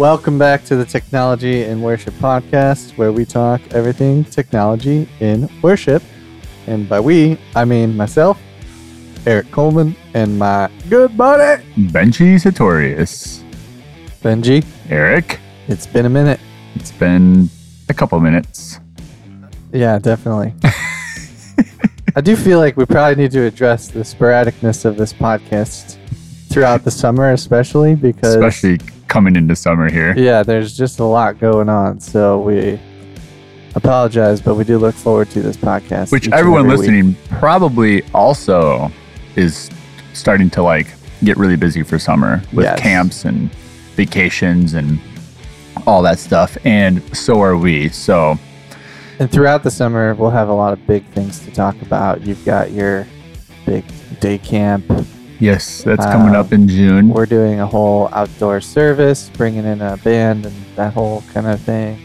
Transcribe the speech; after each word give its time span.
Welcome 0.00 0.38
back 0.38 0.64
to 0.64 0.76
the 0.76 0.86
Technology 0.86 1.64
in 1.64 1.82
Worship 1.82 2.14
podcast, 2.14 2.96
where 2.96 3.12
we 3.12 3.26
talk 3.26 3.60
everything 3.72 4.24
technology 4.24 5.06
in 5.20 5.46
worship. 5.60 6.02
And 6.66 6.88
by 6.88 7.00
we, 7.00 7.36
I 7.54 7.66
mean 7.66 7.94
myself, 7.94 8.40
Eric 9.26 9.50
Coleman, 9.50 9.94
and 10.14 10.38
my 10.38 10.70
good 10.88 11.18
buddy, 11.18 11.62
Benji 11.74 12.40
Sartorius. 12.40 13.44
Benji. 14.22 14.64
Eric, 14.88 15.38
It's 15.68 15.86
been 15.86 16.06
a 16.06 16.08
minute. 16.08 16.40
it's 16.76 16.92
been 16.92 17.50
a 17.90 17.92
couple 17.92 18.18
minutes. 18.20 18.80
Yeah, 19.70 19.98
definitely. 19.98 20.54
I 22.16 22.22
do 22.22 22.36
feel 22.36 22.58
like 22.58 22.74
we 22.78 22.86
probably 22.86 23.22
need 23.22 23.32
to 23.32 23.42
address 23.42 23.88
the 23.88 24.00
sporadicness 24.00 24.86
of 24.86 24.96
this 24.96 25.12
podcast 25.12 25.98
throughout 26.48 26.84
the 26.84 26.90
summer, 26.90 27.32
especially 27.32 27.94
because, 27.94 28.36
Especially 28.36 28.78
coming 29.10 29.36
into 29.36 29.54
summer 29.54 29.90
here. 29.90 30.14
yeah, 30.16 30.42
there's 30.42 30.74
just 30.76 31.00
a 31.00 31.04
lot 31.04 31.38
going 31.38 31.68
on. 31.68 32.00
So 32.00 32.40
we 32.40 32.80
apologize, 33.74 34.40
but 34.40 34.54
we 34.54 34.64
do 34.64 34.78
look 34.78 34.94
forward 34.94 35.28
to 35.30 35.42
this 35.42 35.56
podcast. 35.56 36.10
Which 36.12 36.28
everyone 36.32 36.60
every 36.60 36.70
week. 36.70 36.78
listening 36.78 37.16
probably 37.38 38.02
also 38.14 38.90
is 39.36 39.70
starting 40.14 40.48
to 40.50 40.62
like 40.62 40.94
get 41.22 41.36
really 41.36 41.56
busy 41.56 41.82
for 41.82 41.98
summer 41.98 42.42
with 42.52 42.64
Yes. 42.64 42.80
camps 42.80 43.24
and 43.24 43.50
vacations 43.96 44.72
and 44.74 44.98
all 45.86 46.02
that 46.02 46.18
stuff. 46.18 46.56
And 46.64 47.02
so 47.16 47.40
are 47.42 47.56
we. 47.56 47.88
So 47.90 48.38
And 49.18 49.30
throughout 49.30 49.62
the 49.62 49.70
summer, 49.70 50.14
we'll 50.14 50.30
have 50.30 50.48
a 50.48 50.54
lot 50.54 50.72
of 50.72 50.86
big 50.86 51.04
things 51.12 51.40
to 51.40 51.50
talk 51.50 51.80
about. 51.82 52.22
You've 52.22 52.44
got 52.44 52.70
your 52.72 53.06
big 53.66 53.84
day 54.20 54.38
camp. 54.38 54.84
Yes, 55.40 55.82
that's 55.82 56.04
coming 56.04 56.34
Um, 56.34 56.36
up 56.36 56.52
in 56.52 56.68
June. 56.68 57.08
We're 57.08 57.26
doing 57.26 57.60
a 57.60 57.66
whole 57.66 58.08
outdoor 58.12 58.60
service, 58.60 59.30
bringing 59.36 59.64
in 59.64 59.80
a 59.82 59.96
band 59.98 60.46
and 60.46 60.54
that 60.76 60.92
whole 60.92 61.22
kind 61.32 61.46
of 61.46 61.60
thing. 61.60 61.98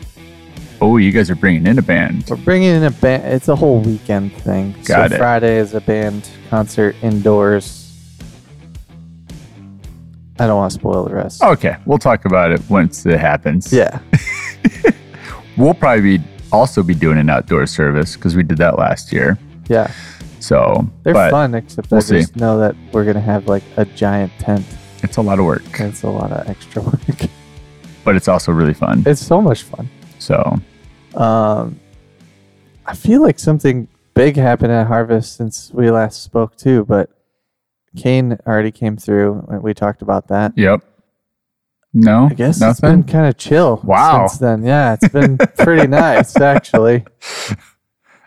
Oh, 0.81 0.97
you 0.97 1.11
guys 1.11 1.29
are 1.29 1.35
bringing 1.35 1.67
in 1.67 1.77
a 1.79 1.81
band. 1.81 2.25
We're 2.29 2.35
bringing 2.37 2.69
in 2.75 2.83
a 2.83 2.91
band. 2.91 3.23
It's 3.25 3.47
a 3.47 3.55
whole 3.55 3.79
weekend 3.79 4.33
thing. 4.33 4.73
Got 4.85 5.09
so 5.09 5.15
it. 5.15 5.17
Friday 5.19 5.57
is 5.57 5.73
a 5.73 5.81
band 5.81 6.29
concert 6.49 6.95
indoors. 7.01 7.81
I 10.37 10.47
don't 10.47 10.57
want 10.57 10.71
to 10.73 10.75
spoil 10.79 11.05
the 11.05 11.13
rest. 11.15 11.41
Okay, 11.41 11.77
we'll 11.85 11.97
talk 11.97 12.25
about 12.25 12.51
it 12.51 12.61
once 12.69 13.05
it 13.05 13.19
happens. 13.19 13.71
Yeah. 13.71 13.99
We'll 15.57 15.73
probably 15.73 16.17
be, 16.17 16.23
also 16.51 16.83
be 16.83 16.93
doing 16.93 17.17
an 17.17 17.29
outdoor 17.29 17.65
service 17.65 18.15
because 18.15 18.35
we 18.35 18.43
did 18.43 18.57
that 18.57 18.77
last 18.77 19.13
year. 19.13 19.37
Yeah. 19.69 19.91
So 20.39 20.87
They're 21.03 21.13
fun, 21.31 21.55
except 21.55 21.89
we'll 21.91 21.99
I 21.99 22.03
just 22.03 22.35
know 22.35 22.59
that 22.59 22.75
we're 22.91 23.03
to 23.15 23.19
have 23.21 23.47
like 23.47 23.63
a 23.77 23.85
giant 23.85 24.31
tent. 24.39 24.65
It's 25.03 25.17
a 25.17 25.21
lot 25.21 25.39
of 25.39 25.45
work, 25.45 25.63
It's 25.79 26.03
a 26.03 26.09
lot 26.09 26.31
of 26.31 26.47
extra 26.49 26.81
work. 26.89 26.99
but 28.03 28.15
it's 28.15 28.27
also 28.27 28.51
really 28.51 28.73
fun. 28.73 29.03
it's 29.05 29.21
so 29.25 29.41
much 29.41 29.63
fun. 29.63 29.89
So 30.19 30.59
Um, 31.15 31.79
I 32.85 32.93
feel 32.95 33.21
like 33.21 33.39
something 33.39 33.87
big 34.13 34.35
happened 34.37 34.71
at 34.71 34.87
Harvest 34.87 35.35
since 35.37 35.71
we 35.73 35.89
last 35.91 36.21
spoke 36.23 36.55
too, 36.57 36.85
but 36.85 37.09
Kane 37.97 38.37
already 38.45 38.71
came 38.71 38.97
through 38.97 39.45
and 39.49 39.63
we 39.63 39.73
talked 39.73 40.01
about 40.01 40.27
that. 40.27 40.53
Yep. 40.57 40.81
No, 41.93 42.27
I 42.29 42.33
guess 42.33 42.61
it's 42.61 42.81
been 42.81 43.03
kind 43.03 43.25
of 43.25 43.37
chill 43.37 43.79
Wow. 43.83 44.27
since 44.27 44.39
then. 44.39 44.63
Yeah, 44.65 44.93
it's 44.95 45.07
been 45.07 45.37
pretty 45.37 45.87
nice 46.03 46.35
actually. 46.39 47.05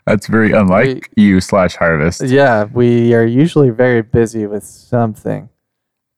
That's 0.09 0.27
very 0.27 0.51
unlike 0.51 1.11
you 1.15 1.39
slash 1.39 1.75
harvest. 1.75 2.21
Yeah, 2.23 2.65
we 2.65 3.13
are 3.13 3.25
usually 3.25 3.69
very 3.69 4.01
busy 4.01 4.47
with 4.47 4.63
something, 4.63 5.49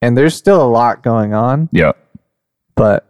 and 0.01 0.17
there's 0.17 0.35
still 0.35 0.61
a 0.61 0.69
lot 0.69 1.03
going 1.03 1.33
on. 1.33 1.69
Yep. 1.71 1.97
But 2.75 3.07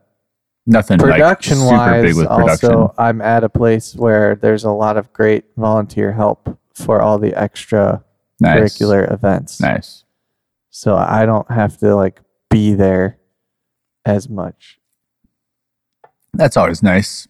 Nothing 0.66 1.00
production 1.00 1.60
like 1.60 1.78
wise, 1.78 2.16
with 2.16 2.28
production. 2.28 2.74
also 2.74 2.94
I'm 2.98 3.22
at 3.22 3.44
a 3.44 3.50
place 3.50 3.96
where 3.96 4.36
there's 4.36 4.64
a 4.64 4.72
lot 4.72 4.98
of 4.98 5.12
great 5.14 5.46
volunteer 5.58 6.12
help 6.12 6.58
for 6.74 7.02
all 7.02 7.18
the 7.18 7.34
extra 7.40 8.04
nice. 8.40 8.60
curricular 8.78 9.12
events. 9.12 9.60
Nice. 9.60 10.04
So 10.70 10.96
I 10.96 11.26
don't 11.26 11.50
have 11.52 11.78
to 11.80 11.96
like 11.96 12.22
be 12.50 12.74
there 12.74 13.18
as 14.06 14.30
much. 14.30 14.80
That's 16.34 16.58
always 16.58 16.82
nice. 16.82 17.28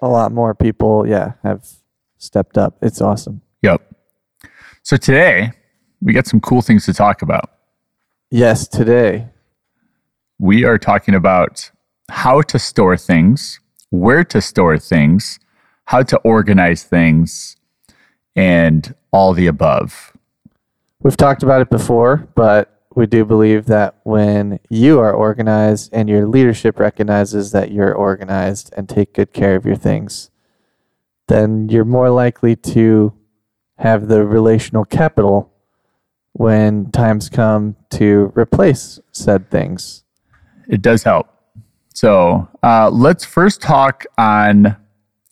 A 0.00 0.08
lot 0.08 0.32
more 0.32 0.54
people, 0.54 1.06
yeah, 1.06 1.32
have 1.42 1.66
stepped 2.18 2.58
up. 2.58 2.76
It's 2.82 3.00
awesome. 3.00 3.42
Yep. 3.62 3.82
So 4.82 4.96
today 4.96 5.52
we 6.02 6.12
got 6.12 6.26
some 6.26 6.40
cool 6.40 6.62
things 6.62 6.84
to 6.86 6.92
talk 6.92 7.22
about. 7.22 7.50
Yes, 8.30 8.68
today. 8.68 9.28
We 10.38 10.64
are 10.64 10.78
talking 10.78 11.14
about 11.14 11.70
how 12.10 12.42
to 12.42 12.58
store 12.58 12.96
things, 12.96 13.60
where 13.90 14.24
to 14.24 14.40
store 14.40 14.78
things, 14.78 15.38
how 15.86 16.02
to 16.02 16.16
organize 16.18 16.82
things, 16.82 17.56
and 18.36 18.94
all 19.12 19.32
the 19.32 19.46
above. 19.46 20.12
We've 21.00 21.16
talked 21.16 21.42
about 21.42 21.60
it 21.60 21.70
before, 21.70 22.28
but 22.34 22.82
we 22.94 23.06
do 23.06 23.24
believe 23.24 23.66
that 23.66 23.96
when 24.04 24.60
you 24.68 25.00
are 25.00 25.12
organized 25.12 25.90
and 25.92 26.08
your 26.08 26.26
leadership 26.26 26.78
recognizes 26.78 27.52
that 27.52 27.70
you're 27.70 27.94
organized 27.94 28.72
and 28.76 28.88
take 28.88 29.14
good 29.14 29.32
care 29.32 29.56
of 29.56 29.66
your 29.66 29.76
things, 29.76 30.30
then 31.28 31.68
you're 31.68 31.84
more 31.84 32.10
likely 32.10 32.56
to 32.56 33.12
have 33.78 34.08
the 34.08 34.24
relational 34.24 34.84
capital 34.84 35.52
when 36.32 36.90
times 36.90 37.28
come 37.28 37.76
to 37.90 38.32
replace 38.34 39.00
said 39.12 39.50
things. 39.50 40.04
it 40.68 40.82
does 40.82 41.02
help. 41.02 41.28
So 41.94 42.48
uh, 42.62 42.90
let's 42.90 43.24
first 43.24 43.62
talk 43.62 44.04
on 44.18 44.76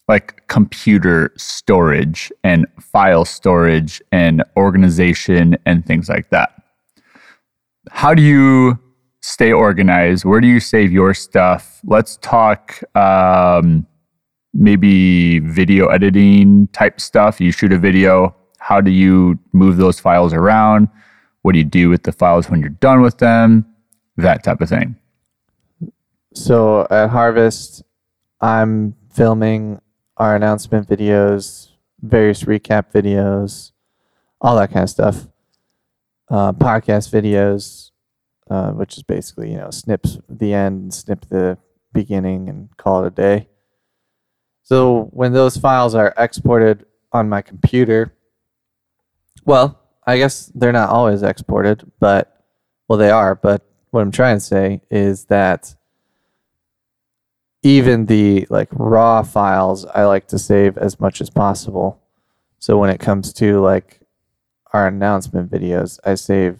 like 0.08 0.46
computer 0.48 1.32
storage 1.36 2.30
and 2.44 2.66
file 2.80 3.24
storage 3.24 4.00
and 4.12 4.44
organization 4.56 5.56
and 5.66 5.84
things 5.84 6.08
like 6.08 6.30
that. 6.30 6.52
How 7.90 8.14
do 8.14 8.22
you 8.22 8.78
stay 9.22 9.52
organized? 9.52 10.24
Where 10.24 10.40
do 10.40 10.46
you 10.46 10.60
save 10.60 10.92
your 10.92 11.14
stuff? 11.14 11.80
Let's 11.84 12.16
talk 12.18 12.80
um, 12.96 13.86
maybe 14.54 15.38
video 15.40 15.86
editing 15.86 16.68
type 16.68 17.00
stuff. 17.00 17.40
You 17.40 17.52
shoot 17.52 17.72
a 17.72 17.78
video. 17.78 18.34
How 18.58 18.80
do 18.80 18.90
you 18.90 19.38
move 19.52 19.76
those 19.76 19.98
files 19.98 20.32
around? 20.32 20.88
What 21.42 21.52
do 21.52 21.58
you 21.58 21.64
do 21.64 21.88
with 21.88 22.04
the 22.04 22.12
files 22.12 22.48
when 22.48 22.60
you're 22.60 22.68
done 22.68 23.00
with 23.00 23.18
them? 23.18 23.66
That 24.16 24.44
type 24.44 24.60
of 24.60 24.68
thing. 24.68 24.96
So 26.34 26.86
at 26.90 27.10
Harvest, 27.10 27.82
I'm 28.40 28.94
filming 29.10 29.80
our 30.16 30.36
announcement 30.36 30.88
videos, 30.88 31.70
various 32.00 32.44
recap 32.44 32.92
videos, 32.92 33.72
all 34.40 34.56
that 34.56 34.72
kind 34.72 34.84
of 34.84 34.90
stuff. 34.90 35.28
Uh, 36.30 36.52
podcast 36.52 37.10
videos, 37.12 37.90
uh, 38.50 38.70
which 38.70 38.96
is 38.96 39.02
basically 39.02 39.50
you 39.50 39.58
know 39.58 39.70
snips 39.70 40.18
the 40.28 40.54
end, 40.54 40.94
snip 40.94 41.26
the 41.28 41.58
beginning, 41.92 42.48
and 42.48 42.74
call 42.76 43.04
it 43.04 43.08
a 43.08 43.10
day. 43.10 43.48
So 44.62 45.04
when 45.12 45.32
those 45.32 45.56
files 45.56 45.94
are 45.94 46.14
exported 46.16 46.86
on 47.12 47.28
my 47.28 47.42
computer, 47.42 48.14
well, 49.44 49.78
I 50.06 50.18
guess 50.18 50.50
they're 50.54 50.72
not 50.72 50.90
always 50.90 51.22
exported, 51.22 51.90
but 52.00 52.44
well, 52.88 52.98
they 52.98 53.10
are. 53.10 53.34
But 53.34 53.62
what 53.90 54.00
I'm 54.00 54.10
trying 54.10 54.36
to 54.36 54.40
say 54.40 54.80
is 54.90 55.26
that 55.26 55.74
even 57.62 58.06
the 58.06 58.46
like 58.50 58.68
raw 58.72 59.22
files 59.22 59.84
I 59.86 60.04
like 60.04 60.26
to 60.28 60.38
save 60.38 60.76
as 60.78 60.98
much 60.98 61.20
as 61.20 61.30
possible. 61.30 62.00
So 62.58 62.78
when 62.78 62.90
it 62.90 62.98
comes 63.00 63.32
to 63.34 63.60
like 63.60 64.00
our 64.72 64.86
announcement 64.88 65.50
videos, 65.50 65.98
I 66.04 66.14
save 66.14 66.58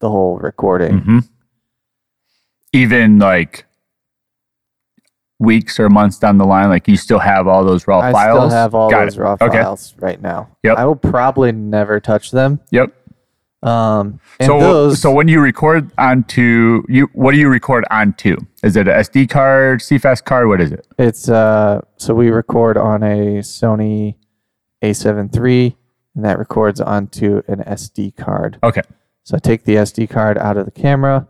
the 0.00 0.08
whole 0.10 0.38
recording. 0.38 0.98
hmm 0.98 1.18
Even 2.72 3.18
like 3.18 3.66
weeks 5.38 5.78
or 5.78 5.88
months 5.88 6.18
down 6.18 6.38
the 6.38 6.44
line, 6.44 6.68
like 6.68 6.88
you 6.88 6.96
still 6.96 7.18
have 7.20 7.46
all 7.46 7.64
those 7.64 7.86
raw 7.86 8.00
I 8.00 8.12
files. 8.12 8.38
I 8.38 8.46
still 8.48 8.50
have 8.50 8.74
all 8.74 8.90
Got 8.90 9.04
those 9.04 9.16
it. 9.16 9.20
raw 9.20 9.36
Okay. 9.40 9.62
files 9.62 9.94
right 9.98 10.20
now. 10.20 10.48
Yep. 10.64 10.76
I 10.78 10.84
will 10.84 10.96
probably 10.96 11.52
never 11.52 12.00
touch 12.00 12.30
them. 12.32 12.60
Yep. 12.70 12.94
Um, 13.62 14.20
and 14.38 14.46
So 14.46 14.60
those, 14.60 15.00
so 15.00 15.12
when 15.12 15.26
you 15.28 15.40
record 15.40 15.90
onto 15.98 16.82
you, 16.88 17.08
what 17.12 17.32
do 17.32 17.38
you 17.38 17.48
record 17.48 17.84
onto? 17.90 18.36
Is 18.62 18.76
it 18.76 18.86
a 18.86 18.92
SD 18.92 19.28
card, 19.30 19.80
CFast 19.80 20.24
card? 20.24 20.46
What 20.48 20.60
is 20.60 20.70
it? 20.72 20.86
it's 20.98 21.28
uh, 21.28 21.80
so 21.96 22.14
we 22.14 22.30
record 22.30 22.76
on 22.76 23.02
a 23.02 23.38
Sony 23.40 24.14
A7 24.84 25.34
III, 25.36 25.76
and 26.14 26.24
that 26.24 26.38
records 26.38 26.80
onto 26.80 27.42
an 27.48 27.58
SD 27.64 28.16
card. 28.16 28.58
Okay. 28.62 28.82
So 29.24 29.36
I 29.36 29.40
take 29.40 29.64
the 29.64 29.74
SD 29.74 30.08
card 30.08 30.38
out 30.38 30.56
of 30.56 30.64
the 30.64 30.70
camera, 30.70 31.26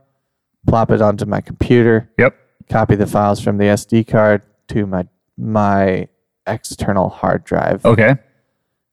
plop 0.66 0.90
it 0.90 1.00
onto 1.00 1.24
my 1.24 1.40
computer, 1.40 2.10
Yep. 2.18 2.36
Copy 2.68 2.94
the 2.96 3.06
files 3.06 3.40
from 3.40 3.58
the 3.58 3.64
SD 3.64 4.06
card 4.06 4.42
to 4.68 4.86
my 4.86 5.06
my 5.36 6.08
external 6.46 7.08
hard 7.08 7.44
drive, 7.44 7.84
Okay. 7.84 8.16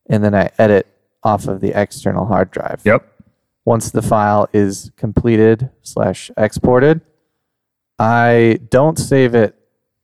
and 0.10 0.24
then 0.24 0.36
I 0.36 0.52
edit 0.58 0.88
off 1.24 1.48
of 1.48 1.60
the 1.62 1.72
external 1.80 2.26
hard 2.28 2.52
drive. 2.52 2.82
Yep. 2.86 3.04
Once 3.66 3.90
the 3.90 4.02
file 4.02 4.48
is 4.54 4.92
completed 4.96 5.72
slash 5.82 6.30
exported, 6.38 7.02
I 7.98 8.60
don't 8.70 8.98
save 9.00 9.34
it. 9.36 9.56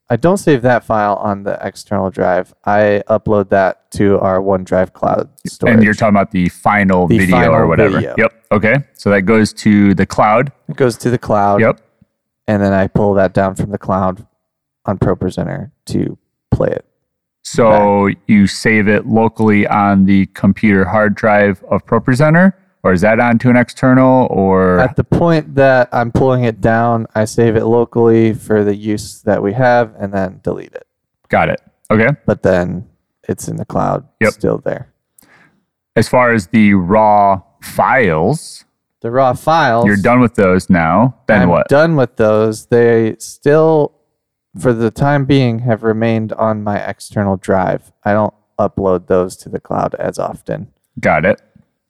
I 0.09 0.15
don't 0.18 0.38
save 0.38 0.62
that 0.63 0.83
file 0.83 1.15
on 1.15 1.44
the 1.44 1.57
external 1.62 2.09
drive. 2.09 2.53
I 2.65 3.01
upload 3.07 3.50
that 3.50 3.91
to 3.91 4.19
our 4.19 4.39
OneDrive 4.39 4.91
cloud 4.91 5.29
storage. 5.47 5.73
And 5.75 5.83
you're 5.83 5.94
talking 5.94 6.15
about 6.15 6.31
the 6.31 6.50
final 6.50 7.07
The 7.07 7.19
video 7.19 7.35
final 7.38 7.53
or 7.56 7.68
whatever. 7.68 7.95
video. 7.97 8.15
Yep. 8.18 8.45
Okay. 8.51 8.75
So 8.94 9.09
that 9.09 9.21
goes 9.21 9.53
to 9.53 9.94
the 9.94 10.06
cloud. 10.06 10.51
it 10.68 10.75
goes 10.75 10.97
to 10.97 11.09
the 11.09 11.18
cloud. 11.18 11.62
Yep. 11.62 11.79
And 12.48 12.62
then 12.62 12.74
I 12.74 12.88
pull 12.88 13.14
that 13.16 13.34
down 13.34 13.56
from 13.56 13.72
the 13.72 13.78
cloud 13.78 14.26
on 14.86 14.98
ProPresenter 14.98 15.72
to 15.88 16.18
play 16.50 16.70
it. 16.70 16.86
So 17.44 18.10
you 18.28 18.48
save 18.48 18.88
it 18.88 19.06
locally 19.08 19.66
on 19.68 20.06
the 20.06 20.28
computer 20.28 20.86
hard 20.86 21.16
drive 21.16 21.64
of 21.66 21.86
ProPresenter, 21.86 22.54
or 22.84 22.94
is 22.94 23.02
that 23.02 23.20
onto 23.20 23.50
an 23.50 23.56
external 23.56 24.28
or 24.30 24.80
At 24.80 24.96
the 24.96 25.04
point 25.04 25.56
that 25.56 25.90
I'm 25.92 26.12
pulling 26.12 26.44
it 26.44 26.62
down, 26.62 27.08
I 27.16 27.26
save 27.26 27.56
it 27.56 27.66
locally 27.66 28.34
for 28.34 28.64
the 28.64 28.76
use 28.76 29.22
that 29.24 29.42
we 29.42 29.54
have 29.54 29.94
and 30.00 30.14
then 30.14 30.40
delete 30.44 30.74
it. 30.74 30.88
got 31.30 31.50
it? 31.50 31.62
Okay. 31.90 32.10
But 32.26 32.44
then 32.44 32.88
it's 33.28 33.48
in 33.48 33.56
the 33.58 33.66
cloud 33.66 34.08
Yep. 34.20 34.34
still 34.34 34.58
there. 34.60 34.88
As 35.96 36.08
far 36.08 36.32
as 36.32 36.48
the 36.48 36.74
raw 36.74 37.42
files, 37.62 38.66
The 39.01 39.12
raw 39.12 39.33
files. 39.33 39.88
you're 39.88 39.98
done 39.98 40.19
with 40.19 40.36
those 40.36 40.69
now. 40.69 41.18
Then 41.27 41.44
I'm 41.44 41.50
what? 41.50 41.68
done 41.68 41.95
with 41.95 42.18
those. 42.18 42.68
They 42.68 43.15
still, 43.18 43.94
for 44.59 44.74
the 44.74 44.92
time 44.92 45.25
being, 45.25 45.59
have 45.59 45.81
remained 45.81 46.33
on 46.33 46.63
my 46.63 46.77
external 46.77 47.36
drive. 47.36 47.92
I 48.03 48.13
don't 48.13 48.33
upload 48.59 49.07
those 49.07 49.36
to 49.38 49.50
the 49.50 49.59
cloud 49.59 49.95
as 49.95 50.19
often. 50.19 50.71
Got 51.00 51.25
it. 51.25 51.42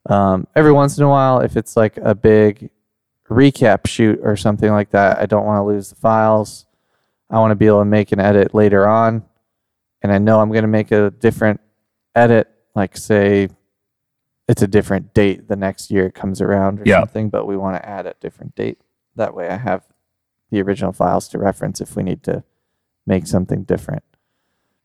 Um, 0.10 0.48
every 0.56 0.72
once 0.72 0.98
in 0.98 1.04
a 1.04 1.10
while, 1.10 1.42
if 1.42 1.58
it's 1.58 1.76
like 1.76 1.98
a 1.98 2.16
big 2.16 2.70
recap 3.30 3.88
shoot 3.88 4.20
or 4.24 4.36
something 4.38 4.72
like 4.72 4.92
that, 4.92 5.20
I 5.20 5.26
don't 5.26 5.46
want 5.46 5.58
to 5.60 5.64
lose 5.64 5.90
the 5.90 5.96
files. 5.96 6.66
I 7.30 7.40
want 7.40 7.52
to 7.52 7.56
be 7.56 7.68
able 7.68 7.80
to 7.80 7.86
make 7.86 8.12
an 8.12 8.20
edit 8.20 8.54
later 8.54 8.88
on. 8.88 9.24
And 10.02 10.12
I 10.12 10.18
know 10.18 10.40
I'm 10.40 10.50
going 10.50 10.64
to 10.64 10.68
make 10.68 10.92
a 10.92 11.12
different 11.12 11.62
edit, 12.16 12.50
like 12.74 12.98
say 12.98 13.50
it's 14.52 14.62
a 14.62 14.68
different 14.68 15.14
date 15.14 15.48
the 15.48 15.56
next 15.56 15.90
year 15.90 16.08
it 16.08 16.14
comes 16.14 16.42
around 16.42 16.82
or 16.82 16.84
Yeah. 16.86 17.00
something, 17.00 17.30
but 17.30 17.46
we 17.48 17.56
want 17.56 17.78
to 17.78 17.88
add 17.88 18.06
a 18.06 18.14
different 18.20 18.54
date. 18.54 18.82
That 19.16 19.34
way 19.34 19.48
I 19.50 19.56
have 19.56 19.84
the 20.52 20.62
original 20.62 20.92
files 20.92 21.30
to 21.30 21.40
reference 21.40 21.80
if 21.80 21.96
we 21.96 22.04
need 22.04 22.22
to 22.24 22.44
make 23.08 23.28
something 23.28 23.64
different 23.64 24.04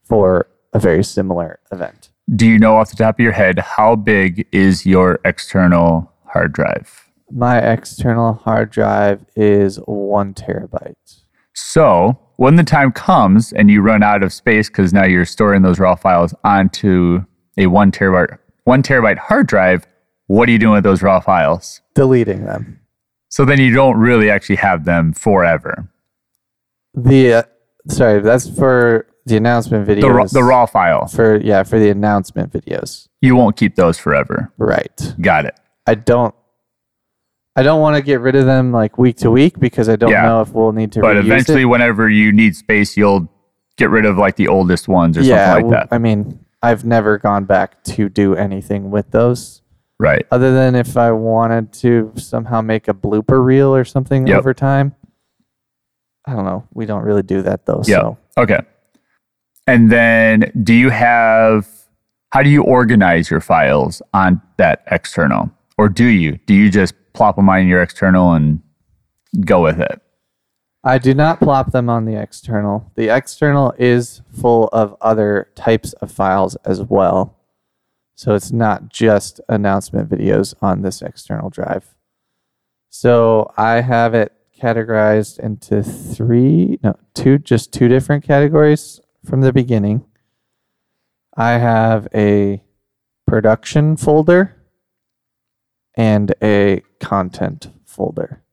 for 0.05 0.47
a 0.73 0.79
very 0.79 1.03
similar 1.03 1.59
event. 1.73 2.11
Do 2.35 2.47
you 2.47 2.61
know 2.61 2.77
off 2.77 2.91
the 2.91 2.97
top 2.97 3.17
of 3.17 3.21
your 3.21 3.33
head 3.33 3.59
how 3.59 3.97
big 3.97 4.47
is 4.53 4.87
your 4.87 5.19
external 5.25 6.13
hard 6.27 6.53
drive? 6.53 7.11
My 7.31 7.59
external 7.59 8.35
hard 8.35 8.71
drive 8.71 9.27
is 9.35 9.79
one 9.87 10.33
terabyte. 10.33 11.23
So 11.55 12.17
when 12.37 12.55
the 12.55 12.63
time 12.63 12.93
comes 12.93 13.53
and 13.53 13.69
you 13.69 13.83
run 13.83 14.05
out 14.05 14.23
of 14.23 14.33
space 14.33 14.69
because 14.69 14.93
now 14.93 15.05
you're 15.05 15.25
storing 15.25 15.63
those 15.63 15.81
raw 15.81 15.97
files 15.97 16.35
onto 16.45 17.25
a 17.59 17.67
one 17.67 17.91
terabyte 17.91 18.39
one 18.67 18.83
terabyte 18.83 19.17
hard 19.19 19.47
drive, 19.47 19.87
what 20.27 20.49
are 20.49 20.53
you 20.53 20.59
doing 20.59 20.75
with 20.75 20.85
those 20.85 21.01
raw 21.01 21.21
files? 21.21 21.81
Deleting 21.95 22.45
them. 22.45 22.81
So 23.29 23.45
then 23.45 23.61
you 23.61 23.73
don't 23.73 23.97
really 23.97 24.29
actually 24.29 24.57
have 24.57 24.85
them 24.85 25.13
forever. 25.13 25.89
The 26.95 27.33
uh, 27.33 27.43
sorry, 27.89 28.21
that's 28.21 28.49
for 28.49 29.07
the 29.25 29.37
announcement 29.37 29.87
videos. 29.89 30.01
The 30.01 30.11
raw, 30.11 30.25
the 30.25 30.43
raw 30.43 30.67
file, 30.67 31.07
for 31.07 31.37
yeah 31.41 31.63
for 31.63 31.79
the 31.79 31.91
announcement 31.91 32.53
videos. 32.53 33.09
you 33.21 33.37
won't 33.37 33.57
keep 33.57 33.77
those 33.77 33.99
forever. 33.99 34.53
Right. 34.59 35.15
Got 35.21 35.45
it. 35.47 35.59
I 35.87 35.95
don't. 35.95 36.35
I 37.55 37.63
don't 37.63 37.81
want 37.81 37.97
to 37.97 38.03
get 38.03 38.21
rid 38.21 38.35
of 38.35 38.47
them 38.47 38.73
like 38.73 38.99
week 38.99 39.17
to 39.19 39.31
week 39.31 39.59
because 39.59 39.89
I 39.89 39.97
don't 39.97 40.11
Yeah. 40.11 40.23
know 40.27 40.41
if 40.43 40.53
we'll 40.53 40.73
need 40.73 40.93
to. 40.93 41.01
But 41.01 41.17
eventually, 41.17 41.63
it. 41.63 41.67
whenever 41.67 42.09
you 42.11 42.33
need 42.33 42.57
space, 42.57 42.97
you'll 42.97 43.33
get 43.77 43.91
rid 43.91 44.05
of 44.05 44.19
like 44.19 44.37
the 44.37 44.49
oldest 44.49 44.89
ones 44.89 45.17
or 45.17 45.23
yeah. 45.23 45.53
something 45.53 45.71
like 45.71 45.89
that. 45.89 45.95
I 45.95 45.99
mean, 45.99 46.45
I've 46.67 46.85
never 46.85 47.17
gone 47.19 47.45
back 47.45 47.83
to 47.85 48.09
do 48.09 48.35
anything 48.35 48.91
with 48.91 49.11
those. 49.13 49.63
Right. 49.99 50.27
other 50.31 50.53
than 50.53 50.75
if 50.75 50.95
I 50.99 51.11
wanted 51.13 51.73
to 51.75 52.13
somehow 52.17 52.61
make 52.61 52.87
a 52.87 52.93
blooper 52.93 53.43
reel 53.43 53.75
or 53.75 53.83
something 53.85 54.27
Yep. 54.27 54.39
over 54.39 54.53
time. 54.53 54.95
I 56.27 56.35
don't 56.35 56.45
know. 56.45 56.65
We 56.75 56.85
don't 56.85 57.03
really 57.03 57.23
do 57.23 57.41
that 57.43 57.65
though. 57.65 57.83
Yeah. 57.87 58.01
So 58.01 58.19
Okay. 58.37 58.59
And 59.67 59.91
then 59.91 60.53
do 60.63 60.75
you 60.75 60.91
have, 60.91 61.67
how 62.31 62.43
do 62.43 62.51
you 62.51 62.63
organize 62.63 63.31
your 63.31 63.41
files 63.41 64.03
on 64.13 64.43
that 64.59 64.83
external? 64.91 65.51
Or 65.79 65.89
do 65.89 66.05
you? 66.05 66.39
Do 66.47 66.53
you 66.53 66.71
just 66.71 66.95
plop 67.15 67.37
them 67.37 67.49
on 67.49 67.67
your 67.67 67.81
external 67.83 68.35
and 68.35 68.61
go 69.47 69.63
with 69.63 69.81
it? 69.81 70.03
I 70.87 70.99
do 70.99 71.15
not 71.15 71.41
plop 71.41 71.73
them 71.73 71.91
on 71.91 72.05
the 72.05 72.15
external. 72.15 72.93
The 72.94 73.09
external 73.09 73.75
is 73.77 74.23
full 74.31 74.69
of 74.69 74.97
other 75.00 75.49
types 75.56 75.94
of 75.94 76.12
files 76.12 76.55
as 76.65 76.81
well. 76.81 77.37
So 78.15 78.37
it's 78.37 78.53
not 78.53 78.88
just 78.88 79.41
announcement 79.49 80.09
videos 80.09 80.55
on 80.62 80.83
this 80.83 81.03
external 81.03 81.50
drive. 81.50 81.97
So 82.88 83.53
I 83.56 83.81
have 83.81 84.15
it 84.15 84.33
categorized 84.56 85.41
into 85.41 85.83
three, 85.83 86.79
no, 86.85 86.97
two, 87.15 87.39
just 87.39 87.73
two 87.73 87.89
different 87.89 88.23
categories 88.23 89.00
from 89.25 89.41
the 89.41 89.53
beginning. 89.53 90.05
I 91.37 91.59
have 91.59 92.06
a 92.15 92.62
production 93.27 93.97
folder 93.97 94.55
and 95.97 96.32
a 96.41 96.82
content 97.00 97.73
folder. 97.85 98.44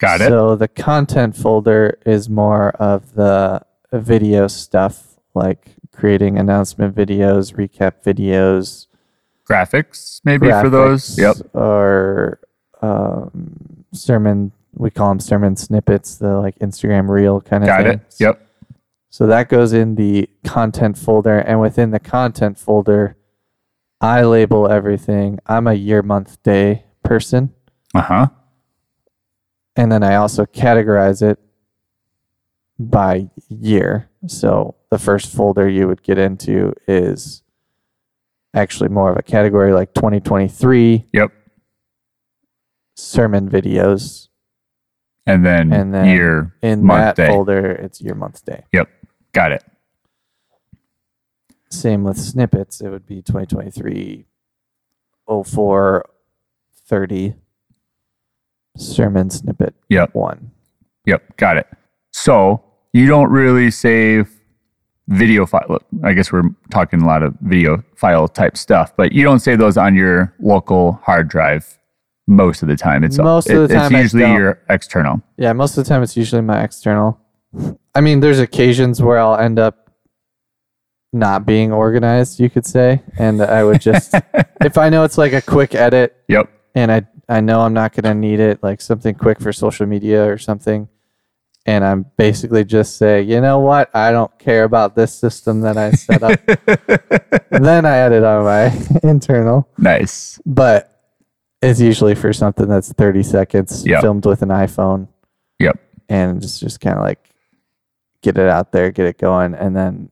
Got 0.00 0.22
it. 0.22 0.28
So 0.28 0.56
the 0.56 0.68
content 0.68 1.36
folder 1.36 1.98
is 2.04 2.28
more 2.28 2.70
of 2.70 3.14
the 3.14 3.64
video 3.92 4.48
stuff, 4.48 5.18
like 5.34 5.76
creating 5.92 6.38
announcement 6.38 6.94
videos, 6.96 7.54
recap 7.54 8.02
videos, 8.02 8.86
Graphics, 9.48 10.20
maybe 10.24 10.48
for 10.48 10.70
those. 10.70 11.18
Yep. 11.18 11.36
Or 11.54 12.38
um, 12.82 13.84
sermon. 13.92 14.52
We 14.74 14.90
call 14.90 15.08
them 15.08 15.18
sermon 15.18 15.56
snippets, 15.56 16.16
the 16.16 16.38
like 16.38 16.56
Instagram 16.60 17.08
reel 17.08 17.40
kind 17.40 17.64
of 17.64 17.66
Got 17.66 17.82
thing. 17.82 17.92
it. 17.94 18.14
Yep. 18.20 18.46
So 19.08 19.26
that 19.26 19.48
goes 19.48 19.72
in 19.72 19.96
the 19.96 20.30
content 20.44 20.96
folder, 20.96 21.38
and 21.38 21.60
within 21.60 21.90
the 21.90 21.98
content 21.98 22.58
folder, 22.58 23.16
I 24.00 24.22
label 24.22 24.70
everything. 24.70 25.40
I'm 25.46 25.66
a 25.66 25.74
year, 25.74 26.02
month, 26.02 26.40
day 26.44 26.84
person. 27.02 27.52
Uh 27.92 28.02
huh. 28.02 28.26
And 29.76 29.90
then 29.90 30.02
I 30.02 30.16
also 30.16 30.44
categorize 30.46 31.22
it 31.22 31.38
by 32.78 33.30
year. 33.48 34.08
So 34.26 34.76
the 34.90 34.98
first 34.98 35.32
folder 35.32 35.68
you 35.68 35.86
would 35.86 36.02
get 36.02 36.18
into 36.18 36.72
is 36.88 37.42
actually 38.54 38.88
more 38.88 39.10
of 39.10 39.16
a 39.16 39.22
category 39.22 39.72
like 39.72 39.94
2023 39.94 41.06
Yep. 41.12 41.30
sermon 42.96 43.48
videos. 43.48 44.28
And 45.26 45.44
then, 45.46 45.72
And 45.72 45.94
then 45.94 46.06
year, 46.06 46.54
In 46.62 46.84
month, 46.84 47.00
that 47.00 47.16
day. 47.16 47.28
folder, 47.28 47.70
it's 47.70 48.00
year, 48.00 48.14
month, 48.14 48.44
day. 48.44 48.64
Yep. 48.72 48.88
Got 49.32 49.52
it. 49.52 49.64
Same 51.70 52.02
with 52.02 52.18
snippets. 52.18 52.80
It 52.80 52.88
would 52.88 53.06
be 53.06 53.22
2023 53.22 54.26
04 55.44 56.04
30 56.86 57.34
sermon 58.80 59.30
snippet 59.30 59.74
Yep. 59.88 60.14
one. 60.14 60.50
Yep, 61.06 61.36
got 61.36 61.56
it. 61.56 61.66
So 62.12 62.62
you 62.92 63.06
don't 63.06 63.30
really 63.30 63.70
save 63.70 64.30
video 65.08 65.44
file. 65.46 65.78
I 66.04 66.12
guess 66.12 66.32
we're 66.32 66.42
talking 66.70 67.02
a 67.02 67.06
lot 67.06 67.22
of 67.22 67.34
video 67.40 67.82
file 67.96 68.28
type 68.28 68.56
stuff, 68.56 68.92
but 68.96 69.12
you 69.12 69.22
don't 69.24 69.40
save 69.40 69.58
those 69.58 69.76
on 69.76 69.94
your 69.94 70.34
local 70.40 70.92
hard 71.04 71.28
drive 71.28 71.78
most 72.26 72.62
of 72.62 72.68
the 72.68 72.76
time. 72.76 73.02
It's 73.02 73.18
Most 73.18 73.50
of 73.50 73.68
the 73.68 73.74
it- 73.74 73.78
time 73.78 73.94
it's 73.94 74.14
usually 74.14 74.32
your 74.32 74.60
external. 74.68 75.20
Yeah, 75.36 75.52
most 75.52 75.76
of 75.76 75.84
the 75.84 75.88
time 75.88 76.02
it's 76.02 76.16
usually 76.16 76.42
my 76.42 76.62
external. 76.62 77.18
I 77.94 78.00
mean, 78.00 78.20
there's 78.20 78.38
occasions 78.38 79.02
where 79.02 79.18
I'll 79.18 79.36
end 79.36 79.58
up 79.58 79.90
not 81.12 81.44
being 81.44 81.72
organized, 81.72 82.38
you 82.38 82.48
could 82.48 82.64
say, 82.64 83.02
and 83.18 83.42
I 83.42 83.64
would 83.64 83.80
just 83.80 84.14
if 84.60 84.78
I 84.78 84.88
know 84.90 85.02
it's 85.02 85.18
like 85.18 85.32
a 85.32 85.42
quick 85.42 85.74
edit 85.74 86.16
Yep. 86.28 86.48
and 86.76 86.92
I 86.92 87.06
I 87.30 87.40
know 87.40 87.60
I'm 87.60 87.72
not 87.72 87.92
going 87.92 88.04
to 88.04 88.14
need 88.14 88.40
it, 88.40 88.62
like 88.62 88.80
something 88.80 89.14
quick 89.14 89.40
for 89.40 89.52
social 89.52 89.86
media 89.86 90.26
or 90.30 90.36
something, 90.36 90.88
and 91.64 91.84
I'm 91.84 92.06
basically 92.16 92.64
just 92.64 92.96
say, 92.96 93.22
"You 93.22 93.40
know 93.40 93.60
what? 93.60 93.88
I 93.94 94.10
don't 94.10 94.36
care 94.38 94.64
about 94.64 94.96
this 94.96 95.14
system 95.14 95.60
that 95.62 95.76
I 95.78 95.92
set 95.92 96.22
up." 96.22 96.40
then 97.50 97.86
I 97.86 97.96
edit 97.98 98.24
on 98.24 98.44
my 98.44 98.76
internal 99.08 99.68
Nice. 99.78 100.40
but 100.44 100.86
it's 101.62 101.80
usually 101.80 102.14
for 102.14 102.32
something 102.32 102.66
that's 102.68 102.92
30 102.92 103.22
seconds 103.22 103.86
Yep. 103.86 104.00
filmed 104.00 104.26
with 104.26 104.42
an 104.42 104.48
iPhone 104.48 105.08
Yep. 105.58 105.78
and 106.08 106.40
just 106.40 106.58
just 106.60 106.80
kind 106.80 106.96
of 106.96 107.02
like 107.04 107.30
get 108.22 108.36
it 108.38 108.48
out 108.48 108.72
there, 108.72 108.90
get 108.90 109.06
it 109.06 109.18
going, 109.18 109.54
and 109.54 109.76
then 109.76 110.10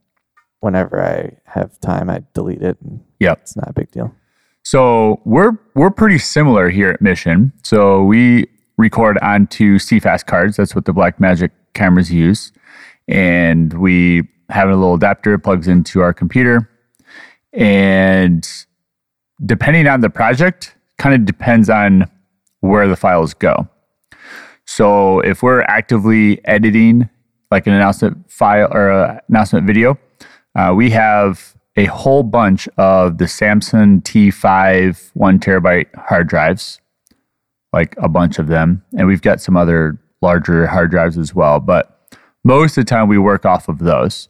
whenever 0.60 1.02
I 1.02 1.36
have 1.44 1.78
time, 1.80 2.08
I 2.10 2.22
delete 2.34 2.62
it, 2.62 2.76
and 2.80 3.00
Yep. 3.20 3.38
it's 3.42 3.56
not 3.56 3.68
a 3.70 3.72
big 3.72 3.90
deal. 3.90 4.14
So 4.68 5.22
we're 5.24 5.52
we're 5.74 5.90
pretty 5.90 6.18
similar 6.18 6.68
here 6.68 6.90
at 6.90 7.00
Mission. 7.00 7.54
So 7.64 8.04
we 8.04 8.44
record 8.76 9.16
onto 9.22 9.78
CFast 9.78 10.26
cards. 10.26 10.58
That's 10.58 10.74
what 10.74 10.84
the 10.84 10.92
Blackmagic 10.92 11.52
cameras 11.72 12.12
use. 12.12 12.52
And 13.08 13.72
we 13.72 14.28
have 14.50 14.68
a 14.68 14.74
little 14.74 14.92
adapter 14.92 15.38
plugs 15.38 15.68
into 15.68 16.02
our 16.02 16.12
computer. 16.12 16.68
And 17.54 18.46
depending 19.46 19.86
on 19.86 20.02
the 20.02 20.10
project, 20.10 20.74
kind 20.98 21.14
of 21.14 21.24
depends 21.24 21.70
on 21.70 22.04
where 22.60 22.86
the 22.88 22.96
files 22.96 23.32
go. 23.32 23.66
So 24.66 25.20
if 25.20 25.42
we're 25.42 25.62
actively 25.62 26.44
editing 26.44 27.08
like 27.50 27.66
an 27.66 27.72
announcement 27.72 28.30
file 28.30 28.68
or 28.70 28.90
an 28.90 29.20
announcement 29.30 29.66
video, 29.66 29.98
uh, 30.54 30.74
we 30.76 30.90
have 30.90 31.54
a 31.78 31.84
whole 31.84 32.24
bunch 32.24 32.68
of 32.76 33.18
the 33.18 33.26
Samsung 33.26 34.02
T5 34.02 35.10
one 35.14 35.38
terabyte 35.38 35.94
hard 35.94 36.28
drives, 36.28 36.80
like 37.72 37.94
a 37.98 38.08
bunch 38.08 38.40
of 38.40 38.48
them. 38.48 38.82
And 38.98 39.06
we've 39.06 39.22
got 39.22 39.40
some 39.40 39.56
other 39.56 39.96
larger 40.20 40.66
hard 40.66 40.90
drives 40.90 41.16
as 41.16 41.36
well. 41.36 41.60
But 41.60 42.16
most 42.42 42.76
of 42.76 42.84
the 42.84 42.90
time 42.90 43.06
we 43.06 43.16
work 43.16 43.46
off 43.46 43.68
of 43.68 43.78
those. 43.78 44.28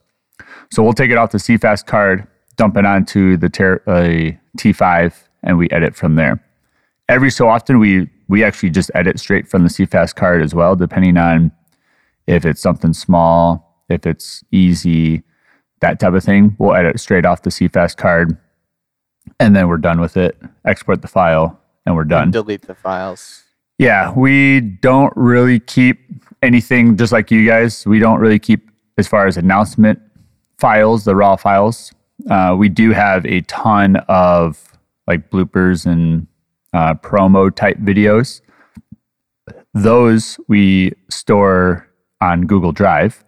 So 0.71 0.83
we'll 0.83 0.93
take 0.93 1.11
it 1.11 1.17
off 1.17 1.31
the 1.31 1.39
CFast 1.39 1.87
card, 1.87 2.27
dump 2.57 2.77
it 2.77 2.85
onto 2.85 3.39
the 3.39 3.49
ter- 3.49 3.83
uh, 3.87 4.37
T5, 4.59 5.15
and 5.43 5.57
we 5.57 5.71
edit 5.71 5.97
from 5.97 6.17
there. 6.17 6.45
Every 7.09 7.31
so 7.31 7.49
often, 7.49 7.79
we 7.79 8.11
we 8.29 8.45
actually 8.45 8.69
just 8.69 8.91
edit 8.95 9.19
straight 9.19 9.49
from 9.49 9.63
the 9.63 9.71
CFast 9.71 10.17
card 10.17 10.43
as 10.43 10.55
well, 10.55 10.77
depending 10.77 11.17
on 11.17 11.51
if 12.27 12.45
it's 12.45 12.61
something 12.61 12.93
small, 12.93 13.83
if 13.89 14.05
it's 14.05 14.45
easy, 14.53 15.23
that 15.81 16.01
type 16.01 16.15
of 16.15 16.25
thing. 16.25 16.57
We'll 16.59 16.75
edit 16.75 17.01
straight 17.01 17.25
off 17.25 17.43
the 17.43 17.51
CFast 17.51 17.97
card, 17.97 18.37
and 19.39 19.55
then 19.55 19.69
we're 19.69 19.79
done 19.79 20.01
with 20.01 20.17
it. 20.17 20.39
Export 20.65 21.03
the 21.03 21.09
file, 21.09 21.61
and 21.87 21.95
we're 21.95 22.05
done. 22.05 22.31
Delete 22.31 22.63
the 22.63 22.75
files. 22.75 23.45
Yeah, 23.79 24.13
we 24.13 24.61
don't 24.61 25.13
really 25.17 25.61
keep 25.61 26.01
anything 26.43 26.97
just 26.97 27.13
like 27.13 27.31
you 27.31 27.47
guys. 27.47 27.87
We 27.87 27.99
don't 27.99 28.19
really 28.19 28.39
keep 28.39 28.69
as 28.97 29.07
far 29.07 29.27
as 29.27 29.37
announcement 29.37 30.01
files, 30.59 31.05
the 31.05 31.15
raw 31.15 31.37
files. 31.37 31.93
Uh, 32.29 32.57
we 32.59 32.69
do 32.69 32.91
have 32.91 33.25
a 33.27 33.43
ton 33.43 33.97
of 34.09 34.77
like 35.07 35.31
bloopers 35.31 35.87
and 35.87 36.27
uh, 36.73 36.95
promo 36.95 37.55
type 37.55 37.79
videos. 37.79 38.41
Those 39.75 40.39
we 40.49 40.93
store 41.09 41.89
on 42.21 42.47
Google 42.47 42.73
Drive. 42.73 43.25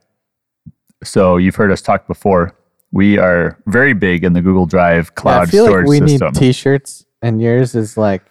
So 1.02 1.36
you've 1.36 1.56
heard 1.56 1.70
us 1.72 1.80
talk 1.82 2.06
before. 2.06 2.54
We 2.92 3.18
are 3.18 3.58
very 3.66 3.92
big 3.94 4.24
in 4.24 4.32
the 4.32 4.42
Google 4.42 4.66
Drive 4.66 5.14
cloud 5.14 5.36
Yeah, 5.36 5.42
I 5.42 5.46
feel 5.46 5.64
storage 5.66 5.86
like 5.88 6.00
we 6.02 6.08
system. 6.08 6.26
need 6.32 6.34
T-shirts, 6.38 7.06
and 7.22 7.40
yours 7.40 7.74
is 7.74 7.96
like 7.96 8.22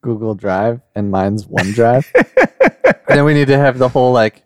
Google 0.00 0.34
Drive, 0.34 0.80
and 0.94 1.10
mine's 1.10 1.46
OneDrive. 1.46 2.06
and 2.14 2.96
then 3.08 3.24
we 3.24 3.34
need 3.34 3.48
to 3.48 3.58
have 3.58 3.78
the 3.78 3.88
whole 3.88 4.12
like 4.12 4.42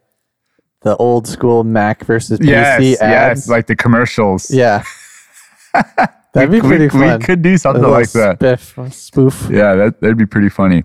the 0.82 0.97
old 0.97 1.26
school 1.28 1.62
Mac 1.64 2.04
versus 2.04 2.38
PC 2.40 2.47
yes, 2.49 3.00
ads. 3.00 3.40
yes, 3.40 3.49
like 3.49 3.66
the 3.66 3.76
commercials. 3.76 4.50
yeah, 4.50 4.82
that'd 6.35 6.50
be 6.50 6.61
we, 6.61 6.68
pretty 6.68 6.85
we 6.85 6.90
fun. 7.06 7.20
could 7.20 7.42
do 7.42 7.56
something 7.56 7.85
like 7.85 8.11
that. 8.12 8.40
spiff- 8.40 8.92
spoof. 8.92 9.49
Yeah, 9.50 9.75
that, 9.76 10.00
that'd 10.00 10.16
be 10.18 10.26
pretty 10.26 10.49
funny. 10.49 10.82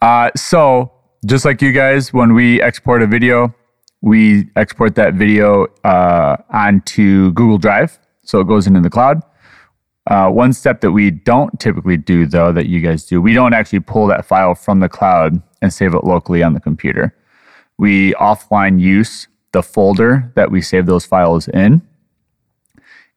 Uh, 0.00 0.30
so, 0.36 0.92
just 1.24 1.44
like 1.44 1.62
you 1.62 1.72
guys, 1.72 2.12
when 2.12 2.34
we 2.34 2.60
export 2.60 3.02
a 3.02 3.06
video, 3.06 3.54
we 4.02 4.50
export 4.56 4.96
that 4.96 5.14
video 5.14 5.66
uh, 5.84 6.36
onto 6.50 7.32
Google 7.32 7.58
Drive. 7.58 7.98
So 8.24 8.40
it 8.40 8.48
goes 8.48 8.66
into 8.66 8.80
the 8.80 8.90
cloud. 8.90 9.22
Uh, 10.08 10.28
one 10.28 10.52
step 10.52 10.80
that 10.80 10.90
we 10.90 11.10
don't 11.10 11.58
typically 11.60 11.96
do, 11.96 12.26
though, 12.26 12.52
that 12.52 12.66
you 12.66 12.80
guys 12.80 13.04
do, 13.04 13.22
we 13.22 13.32
don't 13.32 13.54
actually 13.54 13.80
pull 13.80 14.08
that 14.08 14.26
file 14.26 14.54
from 14.54 14.80
the 14.80 14.88
cloud 14.88 15.40
and 15.62 15.72
save 15.72 15.94
it 15.94 16.02
locally 16.02 16.42
on 16.42 16.52
the 16.54 16.60
computer. 16.60 17.14
We 17.78 18.12
offline 18.14 18.80
use 18.80 19.28
the 19.52 19.62
folder 19.62 20.32
that 20.34 20.50
we 20.50 20.60
save 20.60 20.86
those 20.86 21.06
files 21.06 21.46
in, 21.48 21.82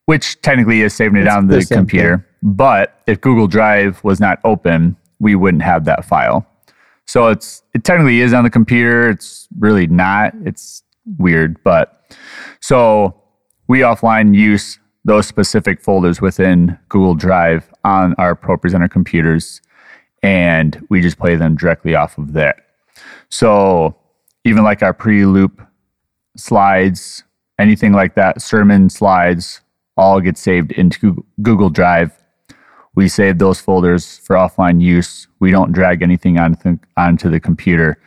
which 0.06 0.39
technically 0.42 0.82
is 0.82 0.94
saving 0.94 1.22
it 1.22 1.25
It's 1.25 1.36
on 1.36 1.48
the 1.48 1.58
the 1.58 1.65
computer. 1.65 2.27
But 2.44 3.01
if 3.08 3.20
Google 3.22 3.48
Drive 3.48 4.04
was 4.04 4.20
not 4.20 4.39
open, 4.44 4.96
we 5.20 5.34
wouldn't 5.34 5.63
have 5.63 5.86
that 5.86 6.06
file. 6.06 6.46
So 7.05 7.27
it's 7.27 7.63
it 7.74 7.83
technically 7.83 8.21
is 8.21 8.33
on 8.33 8.43
the 8.43 8.50
computer. 8.50 9.09
It's 9.09 9.47
really 9.59 9.88
not. 9.88 10.33
It's 10.43 10.83
weird, 11.17 11.63
but 11.63 12.13
so 12.62 13.21
we 13.67 13.79
offline 13.79 14.35
use 14.35 14.79
those 15.03 15.27
specific 15.27 15.81
folders 15.81 16.19
within 16.19 16.79
Google 16.89 17.13
Drive 17.13 17.71
on 17.83 18.15
our 18.17 18.35
ProPresenter 18.35 18.89
computers, 18.89 19.62
and 20.24 20.85
we 20.89 21.01
just 21.01 21.19
play 21.19 21.35
them 21.35 21.55
directly 21.55 21.93
off 21.95 22.17
of 22.17 22.33
that. 22.33 22.57
So 23.29 23.95
even 24.45 24.63
like 24.63 24.81
our 24.81 24.93
pre-loop 24.93 25.62
slides, 26.38 27.24
anything 27.59 27.93
like 27.93 28.15
that, 28.15 28.41
sermon 28.41 28.89
slides, 28.89 29.62
all 29.97 30.19
get 30.21 30.38
saved 30.38 30.71
into 30.71 31.24
Google 31.41 31.69
Drive. 31.69 32.12
We 32.95 33.07
save 33.09 33.37
those 33.37 33.59
folders 33.59 34.17
for 34.19 34.35
offline 34.35 34.81
use. 34.81 35.27
We 35.39 35.51
don't 35.51 35.73
drag 35.73 36.01
anything 36.01 36.39
onto, 36.39 36.79
onto 36.95 37.29
the 37.29 37.39
computer, 37.39 37.97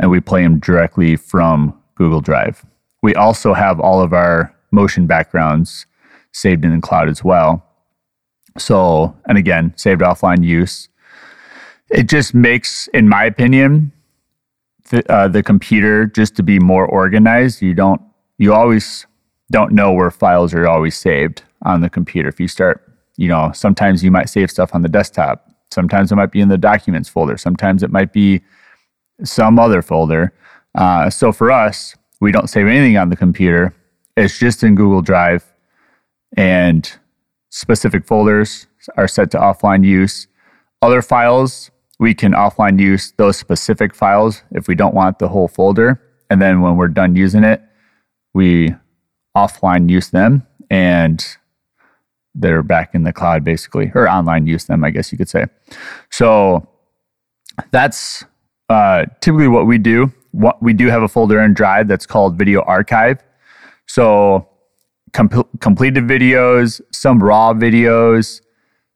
and 0.00 0.10
we 0.10 0.20
play 0.20 0.42
them 0.42 0.58
directly 0.58 1.16
from 1.16 1.80
Google 1.94 2.20
Drive. 2.20 2.64
We 3.02 3.14
also 3.14 3.54
have 3.54 3.78
all 3.80 4.00
of 4.00 4.12
our 4.12 4.54
motion 4.70 5.06
backgrounds 5.06 5.86
saved 6.32 6.64
in 6.64 6.74
the 6.74 6.80
cloud 6.80 7.08
as 7.08 7.22
well. 7.22 7.64
So, 8.58 9.16
and 9.26 9.38
again, 9.38 9.72
saved 9.76 10.00
offline 10.00 10.44
use. 10.44 10.88
It 11.90 12.08
just 12.08 12.34
makes, 12.34 12.88
in 12.88 13.08
my 13.08 13.24
opinion, 13.24 13.92
the, 14.90 15.12
uh, 15.12 15.28
the 15.28 15.42
computer 15.42 16.06
just 16.06 16.34
to 16.36 16.42
be 16.42 16.58
more 16.58 16.86
organized. 16.86 17.62
You 17.62 17.74
don't, 17.74 18.00
you 18.38 18.52
always 18.52 19.06
don't 19.52 19.72
know 19.72 19.92
where 19.92 20.10
files 20.10 20.54
are 20.54 20.66
always 20.66 20.96
saved 20.96 21.42
on 21.62 21.80
the 21.80 21.90
computer. 21.90 22.28
If 22.28 22.40
you 22.40 22.48
start, 22.48 22.93
you 23.16 23.28
know, 23.28 23.52
sometimes 23.54 24.02
you 24.02 24.10
might 24.10 24.28
save 24.28 24.50
stuff 24.50 24.74
on 24.74 24.82
the 24.82 24.88
desktop. 24.88 25.48
Sometimes 25.70 26.12
it 26.12 26.16
might 26.16 26.32
be 26.32 26.40
in 26.40 26.48
the 26.48 26.58
documents 26.58 27.08
folder. 27.08 27.36
Sometimes 27.36 27.82
it 27.82 27.90
might 27.90 28.12
be 28.12 28.42
some 29.22 29.58
other 29.58 29.82
folder. 29.82 30.32
Uh, 30.74 31.08
so 31.10 31.32
for 31.32 31.50
us, 31.50 31.96
we 32.20 32.32
don't 32.32 32.48
save 32.48 32.66
anything 32.66 32.96
on 32.96 33.10
the 33.10 33.16
computer. 33.16 33.74
It's 34.16 34.38
just 34.38 34.62
in 34.62 34.74
Google 34.74 35.02
Drive, 35.02 35.44
and 36.36 36.90
specific 37.50 38.06
folders 38.06 38.66
are 38.96 39.08
set 39.08 39.30
to 39.32 39.38
offline 39.38 39.84
use. 39.84 40.26
Other 40.82 41.02
files, 41.02 41.70
we 41.98 42.14
can 42.14 42.32
offline 42.32 42.80
use 42.80 43.12
those 43.16 43.36
specific 43.36 43.94
files 43.94 44.42
if 44.52 44.68
we 44.68 44.74
don't 44.74 44.94
want 44.94 45.18
the 45.18 45.28
whole 45.28 45.48
folder. 45.48 46.00
And 46.30 46.40
then 46.40 46.60
when 46.60 46.76
we're 46.76 46.88
done 46.88 47.16
using 47.16 47.44
it, 47.44 47.62
we 48.34 48.74
offline 49.36 49.88
use 49.88 50.10
them 50.10 50.46
and 50.70 51.24
they're 52.34 52.62
back 52.62 52.94
in 52.94 53.04
the 53.04 53.12
cloud 53.12 53.44
basically, 53.44 53.92
or 53.94 54.08
online 54.08 54.46
use 54.46 54.64
them, 54.64 54.84
I 54.84 54.90
guess 54.90 55.12
you 55.12 55.18
could 55.18 55.28
say. 55.28 55.46
So 56.10 56.66
that's 57.70 58.24
uh, 58.68 59.06
typically 59.20 59.48
what 59.48 59.66
we 59.66 59.78
do. 59.78 60.12
What, 60.32 60.62
we 60.62 60.72
do 60.72 60.88
have 60.88 61.02
a 61.02 61.08
folder 61.08 61.40
in 61.40 61.54
Drive 61.54 61.86
that's 61.86 62.06
called 62.06 62.36
Video 62.36 62.62
Archive. 62.62 63.22
So 63.86 64.48
com- 65.12 65.48
completed 65.60 66.04
videos, 66.04 66.80
some 66.92 67.22
raw 67.22 67.52
videos, 67.52 68.40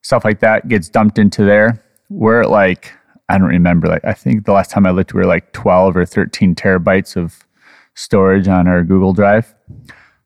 stuff 0.03 0.25
like 0.25 0.41
that 0.41 0.69
gets 0.69 0.89
dumped 0.89 1.19
into 1.19 1.45
there. 1.45 1.85
We're 2.11 2.43
at 2.43 2.51
like, 2.51 2.93
I 3.29 3.39
don't 3.39 3.49
remember, 3.49 3.89
like, 3.89 4.05
I 4.05 4.15
think 4.15 4.47
the 4.47 4.53
last 4.53 4.71
time 4.71 4.87
I 4.87 4.91
looked, 4.91 5.13
we 5.15 5.21
were 5.21 5.27
like 5.27 5.53
12 5.53 5.97
or 5.97 6.07
13 6.07 6.55
terabytes 6.55 7.17
of 7.17 7.47
storage 7.95 8.49
on 8.49 8.67
our 8.67 8.83
Google 8.83 9.13
Drive. 9.13 9.55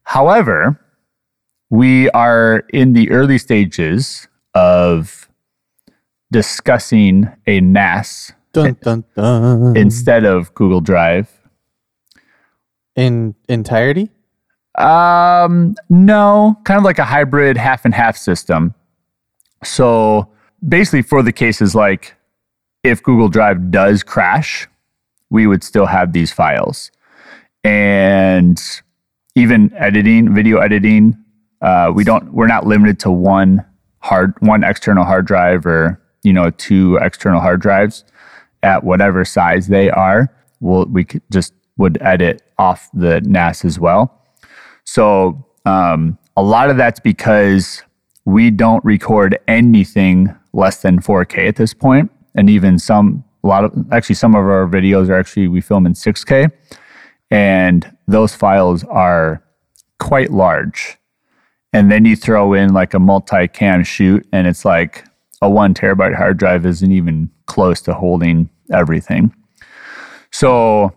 However, 0.04 0.78
we 1.72 2.10
are 2.10 2.64
in 2.74 2.92
the 2.92 3.10
early 3.10 3.38
stages 3.38 4.28
of 4.52 5.26
discussing 6.30 7.26
a 7.46 7.62
NAS 7.62 8.32
Dun 8.52 8.76
dun 8.82 9.04
dun. 9.16 9.74
instead 9.74 10.26
of 10.26 10.52
Google 10.52 10.82
Drive. 10.82 11.30
in 12.94 13.34
entirety. 13.48 14.10
Um, 14.76 15.74
no, 15.88 16.58
kind 16.64 16.76
of 16.76 16.84
like 16.84 16.98
a 16.98 17.06
hybrid 17.06 17.56
half 17.56 17.86
and 17.86 17.94
half 17.94 18.18
system. 18.18 18.74
So 19.64 20.28
basically, 20.68 21.00
for 21.00 21.22
the 21.22 21.32
cases 21.32 21.74
like 21.74 22.14
if 22.84 23.02
Google 23.02 23.28
Drive 23.28 23.70
does 23.70 24.02
crash, 24.02 24.68
we 25.30 25.46
would 25.46 25.64
still 25.64 25.86
have 25.86 26.12
these 26.12 26.32
files. 26.32 26.90
And 27.64 28.60
even 29.34 29.72
editing, 29.74 30.34
video 30.34 30.58
editing, 30.58 31.16
uh, 31.62 31.90
we 31.94 32.04
don't, 32.04 32.32
we're 32.32 32.46
not 32.46 32.66
limited 32.66 33.00
to 33.00 33.10
one 33.10 33.64
hard, 34.00 34.34
one 34.40 34.64
external 34.64 35.04
hard 35.04 35.26
drive 35.26 35.64
or, 35.64 36.00
you 36.22 36.32
know, 36.32 36.50
two 36.50 36.98
external 37.00 37.40
hard 37.40 37.60
drives 37.60 38.04
at 38.62 38.84
whatever 38.84 39.24
size 39.24 39.68
they 39.68 39.90
are. 39.90 40.28
We'll, 40.60 40.84
we 40.86 41.06
just 41.30 41.54
would 41.76 41.98
edit 42.02 42.42
off 42.58 42.88
the 42.92 43.20
NAS 43.22 43.64
as 43.64 43.78
well. 43.78 44.22
So 44.84 45.44
um, 45.64 46.18
a 46.36 46.42
lot 46.42 46.70
of 46.70 46.76
that's 46.76 47.00
because 47.00 47.82
we 48.24 48.50
don't 48.50 48.84
record 48.84 49.38
anything 49.48 50.34
less 50.52 50.82
than 50.82 51.00
4K 51.00 51.48
at 51.48 51.56
this 51.56 51.74
point, 51.74 52.10
and 52.34 52.48
even 52.48 52.78
some 52.78 53.24
a 53.44 53.48
lot 53.48 53.64
of 53.64 53.92
actually 53.92 54.14
some 54.14 54.34
of 54.34 54.44
our 54.44 54.68
videos 54.68 55.08
are 55.08 55.18
actually 55.18 55.48
we 55.48 55.60
film 55.60 55.86
in 55.86 55.94
6K, 55.94 56.50
and 57.30 57.96
those 58.06 58.34
files 58.34 58.84
are 58.84 59.42
quite 59.98 60.30
large. 60.30 60.98
And 61.72 61.90
then 61.90 62.04
you 62.04 62.16
throw 62.16 62.52
in 62.52 62.72
like 62.72 62.94
a 62.94 62.98
multi-cam 62.98 63.84
shoot, 63.84 64.26
and 64.32 64.46
it's 64.46 64.64
like 64.64 65.04
a 65.40 65.48
one 65.48 65.74
terabyte 65.74 66.14
hard 66.14 66.36
drive 66.36 66.66
isn't 66.66 66.92
even 66.92 67.30
close 67.46 67.80
to 67.82 67.94
holding 67.94 68.50
everything. 68.72 69.34
So 70.30 70.92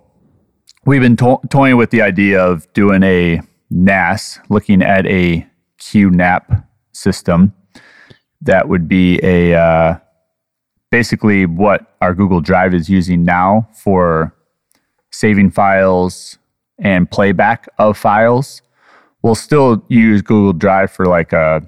we've 0.86 1.02
been 1.02 1.18
to- 1.18 1.42
toying 1.50 1.78
with 1.78 1.92
the 1.92 2.02
idea 2.02 2.44
of 2.44 2.72
doing 2.74 3.04
a 3.04 3.42
NAS, 3.70 4.40
looking 4.50 4.82
at 4.82 5.06
a 5.06 5.48
QNAP 5.80 6.64
system 6.92 7.54
that 8.42 8.70
would 8.70 8.88
be 8.88 9.20
a 9.24 9.54
uh, 9.56 9.98
basically 10.92 11.46
what 11.46 11.96
our 12.02 12.14
Google 12.14 12.42
Drive 12.42 12.74
is 12.74 12.90
using 12.90 13.26
now 13.26 13.68
for 13.74 14.36
saving 15.12 15.52
files 15.52 16.38
and 16.78 17.10
playback 17.10 17.68
of 17.80 17.98
files. 17.98 18.62
We'll 19.26 19.34
still 19.34 19.84
use 19.88 20.22
Google 20.22 20.54
Drive 20.54 20.92
for 20.92 21.08
like 21.08 21.34
a 21.34 21.68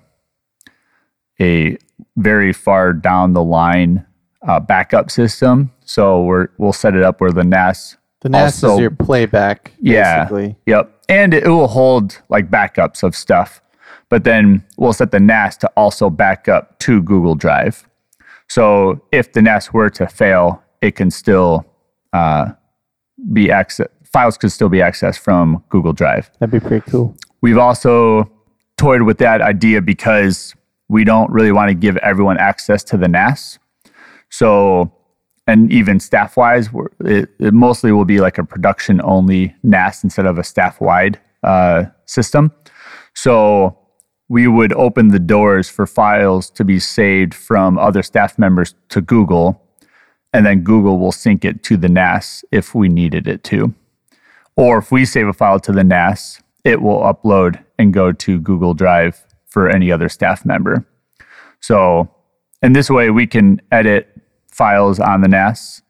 a 1.41 1.75
very 2.15 2.53
far 2.53 2.93
down 2.93 3.33
the 3.33 3.43
line 3.43 4.05
uh, 4.47 4.59
backup 4.59 5.09
system. 5.09 5.71
So 5.83 6.21
we're 6.21 6.49
we'll 6.59 6.71
set 6.71 6.93
it 6.93 7.01
up 7.01 7.19
where 7.19 7.31
the 7.31 7.43
NAS 7.43 7.97
The 8.21 8.29
NAS 8.29 8.63
Also- 8.63 8.75
is 8.75 8.79
your 8.81 8.91
playback, 8.91 9.71
Yeah. 9.79 10.25
basically. 10.25 10.55
Yep. 10.67 10.91
And 11.09 11.33
it 11.33 11.47
will 11.47 11.67
hold 11.67 12.21
like 12.29 12.51
backups 12.51 13.01
of 13.01 13.15
stuff. 13.15 13.59
But 14.09 14.23
then 14.23 14.63
we'll 14.77 14.93
set 14.93 15.09
the 15.09 15.19
NAS 15.19 15.57
to 15.57 15.67
also 15.75 16.11
back 16.11 16.47
up 16.47 16.77
to 16.81 17.01
Google 17.01 17.33
Drive. 17.33 17.87
So 18.49 19.01
if 19.11 19.33
the 19.33 19.41
NAS 19.41 19.73
were 19.73 19.89
to 19.89 20.05
fail, 20.05 20.61
it 20.83 20.91
can 20.91 21.09
still 21.09 21.65
uh, 22.13 22.51
be 23.33 23.49
access 23.49 23.87
files 24.03 24.37
could 24.37 24.51
still 24.51 24.69
be 24.69 24.77
accessed 24.77 25.17
from 25.19 25.63
Google 25.69 25.93
Drive. 25.93 26.29
That'd 26.39 26.51
be 26.51 26.59
pretty 26.65 26.89
cool. 26.89 27.15
We've 27.41 27.57
also 27.57 28.31
toyed 28.77 29.03
with 29.03 29.17
that 29.19 29.41
idea 29.41 29.81
because 29.81 30.55
we 30.89 31.03
don't 31.03 31.29
really 31.31 31.51
want 31.51 31.69
to 31.69 31.75
give 31.75 31.97
everyone 31.97 32.37
access 32.37 32.83
to 32.85 32.97
the 32.97 33.07
NAS. 33.07 33.59
So, 34.29 34.91
and 35.45 35.71
even 35.71 35.99
staff 35.99 36.37
wise, 36.37 36.69
it, 37.01 37.29
it 37.39 37.53
mostly 37.53 37.91
will 37.91 38.05
be 38.05 38.19
like 38.19 38.37
a 38.37 38.43
production 38.43 39.01
only 39.03 39.55
NAS 39.63 40.03
instead 40.03 40.25
of 40.25 40.37
a 40.37 40.43
staff 40.43 40.79
wide 40.81 41.19
uh, 41.43 41.85
system. 42.05 42.51
So, 43.13 43.77
we 44.29 44.47
would 44.47 44.73
open 44.73 45.09
the 45.09 45.19
doors 45.19 45.69
for 45.69 45.87
files 45.87 46.49
to 46.49 46.65
be 46.65 46.79
saved 46.79 47.33
from 47.33 47.77
other 47.77 48.03
staff 48.03 48.37
members 48.37 48.75
to 48.89 49.01
Google, 49.01 49.61
and 50.33 50.45
then 50.45 50.63
Google 50.63 50.99
will 50.99 51.13
sync 51.13 51.45
it 51.45 51.63
to 51.63 51.77
the 51.77 51.87
NAS 51.87 52.43
if 52.51 52.75
we 52.75 52.89
needed 52.89 53.27
it 53.27 53.43
to. 53.45 53.73
Or 54.57 54.79
if 54.79 54.91
we 54.91 55.05
save 55.05 55.27
a 55.27 55.33
file 55.33 55.59
to 55.61 55.71
the 55.71 55.83
NAS, 55.83 56.41
it 56.67 56.81
will 56.81 56.99
upload 56.99 57.63
and 57.79 57.93
go 57.93 58.11
to 58.11 58.41
Google 58.41 58.73
Drive 58.73 59.25
for 59.45 59.69
any 59.69 59.89
other 59.89 60.09
staff 60.09 60.45
member. 60.45 60.85
So, 61.61 62.13
in 62.61 62.73
this 62.73 62.89
way, 62.89 63.09
we 63.09 63.25
can 63.25 63.61
edit 63.71 64.09
files 64.51 64.99
on 64.99 65.21
the 65.21 65.29
NAS, 65.29 65.81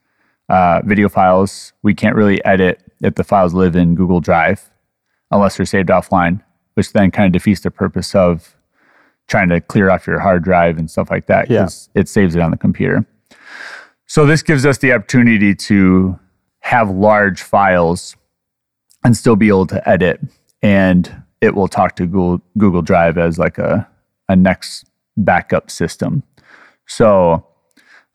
uh, 0.50 0.82
video 0.86 1.10
files. 1.10 1.74
We 1.82 1.96
can't 1.96 2.16
really 2.16 2.46
edit 2.46 2.80
if 3.02 3.16
the 3.16 3.24
files 3.24 3.56
live 3.56 3.76
in 3.76 3.96
Google 3.96 4.20
Drive 4.20 4.70
unless 5.32 5.58
they're 5.58 5.66
saved 5.66 5.90
offline, 5.90 6.44
which 6.76 6.94
then 6.94 7.10
kind 7.10 7.26
of 7.26 7.34
defeats 7.34 7.62
the 7.62 7.72
purpose 7.72 8.14
of 8.14 8.56
trying 9.28 9.50
to 9.50 9.60
clear 9.60 9.90
off 9.90 10.06
your 10.06 10.20
hard 10.20 10.44
drive 10.44 10.78
and 10.78 10.92
stuff 10.92 11.10
like 11.10 11.26
that 11.26 11.48
because 11.48 11.90
it 11.96 12.08
saves 12.08 12.36
it 12.36 12.42
on 12.42 12.52
the 12.52 12.58
computer. 12.58 13.04
So, 14.06 14.28
this 14.28 14.44
gives 14.44 14.64
us 14.64 14.78
the 14.78 14.94
opportunity 14.94 15.56
to 15.56 16.20
have 16.60 16.92
large 16.92 17.42
files 17.42 18.16
and 19.04 19.18
still 19.18 19.36
be 19.36 19.48
able 19.48 19.66
to 19.68 19.90
edit 19.90 20.22
and 20.62 21.24
it 21.42 21.56
will 21.56 21.68
talk 21.68 21.96
to 21.98 22.06
Google 22.06 22.42
Google 22.58 22.82
Drive 22.82 23.18
as 23.18 23.38
like 23.38 23.58
a 23.58 23.88
a 24.30 24.36
next 24.36 24.86
backup 25.16 25.72
system. 25.72 26.24
So 26.88 27.46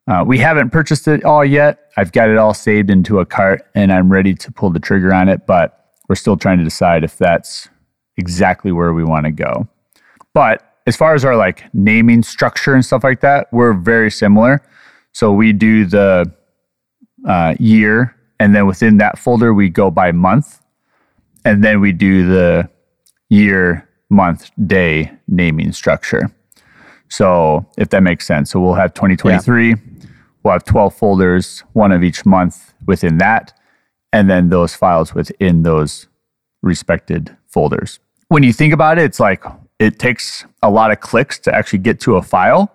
uh, 0.07 0.25
we 0.27 0.39
haven't 0.39 0.71
purchased 0.71 1.07
it 1.09 1.25
all 1.25 1.45
yet. 1.45 1.91
I've 1.97 2.13
got 2.13 2.29
it 2.29 2.37
all 2.37 2.55
saved 2.55 2.91
into 2.91 3.21
a 3.21 3.27
cart 3.27 3.63
and 3.75 3.93
I'm 3.93 4.11
ready 4.11 4.35
to 4.35 4.53
pull 4.53 4.71
the 4.71 4.81
trigger 4.81 5.13
on 5.13 5.29
it, 5.29 5.47
but 5.47 5.91
we're 6.09 6.17
still 6.17 6.37
trying 6.37 6.59
to 6.59 6.65
decide 6.65 7.05
if 7.05 7.17
that's 7.19 7.69
exactly 8.17 8.73
where 8.73 8.93
we 8.93 9.05
want 9.05 9.27
to 9.27 9.33
go. 9.33 9.69
But 10.35 10.63
as 10.87 10.97
far 10.97 11.15
as 11.15 11.25
our 11.25 11.37
like 11.37 11.65
naming 11.73 12.23
structure 12.23 12.75
and 12.75 12.85
stuff 12.85 13.05
like 13.05 13.21
that, 13.21 13.49
we're 13.53 13.75
very 13.75 14.11
similar. 14.11 14.63
So 15.13 15.33
we 15.33 15.53
do 15.53 15.85
the 15.85 16.33
uh, 17.27 17.55
year, 17.61 18.17
and 18.41 18.55
then 18.55 18.67
within 18.67 18.97
that 18.97 19.19
folder, 19.19 19.55
we 19.55 19.69
go 19.69 19.91
by 19.91 20.11
month 20.11 20.62
and 21.45 21.63
then 21.63 21.81
we 21.81 21.93
do 21.93 22.27
the 22.27 22.69
year, 23.29 23.89
month, 24.11 24.51
day 24.67 25.13
naming 25.29 25.73
structure. 25.73 26.31
So 27.09 27.67
if 27.77 27.91
that 27.91 28.03
makes 28.03 28.27
sense, 28.27 28.51
so 28.51 28.61
we'll 28.61 28.75
have 28.75 28.95
2023, 28.95 29.75
we'll 30.43 30.53
have 30.53 30.65
12 30.65 30.95
folders, 30.95 31.61
one 31.73 31.93
of 31.93 32.03
each 32.03 32.25
month 32.25 32.73
within 32.87 33.19
that, 33.19 33.53
and 34.13 34.31
then 34.31 34.49
those 34.49 34.75
files 34.75 35.15
within 35.15 35.63
those 35.63 36.09
respected 36.63 37.37
folders. 37.49 37.99
When 38.29 38.43
you 38.43 38.53
think 38.53 38.73
about 38.73 38.99
it, 38.99 39.05
it's 39.05 39.21
like 39.21 39.45
it 39.79 39.99
takes 39.99 40.47
a 40.63 40.71
lot 40.71 40.91
of 40.91 41.01
clicks 41.01 41.39
to 41.41 41.55
actually 41.55 41.81
get 41.81 42.01
to 42.01 42.17
a 42.17 42.23
file, 42.23 42.73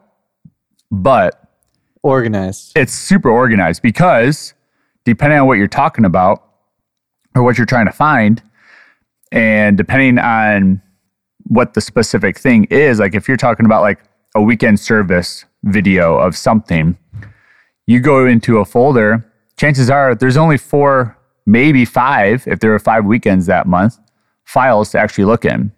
but 0.92 1.42
Organized. 2.04 2.74
it's 2.76 2.94
super 2.94 3.30
organized 3.30 3.82
because 3.82 4.54
depending 5.04 5.40
on 5.40 5.48
what 5.48 5.58
you're 5.58 5.68
talking 5.68 6.06
about 6.06 6.44
or 7.36 7.44
what 7.44 7.58
you're 7.58 7.66
trying 7.66 7.86
to 7.88 7.92
find, 7.92 8.44
and 9.32 9.78
depending 9.78 10.20
on 10.20 10.82
what 11.46 11.74
the 11.74 11.82
specific 11.82 12.38
thing 12.38 12.66
is, 12.66 13.00
like 13.00 13.16
if 13.16 13.28
you're 13.28 13.38
talking 13.38 13.66
about 13.66 13.82
like 13.82 14.00
a 14.36 14.42
weekend 14.42 14.80
service 14.80 15.46
video 15.64 16.18
of 16.18 16.36
something, 16.36 16.98
you 17.86 18.00
go 18.00 18.26
into 18.26 18.58
a 18.58 18.66
folder, 18.66 19.26
chances 19.58 19.90
are 19.90 20.14
there's 20.14 20.38
only 20.38 20.58
four, 20.58 21.18
maybe 21.46 21.86
five, 21.86 22.46
if 22.48 22.60
there 22.60 22.74
are 22.74 22.80
five 22.80 23.06
weekends 23.06 23.46
that 23.46 23.68
month, 23.68 23.98
files 24.46 24.92
to 24.92 25.00
actually 25.00 25.26
look 25.26 25.46
in. 25.46 25.72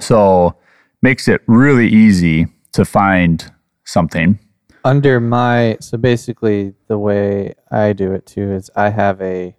So 0.00 0.56
makes 1.02 1.28
it 1.28 1.42
really 1.46 1.88
easy 1.88 2.46
to 2.72 2.84
find 2.84 3.52
something. 3.84 4.38
Under 4.84 5.18
my 5.18 5.78
so 5.80 5.96
basically 5.96 6.74
the 6.88 6.98
way 6.98 7.54
I 7.70 7.94
do 7.94 8.12
it 8.12 8.26
too 8.26 8.52
is 8.52 8.70
I 8.76 8.90
have 8.90 9.20
a 9.22 9.56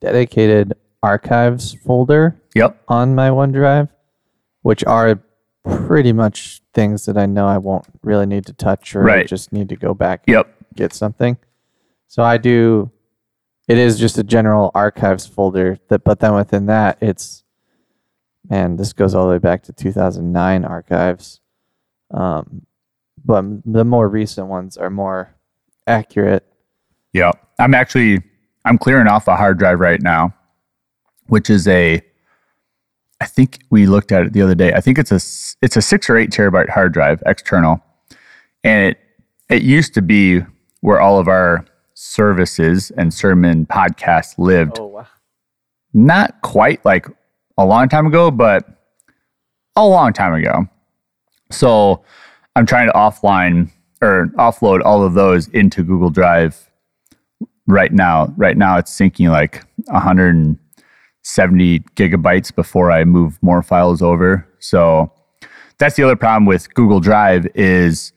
dedicated 0.00 0.74
archives 1.04 1.74
folder 1.74 2.40
Yep. 2.54 2.82
on 2.88 3.14
my 3.14 3.28
OneDrive, 3.28 3.88
which 4.62 4.82
are 4.84 5.20
pretty 5.64 6.12
much 6.12 6.62
things 6.72 7.04
that 7.06 7.16
I 7.18 7.26
know 7.26 7.46
I 7.46 7.58
won't 7.58 7.84
really 8.02 8.26
need 8.26 8.46
to 8.46 8.52
touch 8.52 8.96
or 8.96 9.02
Right. 9.02 9.26
just 9.26 9.52
need 9.52 9.68
to 9.68 9.76
go 9.76 9.92
back 9.94 10.22
and 10.26 10.34
Yep. 10.34 10.48
get 10.74 10.92
something. 10.92 11.36
So 12.08 12.22
I 12.22 12.38
do 12.38 12.90
it 13.66 13.78
is 13.78 13.98
just 13.98 14.18
a 14.18 14.22
general 14.22 14.70
archives 14.74 15.26
folder 15.26 15.78
that 15.88 16.04
but 16.04 16.20
then 16.20 16.34
within 16.34 16.66
that 16.66 16.98
it's 17.00 17.44
man, 18.50 18.76
this 18.76 18.92
goes 18.92 19.14
all 19.14 19.24
the 19.24 19.30
way 19.30 19.38
back 19.38 19.62
to 19.62 19.72
2009 19.72 20.64
archives. 20.66 21.40
Um, 22.10 22.66
but 23.24 23.42
the 23.64 23.84
more 23.86 24.06
recent 24.06 24.48
ones 24.48 24.76
are 24.76 24.90
more 24.90 25.34
accurate. 25.86 26.44
Yeah. 27.14 27.32
I'm 27.58 27.72
actually 27.74 28.22
I'm 28.66 28.76
clearing 28.78 29.06
off 29.08 29.28
a 29.28 29.36
hard 29.36 29.58
drive 29.58 29.80
right 29.80 30.00
now, 30.02 30.34
which 31.26 31.50
is 31.50 31.66
a 31.68 32.02
I 33.20 33.26
think 33.26 33.60
we 33.70 33.86
looked 33.86 34.12
at 34.12 34.26
it 34.26 34.32
the 34.32 34.42
other 34.42 34.54
day. 34.54 34.72
I 34.72 34.80
think 34.80 34.98
it's 34.98 35.10
a 35.12 35.20
it's 35.62 35.76
a 35.76 35.82
6 35.82 36.10
or 36.10 36.16
8 36.16 36.30
terabyte 36.30 36.68
hard 36.68 36.92
drive 36.92 37.22
external. 37.26 37.82
And 38.62 38.90
it 38.90 38.98
it 39.48 39.62
used 39.62 39.94
to 39.94 40.02
be 40.02 40.40
where 40.80 41.00
all 41.00 41.18
of 41.18 41.28
our 41.28 41.64
services 41.94 42.90
and 42.96 43.14
sermon 43.14 43.66
podcasts 43.66 44.38
lived. 44.38 44.78
Oh 44.78 44.86
wow. 44.86 45.06
Not 45.92 46.40
quite 46.42 46.84
like 46.84 47.06
a 47.56 47.64
long 47.64 47.88
time 47.88 48.06
ago, 48.06 48.30
but 48.30 48.66
a 49.76 49.86
long 49.86 50.12
time 50.12 50.34
ago. 50.34 50.68
So 51.50 52.02
I'm 52.56 52.66
trying 52.66 52.88
to 52.88 52.92
offline 52.92 53.70
or 54.02 54.26
offload 54.36 54.82
all 54.84 55.02
of 55.02 55.14
those 55.14 55.48
into 55.48 55.82
Google 55.82 56.10
Drive 56.10 56.70
right 57.66 57.92
now. 57.92 58.32
Right 58.36 58.56
now, 58.56 58.76
it's 58.78 58.92
syncing 58.92 59.30
like 59.30 59.64
170 61.24 61.80
gigabytes 61.96 62.54
before 62.54 62.90
I 62.90 63.04
move 63.04 63.42
more 63.42 63.62
files 63.62 64.02
over. 64.02 64.46
So 64.58 65.10
that's 65.78 65.96
the 65.96 66.02
other 66.02 66.16
problem 66.16 66.44
with 66.44 66.72
Google 66.74 67.00
Drive 67.00 67.46
is 67.54 68.12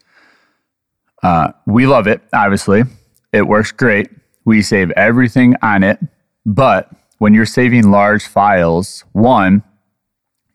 uh, 1.23 1.51
we 1.65 1.87
love 1.87 2.07
it. 2.07 2.21
Obviously, 2.33 2.83
it 3.31 3.43
works 3.47 3.71
great. 3.71 4.09
We 4.45 4.61
save 4.61 4.91
everything 4.91 5.55
on 5.61 5.83
it, 5.83 5.99
but 6.45 6.89
when 7.17 7.33
you're 7.33 7.45
saving 7.45 7.91
large 7.91 8.27
files, 8.27 9.03
one, 9.13 9.63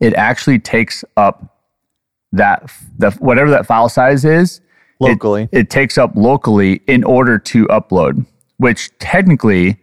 it 0.01 0.15
actually 0.15 0.59
takes 0.59 1.05
up 1.17 1.59
that 2.33 2.71
the 2.99 3.11
whatever 3.13 3.51
that 3.51 3.67
file 3.67 3.89
size 3.89 4.25
is 4.25 4.59
it- 4.59 4.63
Locally. 5.01 5.49
it, 5.53 5.69
takes 5.69 5.99
up 5.99 6.13
locally 6.15 6.81
in 6.87 7.03
order 7.05 7.37
to 7.39 7.67
upload 7.67 8.25
which 8.63 8.97
technically, 9.01 9.77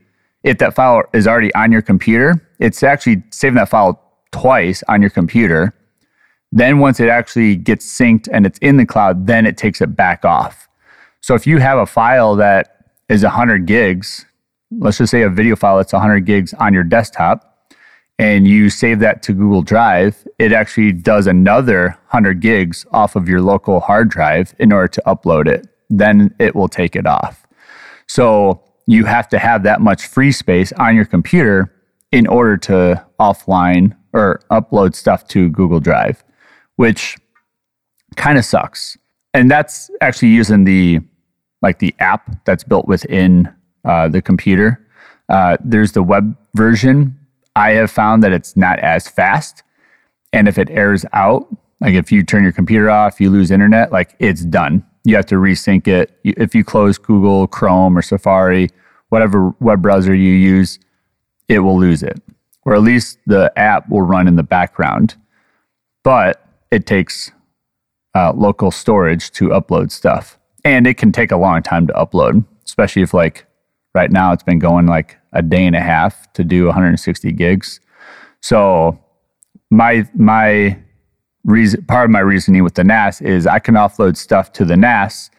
if 0.44 0.58
that 0.60 0.74
file 0.74 1.04
is 1.14 1.28
already 1.28 1.54
on 1.54 1.70
your 1.70 1.82
computer, 1.82 2.49
it's 2.60 2.84
actually 2.84 3.24
saving 3.32 3.56
that 3.56 3.70
file 3.70 4.02
twice 4.32 4.84
on 4.88 5.02
your 5.02 5.10
computer. 5.10 5.74
Then 6.52 6.80
once 6.80 7.00
it 7.00 7.10
actually 7.10 7.56
gets 7.56 7.86
synced 7.86 8.28
and 8.32 8.46
it's 8.46 8.60
in 8.60 8.78
the 8.78 8.86
cloud, 8.86 9.28
then 9.28 9.46
it 9.46 9.58
takes 9.58 9.82
it 9.82 9.96
back 9.96 10.26
off. 10.26 10.68
So 11.22 11.36
if 11.36 11.46
you 11.46 11.58
have 11.58 11.78
a 11.78 11.86
file 11.86 12.36
that 12.38 12.92
is 13.08 13.24
100 13.24 13.66
gigs, 13.66 14.26
let's 14.72 14.98
just 14.98 15.12
say 15.12 15.22
a 15.22 15.30
video 15.30 15.56
file 15.56 15.78
that's 15.78 15.94
100 15.94 16.26
gigs 16.26 16.54
on 16.56 16.74
your 16.74 16.84
desktop, 16.84 17.46
and 18.18 18.48
you 18.48 18.70
save 18.70 19.00
that 19.00 19.24
to 19.24 19.34
Google 19.34 19.62
Drive, 19.62 20.28
it 20.40 20.52
actually 20.52 20.92
does 20.92 21.26
another 21.26 21.90
100 22.10 22.42
gigs 22.42 22.86
off 22.92 23.16
of 23.16 23.30
your 23.30 23.42
local 23.42 23.80
hard 23.80 24.10
drive 24.10 24.54
in 24.60 24.74
order 24.74 24.90
to 24.90 25.02
upload 25.08 25.48
it. 25.48 25.68
Then 25.90 26.36
it 26.38 26.54
will 26.54 26.68
take 26.68 26.96
it 26.96 27.08
off. 27.08 27.48
So 28.08 28.62
you 28.88 29.06
have 29.06 29.30
to 29.30 29.40
have 29.40 29.64
that 29.64 29.82
much 29.82 30.08
free 30.08 30.32
space 30.32 30.74
on 30.74 30.96
your 30.96 31.06
computer 31.06 31.72
in 32.12 32.28
order 32.28 32.58
to 32.58 33.06
offline 33.20 33.96
or 34.14 34.42
upload 34.52 34.96
stuff 34.96 35.28
to 35.28 35.50
Google 35.50 35.80
Drive, 35.80 36.24
which 36.76 37.18
kind 38.16 38.38
of 38.38 38.46
sucks. 38.46 38.98
And 39.34 39.50
that's 39.50 39.92
actually 40.02 40.30
using 40.30 40.64
the 40.64 41.00
like 41.62 41.80
the 41.80 41.94
app 42.00 42.46
that's 42.46 42.64
built 42.64 42.88
within 42.88 43.54
uh, 43.84 44.08
the 44.08 44.22
computer. 44.22 44.86
Uh, 45.28 45.58
there's 45.64 45.92
the 45.92 46.02
web 46.02 46.36
version. 46.56 47.18
I 47.56 47.72
have 47.72 47.92
found 47.92 48.24
that 48.24 48.32
it's 48.32 48.56
not 48.56 48.80
as 48.80 49.08
fast, 49.08 49.64
and 50.32 50.48
if 50.48 50.58
it 50.58 50.70
errors 50.70 51.06
out, 51.14 51.48
like 51.82 51.94
if 51.94 52.12
you 52.12 52.24
turn 52.24 52.44
your 52.44 52.52
computer 52.52 52.90
off, 52.90 53.20
you 53.20 53.30
lose 53.30 53.52
internet, 53.52 53.92
like 53.92 54.16
it's 54.20 54.44
done. 54.46 54.86
You 55.04 55.16
have 55.16 55.26
to 55.28 55.36
resync 55.36 55.88
it. 55.88 56.18
If 56.24 56.56
you 56.56 56.64
close 56.64 56.98
Google 56.98 57.48
Chrome 57.48 57.98
or 57.98 58.02
Safari, 58.02 58.70
whatever 59.10 59.54
web 59.60 59.82
browser 59.82 60.14
you 60.14 60.32
use, 60.32 60.80
it 61.50 61.60
will 61.60 61.78
lose 61.78 62.04
it, 62.04 62.22
or 62.64 62.74
at 62.74 62.82
least 62.82 63.18
the 63.26 63.52
app 63.58 63.90
will 63.90 64.04
run 64.04 64.28
in 64.28 64.38
the 64.38 64.44
background. 64.44 65.16
But 66.04 66.46
it 66.72 66.86
takes 66.86 67.32
uh, 68.16 68.32
local 68.34 68.72
storage 68.72 69.32
to 69.32 69.50
upload 69.50 69.92
stuff 69.92 70.38
and 70.64 70.88
it 70.88 70.98
can 70.98 71.12
take 71.12 71.32
a 71.32 71.38
long 71.38 71.62
time 71.64 71.88
to 71.88 71.94
upload, 71.94 72.46
especially 72.66 73.02
if 73.02 73.14
like 73.14 73.46
right 73.94 74.12
now 74.12 74.32
it's 74.32 74.44
been 74.44 74.60
going 74.60 74.86
like 74.86 75.18
a 75.34 75.42
day 75.42 75.66
and 75.66 75.76
a 75.76 75.82
half 75.82 76.32
to 76.34 76.44
do 76.44 76.66
160 76.66 77.32
gigs. 77.34 77.80
So 78.42 79.00
my 79.70 80.08
my 80.14 80.78
reason 81.44 81.84
part 81.86 82.06
of 82.06 82.12
my 82.12 82.20
reasoning 82.20 82.64
with 82.64 82.76
the 82.76 82.84
NAS 82.84 83.22
is 83.22 83.48
I 83.48 83.60
can 83.60 83.76
offload 83.76 84.18
stuff 84.18 84.52
to 84.54 84.66
the 84.66 84.78
NAS 84.78 85.30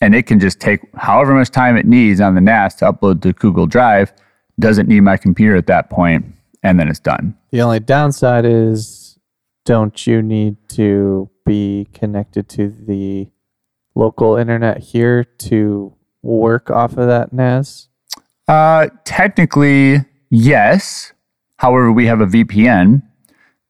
and 0.00 0.14
it 0.14 0.26
can 0.26 0.40
just 0.40 0.60
take 0.60 0.80
however 0.96 1.34
much 1.34 1.50
time 1.50 1.76
it 1.76 1.86
needs 1.86 2.20
on 2.20 2.34
the 2.34 2.40
NAS 2.40 2.74
to 2.76 2.92
upload 2.92 3.22
to 3.22 3.32
Google 3.32 3.66
Drive. 3.66 4.12
Doesn't 4.58 4.88
need 4.88 5.00
my 5.00 5.16
computer 5.16 5.56
at 5.56 5.66
that 5.66 5.90
point, 5.90 6.24
and 6.62 6.78
then 6.78 6.88
it's 6.88 7.00
done. 7.00 7.36
The 7.50 7.62
only 7.62 7.80
downside 7.80 8.44
is 8.44 9.18
don't 9.64 10.06
you 10.06 10.22
need 10.22 10.56
to 10.70 11.30
be 11.46 11.88
connected 11.92 12.48
to 12.50 12.68
the 12.68 13.28
local 13.94 14.36
internet 14.36 14.78
here 14.78 15.24
to 15.24 15.94
work 16.22 16.70
off 16.70 16.96
of 16.96 17.06
that 17.06 17.32
NAS? 17.32 17.88
Uh, 18.48 18.88
technically, 19.04 20.04
yes. 20.30 21.12
However, 21.58 21.92
we 21.92 22.06
have 22.06 22.20
a 22.20 22.26
VPN 22.26 23.02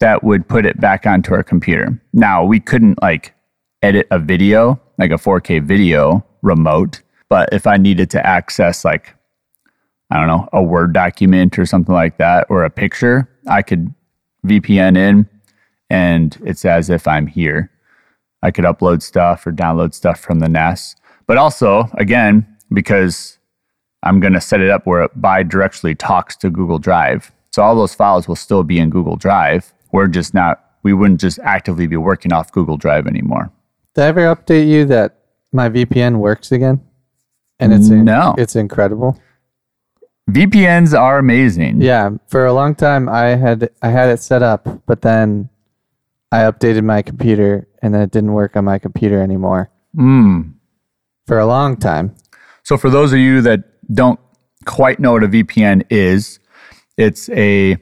that 0.01 0.25
would 0.25 0.49
put 0.49 0.67
it 0.67 0.81
back 0.81 1.07
onto 1.07 1.33
our 1.35 1.43
computer. 1.43 2.01
Now, 2.13 2.45
we 2.45 2.61
couldn't 2.61 3.01
like 3.01 3.35
edit 3.83 4.07
a 4.11 4.19
video, 4.19 4.81
like 4.99 5.11
a 5.11 5.15
4K 5.15 5.63
video 5.63 6.25
remote, 6.43 7.03
but 7.29 7.49
if 7.53 7.67
I 7.67 7.77
needed 7.77 8.11
to 8.11 8.27
access 8.27 8.85
like 8.85 9.15
I 10.11 10.19
don't 10.19 10.27
know, 10.29 10.49
a 10.53 10.63
Word 10.63 10.93
document 10.93 11.59
or 11.59 11.67
something 11.67 11.95
like 11.95 12.19
that 12.19 12.47
or 12.51 12.65
a 12.65 12.71
picture, 12.71 13.29
I 13.49 13.63
could 13.63 13.93
VPN 14.47 14.97
in 14.97 15.29
and 15.91 16.37
it's 16.45 16.65
as 16.65 16.91
if 16.91 17.07
I'm 17.09 17.27
here. 17.27 17.71
I 18.43 18.51
could 18.51 18.65
upload 18.65 19.03
stuff 19.03 19.47
or 19.47 19.53
download 19.53 19.95
stuff 19.95 20.21
from 20.21 20.41
the 20.41 20.49
NAS. 20.49 20.97
But 21.27 21.39
also, 21.39 21.89
again, 21.95 22.47
because 22.73 23.39
I'm 24.03 24.21
going 24.21 24.35
to 24.35 24.41
set 24.41 24.61
it 24.61 24.69
up 24.69 24.87
where 24.87 25.03
it 25.03 25.11
bi-directionally 25.21 25.97
talks 25.99 26.37
to 26.37 26.51
Google 26.51 26.79
Drive. 26.79 27.33
So 27.53 27.63
all 27.63 27.75
those 27.75 27.95
files 27.95 28.29
will 28.29 28.37
still 28.37 28.63
be 28.63 28.79
in 28.79 28.91
Google 28.91 29.17
Drive. 29.17 29.73
We're 29.93 30.09
just 30.09 30.35
not, 30.35 30.63
we 30.83 30.93
wouldn't 30.93 31.21
just 31.21 31.39
actively 31.39 31.87
be 31.87 31.97
working 31.97 32.33
off 32.33 32.53
Google 32.53 32.77
Drive 32.77 33.07
anymore. 33.07 33.51
Did 33.95 34.03
I 34.05 34.07
ever 34.09 34.35
update 34.35 34.69
you 34.69 34.85
that 34.87 35.19
my 35.53 35.71
VPN 35.71 36.17
works 36.17 36.53
again? 36.53 36.83
And 37.61 37.73
it's 37.73 37.89
in, 37.89 38.05
No. 38.05 38.35
it's 38.37 38.57
incredible. 38.57 39.19
VPNs 40.31 40.99
are 40.99 41.19
amazing. 41.19 41.81
Yeah, 41.83 42.11
for 42.29 42.47
a 42.47 42.53
long 42.53 42.75
time 42.75 43.09
I 43.09 43.37
had 43.37 43.69
I 43.83 43.91
had 43.91 44.09
it 44.09 44.21
set 44.21 44.43
up, 44.43 44.67
but 44.87 45.03
then 45.03 45.51
I 46.33 46.39
updated 46.41 46.85
my 46.85 47.03
computer 47.03 47.69
and 47.83 47.93
then 47.95 48.01
it 48.03 48.11
didn't 48.11 48.33
work 48.33 48.57
on 48.57 48.65
my 48.65 48.79
computer 48.79 49.21
anymore 49.21 49.71
Mm. 49.97 50.55
for 51.27 51.39
a 51.39 51.47
long 51.47 51.77
time. 51.77 52.15
So 52.65 52.77
for 52.77 52.91
those 52.91 53.13
of 53.13 53.19
you 53.19 53.41
that 53.43 53.63
don't 53.95 54.19
quite 54.65 54.99
know 54.99 55.13
what 55.13 55.23
a 55.23 55.29
VPN 55.29 55.85
is, 55.91 56.41
it's 56.97 57.29
a 57.31 57.77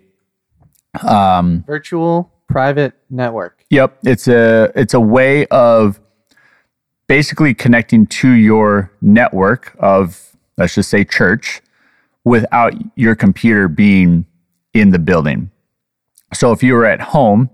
um, 1.02 1.64
Virtual 1.66 2.30
private 2.48 2.92
network. 3.08 3.64
Yep, 3.70 3.98
it's 4.04 4.28
a 4.28 4.70
it's 4.74 4.92
a 4.94 5.00
way 5.00 5.46
of 5.46 6.00
basically 7.06 7.54
connecting 7.54 8.06
to 8.06 8.30
your 8.30 8.90
network 9.00 9.74
of 9.78 10.36
let's 10.58 10.74
just 10.74 10.90
say 10.90 11.04
church 11.04 11.62
without 12.24 12.72
your 12.96 13.14
computer 13.14 13.68
being 13.68 14.24
in 14.74 14.90
the 14.90 14.98
building. 14.98 15.50
So 16.34 16.52
if 16.52 16.62
you 16.62 16.74
were 16.74 16.86
at 16.86 17.00
home, 17.00 17.50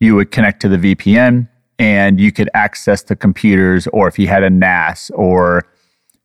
you 0.00 0.14
would 0.14 0.30
connect 0.30 0.60
to 0.62 0.68
the 0.68 0.76
VPN 0.76 1.48
and 1.78 2.20
you 2.20 2.32
could 2.32 2.50
access 2.54 3.02
the 3.02 3.16
computers 3.16 3.86
or 3.88 4.08
if 4.08 4.18
you 4.18 4.26
had 4.28 4.42
a 4.42 4.50
NAS 4.50 5.10
or 5.14 5.64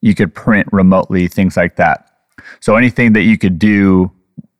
you 0.02 0.16
could 0.16 0.34
print 0.34 0.68
remotely 0.72 1.28
things 1.28 1.56
like 1.56 1.76
that. 1.76 2.10
So 2.60 2.76
anything 2.76 3.14
that 3.14 3.22
you 3.22 3.38
could 3.38 3.60
do 3.60 4.12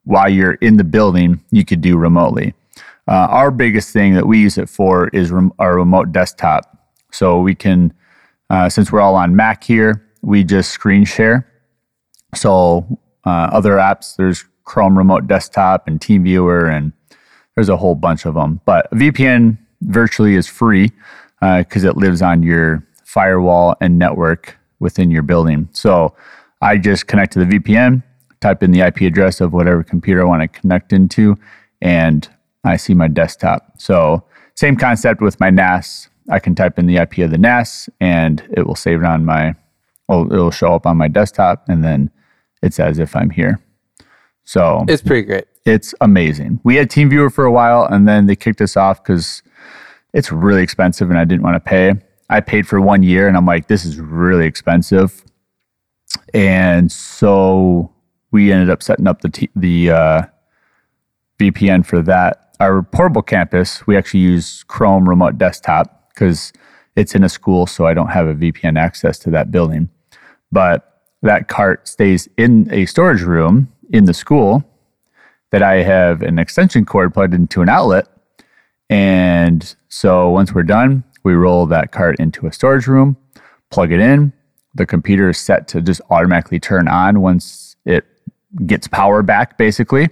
while 0.04 0.30
you're 0.30 0.54
in 0.54 0.78
the 0.78 0.84
building, 0.84 1.44
you 1.52 1.66
could 1.66 1.82
do 1.82 1.98
remotely. 1.98 2.54
Uh, 3.08 3.28
our 3.30 3.52
biggest 3.52 3.92
thing 3.92 4.14
that 4.14 4.28
we 4.28 4.40
use 4.40 4.58
it 4.58 4.70
for 4.70 5.10
is 5.10 5.32
rem- 5.32 5.52
our 5.60 5.76
remote 5.76 6.12
desktop. 6.12 6.90
So 7.12 7.40
we 7.40 7.56
can, 7.56 7.94
uh, 8.50 8.70
since 8.70 8.92
we're 8.92 9.02
all 9.02 9.16
on 9.16 9.36
Mac 9.36 9.64
here, 9.64 10.08
we 10.22 10.44
just 10.44 10.72
screen 10.72 11.04
share. 11.04 11.48
So 12.34 13.00
uh, 13.26 13.50
other 13.52 13.74
apps, 13.74 14.16
there's 14.16 14.46
Chrome 14.64 14.98
Remote 14.98 15.28
Desktop 15.28 15.88
and 15.88 16.00
TeamViewer, 16.00 16.72
and 16.72 16.92
there's 17.56 17.70
a 17.70 17.78
whole 17.78 17.96
bunch 17.96 18.26
of 18.26 18.36
them. 18.36 18.62
But 18.66 18.90
VPN 18.92 19.58
virtually 19.82 20.36
is 20.36 20.48
free 20.48 20.92
because 21.40 21.84
it 21.84 21.98
lives 21.98 22.22
on 22.22 22.42
your 22.44 22.86
firewall 23.04 23.76
and 23.82 24.00
network 24.00 24.58
within 24.80 25.12
your 25.12 25.24
building. 25.24 25.70
So 25.72 26.16
I 26.62 26.78
just 26.78 27.08
connect 27.08 27.34
to 27.34 27.44
the 27.44 27.46
VPN, 27.46 28.04
type 28.40 28.64
in 28.64 28.72
the 28.72 28.82
IP 28.82 29.02
address 29.02 29.42
of 29.42 29.54
whatever 29.54 29.84
computer 29.84 30.22
I 30.22 30.26
want 30.26 30.42
to 30.42 30.60
connect 30.60 30.94
into, 30.94 31.38
and 31.82 32.28
I 32.64 32.78
see 32.78 32.94
my 32.94 33.08
desktop. 33.08 33.80
So 33.80 34.24
same 34.56 34.76
concept 34.76 35.22
with 35.22 35.40
my 35.40 35.50
NAS. 35.50 36.10
I 36.30 36.40
can 36.40 36.56
type 36.56 36.80
in 36.80 36.86
the 36.86 36.98
IP 36.98 37.20
of 37.20 37.32
the 37.32 37.38
NAS 37.38 37.90
and 38.00 38.42
it 38.56 38.66
will 38.66 38.76
save 38.76 39.00
it 39.00 39.06
on 39.06 39.26
my, 39.26 39.56
well, 40.08 40.32
it'll 40.32 40.52
show 40.52 40.74
up 40.74 40.86
on 40.86 40.96
my 40.96 41.10
desktop 41.10 41.68
and 41.68 41.84
then 41.84 42.10
it's 42.64 42.80
as 42.80 42.98
if 42.98 43.16
I'm 43.16 43.30
here. 43.30 43.60
So 44.44 44.84
It's 44.88 45.02
pretty 45.04 45.22
great. 45.28 45.46
it's 45.66 45.94
amazing. 46.02 46.60
We 46.64 46.76
had 46.76 46.90
TeamViewer 46.90 47.32
for 47.32 47.46
a 47.46 47.52
while 47.52 47.86
and 47.86 48.08
then 48.08 48.26
they 48.26 48.36
kicked 48.36 48.62
us 48.62 48.76
off 48.76 49.04
because 49.04 49.44
it's 50.14 50.32
really 50.32 50.64
expensive 50.64 51.10
and 51.10 51.20
I 51.20 51.24
didn't 51.26 51.44
want 51.44 51.56
to 51.56 51.60
pay. 51.60 51.94
I 52.30 52.40
paid 52.42 52.68
for 52.68 52.82
one 52.82 53.04
year 53.04 53.28
and 53.28 53.38
I'm 53.38 53.46
like, 53.46 53.68
this 53.68 53.86
is 53.86 54.00
really 54.00 54.46
expensive. 54.48 55.24
And 56.34 56.92
so 56.92 57.92
we 58.32 58.52
ended 58.52 58.70
up 58.70 58.82
setting 58.84 59.08
up 59.08 59.22
the 59.22 59.30
t- 59.30 59.50
the 59.56 59.92
uh, 59.92 60.22
VPN 61.40 61.86
for 61.86 62.02
that. 62.04 62.56
Our 62.60 62.82
portable 62.84 63.22
campus, 63.22 63.86
we 63.88 63.98
actually 63.98 64.22
use 64.22 64.64
Chrome 64.64 65.08
Remote 65.10 65.38
Desktop 65.38 66.10
because 66.14 66.54
it's 66.96 67.16
in 67.16 67.24
a 67.24 67.30
school, 67.30 67.66
so 67.66 67.88
I 67.88 67.94
don't 67.94 68.10
have 68.10 68.28
a 68.28 68.36
VPN 68.36 68.78
access 68.78 69.18
to 69.20 69.32
that 69.32 69.52
building. 69.52 69.90
But 70.52 70.93
that 71.24 71.48
cart 71.48 71.88
stays 71.88 72.30
in 72.38 72.72
a 72.72 72.86
storage 72.86 73.22
room 73.22 73.68
in 73.90 74.06
the 74.06 74.14
school 74.14 74.64
that 75.52 75.64
I 75.64 75.76
have 75.84 76.22
an 76.22 76.38
extension 76.38 76.86
cord 76.86 77.14
plugged 77.14 77.34
into 77.34 77.62
an 77.62 77.70
outlet. 77.70 78.08
And 78.90 79.76
so 79.88 80.30
once 80.30 80.54
we're 80.54 80.64
done, 80.64 81.04
we 81.24 81.34
roll 81.34 81.66
that 81.68 81.92
cart 81.92 82.20
into 82.20 82.46
a 82.46 82.52
storage 82.52 82.88
room, 82.88 83.18
plug 83.72 83.92
it 83.92 84.00
in. 84.00 84.34
The 84.76 84.86
computer 84.86 85.30
is 85.30 85.38
set 85.38 85.68
to 85.70 85.82
just 85.82 86.02
automatically 86.10 86.60
turn 86.60 86.88
on 86.88 87.22
once 87.22 87.76
it 87.86 88.06
gets 88.66 88.88
power 88.88 89.24
back, 89.24 89.58
basically. 89.58 90.10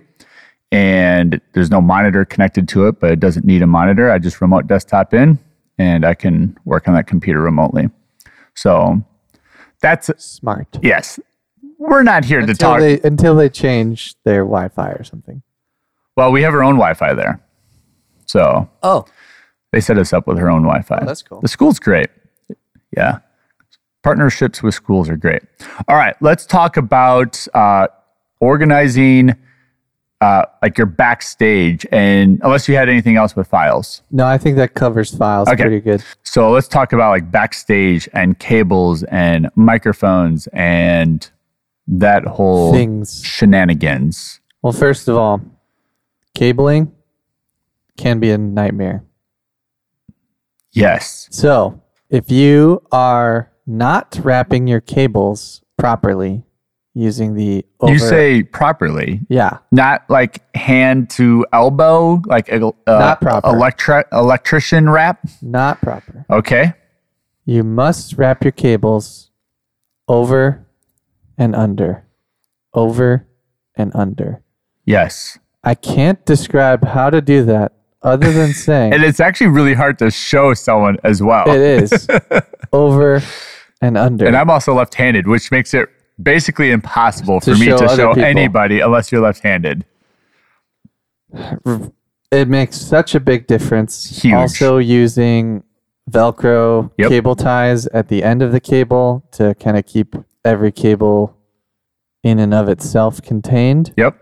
And 0.72 1.42
there's 1.54 1.70
no 1.70 1.82
monitor 1.82 2.24
connected 2.24 2.70
to 2.70 2.88
it, 2.88 3.00
but 3.00 3.12
it 3.12 3.20
doesn't 3.20 3.46
need 3.46 3.62
a 3.62 3.68
monitor. 3.68 4.10
I 4.10 4.20
just 4.20 4.40
remote 4.40 4.68
desktop 4.68 5.14
in 5.14 5.38
and 5.78 6.06
I 6.06 6.14
can 6.14 6.58
work 6.64 6.88
on 6.88 6.94
that 6.94 7.08
computer 7.08 7.42
remotely. 7.42 7.90
So 8.56 9.04
that's 9.82 10.10
Smart. 10.24 10.68
Yes. 10.82 11.20
we're 11.78 12.04
not 12.04 12.24
here 12.26 12.40
to 12.40 12.48
until 12.50 12.70
talk. 12.72 12.80
they 12.80 13.00
until 13.02 13.36
they 13.36 13.50
change 13.50 14.16
their 14.24 14.44
Wi-Fi 14.44 14.92
or 14.92 15.04
something. 15.04 15.42
well, 16.16 16.32
we 16.32 16.42
have 16.44 16.54
our 16.54 16.64
own 16.64 16.76
Wi-Fi 16.76 17.14
there, 17.14 17.42
so 18.26 18.70
Oh, 18.84 19.06
they 19.72 19.80
set 19.82 19.98
us 19.98 20.14
up 20.14 20.28
with 20.28 20.38
our 20.38 20.50
own 20.50 20.62
Wi-Fi. 20.64 21.00
Oh, 21.02 21.06
that's 21.06 21.22
cool. 21.24 21.42
The 21.42 21.48
school's 21.48 21.80
great. 21.80 22.10
Yeah, 22.96 23.20
partnerships 24.04 24.62
with 24.62 24.74
schools 24.76 25.10
are 25.10 25.18
great. 25.18 25.42
All 25.88 25.96
right, 25.96 26.16
let's 26.22 26.46
talk 26.46 26.78
about 26.78 27.46
uh, 27.54 27.88
organizing, 28.40 29.34
uh, 30.22 30.46
like 30.62 30.78
your 30.78 30.86
backstage, 30.88 31.86
and 31.92 32.40
unless 32.44 32.68
you 32.70 32.76
had 32.76 32.88
anything 32.88 33.18
else 33.18 33.36
with 33.36 33.48
files. 33.48 34.04
no, 34.12 34.26
I 34.26 34.38
think 34.38 34.56
that 34.58 34.74
covers 34.76 35.16
files 35.16 35.48
Okay. 35.50 35.64
pretty 35.64 35.80
good. 35.82 36.04
So 36.24 36.52
let's 36.52 36.68
talk 36.68 36.94
about 36.94 37.10
like 37.10 37.32
backstage 37.32 38.08
and 38.14 38.38
cables 38.38 39.04
and 39.04 39.50
microphones 39.56 40.48
and 40.54 41.28
that 41.88 42.24
whole 42.26 42.72
Things. 42.72 43.22
shenanigans. 43.24 44.40
Well, 44.62 44.74
first 44.74 45.08
of 45.08 45.18
all, 45.18 45.42
cabling 46.36 46.92
can 47.98 48.20
be 48.20 48.30
a 48.32 48.38
nightmare. 48.38 49.04
Yes. 50.72 51.28
So, 51.32 51.82
if 52.10 52.32
you 52.32 52.82
are 52.92 53.52
not 53.66 54.20
wrapping 54.24 54.68
your 54.68 54.82
cables 54.82 55.62
properly 55.78 56.44
using 56.94 57.36
the 57.36 57.66
over, 57.80 57.94
You 57.94 58.00
say 58.00 58.44
properly, 58.44 59.22
yeah, 59.30 59.60
not 59.72 60.04
like 60.10 60.44
hand 60.56 61.10
to 61.12 61.46
elbow, 61.54 62.22
like 62.26 62.50
a 62.50 62.66
uh, 62.66 62.72
Not 62.88 63.22
proper. 63.22 63.48
electri- 63.48 64.04
electrician 64.12 64.90
wrap. 64.90 65.20
not 65.42 65.82
proper. 65.82 66.26
Okay. 66.30 66.74
You 67.46 67.64
must 67.64 68.18
wrap 68.18 68.44
your 68.44 68.52
cables 68.52 69.32
over 70.08 70.66
and 71.38 71.56
under, 71.56 72.06
over 72.74 73.26
and 73.76 73.92
under. 73.96 74.44
Yes. 74.86 75.40
I 75.64 75.76
can't 75.76 76.24
describe 76.26 76.84
how 76.86 77.10
to 77.10 77.22
do 77.22 77.44
that 77.46 77.74
other 78.04 78.32
than 78.32 78.54
saying 78.54 78.94
And 78.94 79.04
it's 79.04 79.20
actually 79.20 79.48
really 79.48 79.74
hard 79.74 79.98
to 80.00 80.12
show 80.12 80.54
someone 80.54 80.98
as 81.04 81.22
well. 81.24 81.48
it 81.50 81.62
is 81.62 82.08
over 82.74 83.22
and 83.82 83.98
under. 83.98 84.26
And 84.28 84.36
I'm 84.36 84.50
also 84.50 84.74
left 84.74 84.96
handed, 84.96 85.28
which 85.28 85.52
makes 85.52 85.74
it 85.74 85.88
basically 86.22 86.72
impossible 86.72 87.40
for 87.40 87.52
me 87.56 87.68
to 87.68 87.78
show 87.96 88.14
people. 88.14 88.24
anybody 88.24 88.80
unless 88.80 89.12
you're 89.12 89.22
left 89.22 89.42
handed. 89.44 89.86
it 92.32 92.48
makes 92.48 92.78
such 92.78 93.16
a 93.16 93.20
big 93.20 93.48
difference. 93.48 94.22
Huge. 94.22 94.34
Also 94.34 94.78
using 94.78 95.64
Velcro 96.10 96.92
Yep. 96.98 97.10
cable 97.10 97.36
ties 97.36 97.88
at 97.88 98.10
the 98.10 98.24
end 98.24 98.42
of 98.42 98.52
the 98.52 98.60
cable 98.60 99.24
to 99.32 99.56
kind 99.56 99.78
of 99.78 99.86
keep 99.86 100.16
every 100.44 100.72
cable 100.72 101.38
in 102.24 102.38
and 102.40 102.54
of 102.54 102.68
itself 102.68 103.22
contained. 103.22 103.94
Yep. 103.98 104.18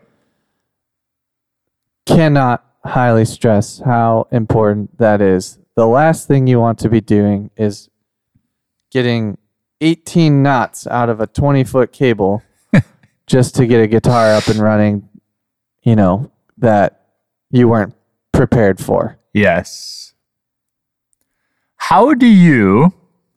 Cannot 2.05 2.63
highly 2.85 3.25
stress 3.25 3.79
how 3.85 4.27
important 4.31 4.97
that 4.99 5.21
is. 5.21 5.57
The 5.75 5.87
last 5.87 6.27
thing 6.27 6.45
you 6.47 6.59
want 6.59 6.77
to 6.79 6.89
be 6.89 7.01
doing 7.01 7.49
is 7.57 7.89
getting 8.91 9.37
18 9.81 10.43
knots 10.43 10.87
out 10.87 11.09
of 11.09 11.21
a 11.21 11.27
20 11.27 11.63
foot 11.63 11.91
cable 11.91 12.43
just 13.27 13.55
to 13.55 13.65
get 13.65 13.81
a 13.81 13.87
guitar 13.87 14.33
up 14.33 14.47
and 14.47 14.59
running, 14.59 15.07
you 15.83 15.95
know, 15.95 16.31
that 16.57 17.07
you 17.49 17.67
weren't 17.67 17.95
prepared 18.33 18.79
for. 18.79 19.17
Yes. 19.33 20.13
How 21.77 22.13
do 22.13 22.25
you? 22.25 22.93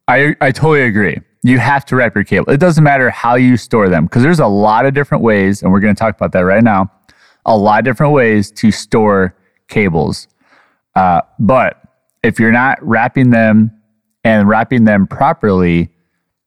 I 0.09 0.35
I 0.41 0.51
totally 0.51 0.83
agree. 0.83 1.21
You 1.43 1.59
have 1.59 1.85
to 1.87 1.97
wrap 1.97 2.15
your 2.15 2.25
cable. 2.25 2.53
It 2.53 2.61
doesn't 2.61 2.85
matter 2.85 3.11
how 3.11 3.35
you 3.35 3.57
store 3.57 3.89
them 3.89 4.05
because 4.05 4.23
there's 4.23 4.41
a 4.41 4.47
lot 4.47 4.87
of 4.87 4.95
different 4.95 5.25
ways, 5.25 5.63
and 5.63 5.73
we're 5.73 5.81
going 5.81 5.95
to 5.95 5.99
talk 5.99 6.15
about 6.15 6.33
that 6.33 6.41
right 6.41 6.63
now. 6.63 6.91
A 7.47 7.57
lot 7.57 7.81
of 7.81 7.85
different 7.85 8.13
ways 8.13 8.51
to 8.53 8.71
store 8.71 9.35
cables. 9.69 10.29
Uh, 10.95 11.23
but 11.39 11.83
if 12.23 12.39
you're 12.39 12.53
not 12.53 12.79
wrapping 12.87 13.31
them 13.31 13.73
and 14.23 14.49
wrapping 14.49 14.85
them 14.85 15.07
properly, 15.07 15.91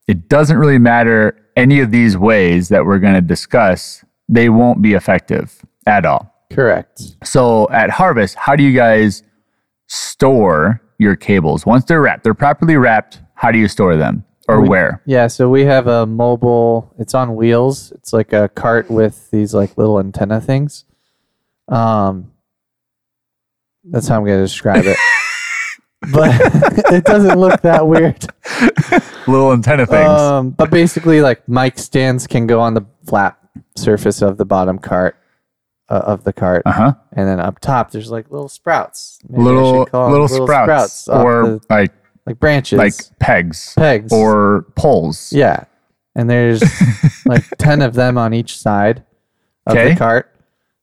it 0.08 0.30
doesn't 0.30 0.58
really 0.58 0.80
matter 0.80 1.38
any 1.56 1.80
of 1.80 1.92
these 1.92 2.18
ways 2.18 2.70
that 2.70 2.86
we're 2.86 3.00
going 3.00 3.14
to 3.16 3.22
discuss. 3.22 4.04
They 4.30 4.50
won't 4.50 4.82
be 4.82 4.94
effective 4.94 5.62
at 5.86 6.06
all. 6.06 6.32
Correct. 6.52 7.02
So 7.24 7.70
at 7.70 7.90
Harvest, 7.90 8.36
how 8.36 8.56
do 8.56 8.64
you 8.64 8.74
guys 8.76 9.24
store 9.88 10.82
your 11.00 11.16
cables? 11.16 11.66
Once 11.66 11.86
they're 11.86 12.02
wrapped, 12.02 12.24
they're 12.24 12.34
properly 12.34 12.76
wrapped. 12.76 13.22
How 13.36 13.52
do 13.52 13.58
you 13.58 13.68
store 13.68 13.96
them 13.98 14.24
or 14.48 14.62
We- 14.62 14.70
where? 14.70 15.02
Yeah, 15.06 15.28
so 15.28 15.50
we 15.50 15.66
have 15.66 15.88
a 15.88 16.06
mobile. 16.06 16.94
It's 17.00 17.14
on 17.14 17.36
wheels. 17.36 17.92
It's 17.94 18.14
like 18.14 18.32
a 18.34 18.50
cart 18.50 18.90
with 18.92 19.30
these 19.32 19.54
like 19.54 19.78
little 19.78 20.00
antenna 20.00 20.40
things. 20.40 20.86
Um, 21.68 22.32
that's 23.84 24.08
how 24.08 24.18
I'm 24.18 24.26
gonna 24.26 24.38
describe 24.38 24.86
it. 24.86 24.98
but 26.14 26.30
it 26.94 27.04
doesn't 27.06 27.38
look 27.40 27.62
that 27.62 27.88
weird. 27.88 28.26
Little 29.28 29.52
antenna 29.52 29.86
things. 29.86 30.10
Um, 30.10 30.52
but 30.52 30.70
basically, 30.70 31.22
like 31.22 31.48
mic 31.48 31.78
stands 31.80 32.28
can 32.28 32.48
go 32.48 32.60
on 32.62 32.74
the 32.74 32.84
flat 33.06 33.38
surface 33.76 34.22
of 34.22 34.38
the 34.38 34.46
bottom 34.46 34.78
cart 34.80 35.16
uh, 35.90 36.02
of 36.06 36.24
the 36.24 36.34
cart, 36.34 36.64
uh 36.66 36.72
huh. 36.72 36.94
and 37.14 37.28
then 37.28 37.40
up 37.40 37.60
top 37.60 37.92
there's 37.92 38.10
like 38.12 38.30
little 38.32 38.50
sprouts. 38.50 39.20
Maybe 39.30 39.44
Little 39.44 39.88
'em 39.94 40.12
little, 40.12 40.28
sprouts, 40.28 41.08
off 41.08 41.26
or 41.26 41.44
the- 41.44 41.62
like 41.70 41.92
like 42.26 42.40
branches, 42.40 42.78
like 42.78 42.94
pegs 43.20 43.74
pegs, 43.78 44.12
or 44.12 44.66
poles. 44.76 45.32
Yeah. 45.34 45.66
And 46.16 46.30
there's 46.30 46.64
like 47.26 47.44
10 47.58 47.82
of 47.82 47.94
them 47.94 48.18
on 48.18 48.34
each 48.34 48.58
side 48.58 49.04
of 49.68 49.76
Okay. 49.76 49.90
the 49.90 49.96
cart. 49.98 50.34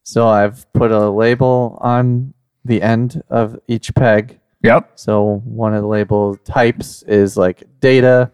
So 0.04 0.28
I've 0.28 0.70
put 0.74 0.90
a 0.92 1.08
label 1.08 1.78
on 1.80 2.34
the 2.66 2.82
end 2.82 3.22
of 3.30 3.58
each 3.66 3.94
peg. 3.94 4.38
Yep. 4.62 4.92
So 4.94 5.42
one 5.44 5.74
of 5.74 5.82
the 5.82 5.88
label 5.88 6.36
types 6.44 7.02
is 7.04 7.36
like 7.36 7.62
data, 7.80 8.30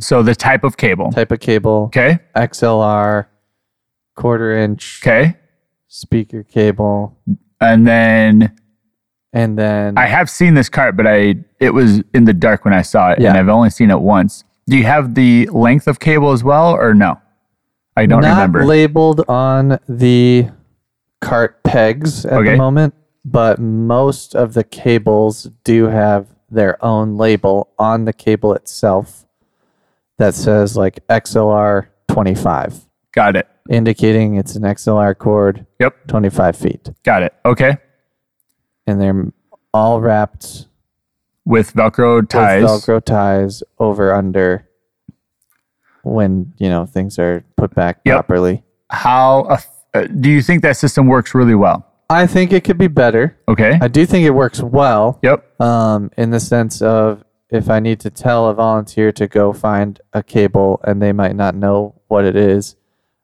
So 0.00 0.22
the 0.22 0.34
type 0.34 0.62
of 0.64 0.76
cable. 0.76 1.10
type 1.10 1.32
of 1.32 1.40
cable, 1.40 1.84
Okay. 1.86 2.18
XLR, 2.36 3.26
quarter 4.14 4.56
inch 4.56 5.00
Okay. 5.02 5.36
speaker 5.88 6.42
cable. 6.42 7.18
And 7.60 7.86
then 7.86 8.52
And 9.32 9.58
then 9.58 9.98
I 9.98 10.06
have 10.06 10.30
seen 10.30 10.54
this 10.54 10.68
cart, 10.68 10.96
but 10.96 11.06
I 11.06 11.36
it 11.60 11.74
was 11.74 12.02
in 12.14 12.24
the 12.24 12.32
dark 12.34 12.64
when 12.64 12.72
I 12.74 12.82
saw 12.82 13.10
it, 13.10 13.16
and 13.18 13.24
Yeah. 13.24 13.38
I've 13.38 13.48
only 13.48 13.70
seen 13.70 13.90
it 13.90 14.00
once. 14.00 14.44
Do 14.68 14.76
you 14.76 14.84
have 14.84 15.14
the 15.14 15.46
length 15.52 15.86
of 15.88 16.00
cable 16.00 16.32
as 16.32 16.42
well, 16.44 16.72
or 16.74 16.94
no? 16.94 17.18
I 17.96 18.04
don't 18.06 18.20
not 18.22 18.30
remember. 18.30 18.64
labeled 18.64 19.22
on 19.28 19.78
the 19.88 20.48
cart 21.20 21.62
pegs 21.64 22.24
at 22.26 22.34
Okay. 22.34 22.50
the 22.52 22.56
moment, 22.56 22.94
but 23.28 23.58
most 23.58 24.34
of 24.36 24.54
the 24.54 24.62
cables 24.62 25.50
do 25.64 25.86
have 25.86 26.28
their 26.48 26.82
own 26.84 27.16
label 27.16 27.68
on 27.76 28.04
the 28.04 28.12
cable 28.12 28.54
itself 28.54 29.26
that 30.18 30.32
says 30.32 30.76
like 30.76 31.04
XLR 31.08 31.88
25, 32.08 32.86
Got 33.12 33.34
it. 33.34 33.48
indicating 33.68 34.36
it's 34.36 34.54
an 34.54 34.62
XLR 34.62 35.18
cord 35.18 35.66
Yep. 35.80 36.06
25 36.06 36.56
feet. 36.56 36.88
Got 37.02 37.24
it. 37.24 37.34
Okay. 37.44 37.76
And 38.86 39.00
they're 39.00 39.32
all 39.74 40.00
wrapped 40.00 40.68
With 41.44 41.74
Velcro 41.74 42.26
ties. 42.28 42.62
with 42.62 42.70
Velcro 42.70 43.04
ties 43.04 43.64
over 43.80 44.14
under 44.14 44.68
when, 46.04 46.54
you 46.58 46.68
know, 46.68 46.86
things 46.86 47.18
are 47.18 47.44
put 47.56 47.74
back 47.74 47.98
Yep. 48.04 48.14
properly. 48.14 48.62
How 48.90 49.58
uh, 49.92 50.02
do 50.04 50.30
you 50.30 50.40
think 50.42 50.62
that 50.62 50.76
system 50.76 51.08
works 51.08 51.34
really 51.34 51.56
well? 51.56 51.84
I 52.08 52.26
think 52.26 52.52
it 52.52 52.62
could 52.64 52.78
be 52.78 52.86
better. 52.88 53.38
Okay. 53.48 53.78
I 53.80 53.88
do 53.88 54.06
think 54.06 54.24
it 54.24 54.30
works 54.30 54.62
well. 54.62 55.18
yep. 55.22 55.60
um, 55.60 56.10
in 56.16 56.30
the 56.30 56.38
sense 56.40 56.80
of 56.80 57.24
if 57.50 57.68
I 57.70 57.80
need 57.80 58.00
to 58.00 58.10
tell 58.10 58.46
a 58.48 58.54
volunteer 58.54 59.12
to 59.12 59.26
go 59.26 59.52
find 59.52 60.00
a 60.12 60.22
cable 60.22 60.80
and 60.84 61.00
they 61.02 61.12
might 61.12 61.34
not 61.36 61.54
know 61.54 62.00
what 62.08 62.24
it 62.24 62.36
is, 62.36 62.76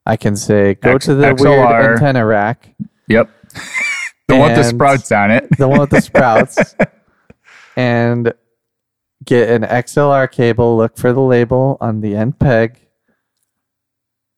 I 0.05 0.17
can 0.17 0.35
say, 0.37 0.75
go 0.75 0.97
X- 0.97 1.07
to 1.07 1.15
the 1.15 1.27
XLR. 1.29 1.81
weird 1.81 1.93
antenna 1.99 2.27
rack, 2.27 2.75
Yep. 3.09 3.31
the 4.29 4.37
one 4.37 4.51
with 4.51 4.57
the 4.57 4.65
sprouts 4.65 5.13
on 5.13 5.31
it. 5.31 5.47
the 5.59 5.69
one 5.69 5.81
with 5.81 5.91
the 5.91 6.01
sprouts, 6.01 6.75
and 7.77 8.33
get 9.25 9.49
an 9.51 9.63
XLR 9.63 10.31
cable, 10.31 10.77
look 10.77 10.97
for 10.99 11.13
the 11.13 11.21
label 11.21 11.77
on 11.81 12.01
the 12.01 12.17
end 12.17 12.39
peg, 12.41 12.81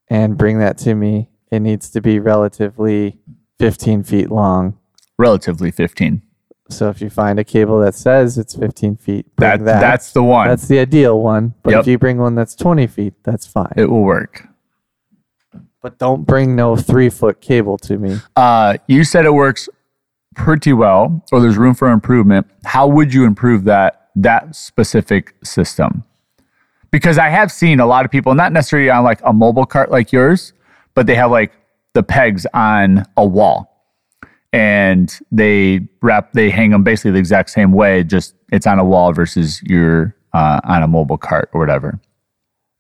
and 0.09 0.37
bring 0.37 0.59
that 0.59 0.77
to 0.79 0.95
me. 0.95 1.31
It 1.51 1.61
needs 1.61 1.89
to 1.91 2.01
be 2.01 2.19
relatively 2.19 3.21
15 3.59 4.03
feet 4.03 4.31
long. 4.31 4.79
Relatively 5.19 5.71
15. 5.71 6.23
So 6.71 6.89
if 6.89 7.01
you 7.01 7.11
find 7.11 7.39
a 7.39 7.45
cable 7.45 7.79
that 7.81 7.95
says 7.95 8.39
it's 8.39 8.55
15 8.57 8.97
feet, 8.97 9.27
bring 9.37 9.51
That, 9.51 9.65
that. 9.65 9.81
That's 9.81 10.13
the 10.13 10.23
one. 10.23 10.49
That's 10.49 10.67
the 10.67 10.79
ideal 10.79 11.21
one. 11.21 11.55
But 11.63 11.73
Yep. 11.73 11.81
if 11.81 11.87
you 11.87 11.99
bring 11.99 12.19
one 12.19 12.35
that's 12.35 12.55
20 12.55 12.87
feet, 12.87 13.15
that's 13.23 13.47
fine. 13.47 13.73
it 13.77 13.87
will 13.91 14.03
work. 14.03 14.49
but 15.83 15.99
don't 15.99 16.27
bring 16.27 16.57
no 16.57 16.75
three 16.77 17.11
foot 17.11 17.43
cable 17.43 17.77
to 17.77 17.99
me. 17.99 18.17
Uh, 18.37 18.79
you 18.89 19.05
said 19.05 19.27
it 19.27 19.35
works 19.35 19.69
pretty 20.35 20.73
well, 20.73 21.23
or 21.31 21.41
there's 21.43 21.59
room 21.59 21.75
for 21.75 21.91
improvement. 21.91 22.47
How 22.65 22.87
would 22.87 23.13
you 23.13 23.25
improve 23.27 23.65
that 23.65 24.09
that 24.17 24.57
specific 24.57 25.35
system? 25.45 26.05
because 26.91 27.19
I 27.19 27.29
have 27.29 27.51
seen 27.51 27.81
a 27.81 27.87
lot 27.87 28.05
of 28.05 28.13
people, 28.13 28.35
not 28.37 28.53
necessarily 28.53 28.89
on 28.89 29.03
like 29.03 29.19
a 29.25 29.33
mobile 29.33 29.67
cart 29.67 29.91
like 29.91 30.13
yours, 30.13 30.53
but 30.95 31.07
they 31.09 31.17
have 31.17 31.29
like 31.31 31.53
the 31.95 32.03
pegs 32.03 32.47
on 32.55 33.05
a 33.17 33.25
wall 33.27 33.71
and 34.53 35.19
they 35.33 35.81
wrap, 36.03 36.33
they 36.33 36.51
hang 36.51 36.71
them 36.71 36.83
basically 36.85 37.11
the 37.13 37.19
exact 37.19 37.51
same 37.51 37.73
way, 37.73 38.05
just 38.05 38.35
it's 38.53 38.67
on 38.67 38.79
a 38.79 38.85
wall 38.85 39.13
versus 39.13 39.61
you're 39.63 40.15
uh, 40.33 40.61
on 40.65 40.83
a 40.83 40.89
mobile 40.89 41.19
cart 41.19 41.51
or 41.53 41.61
whatever. 41.61 42.01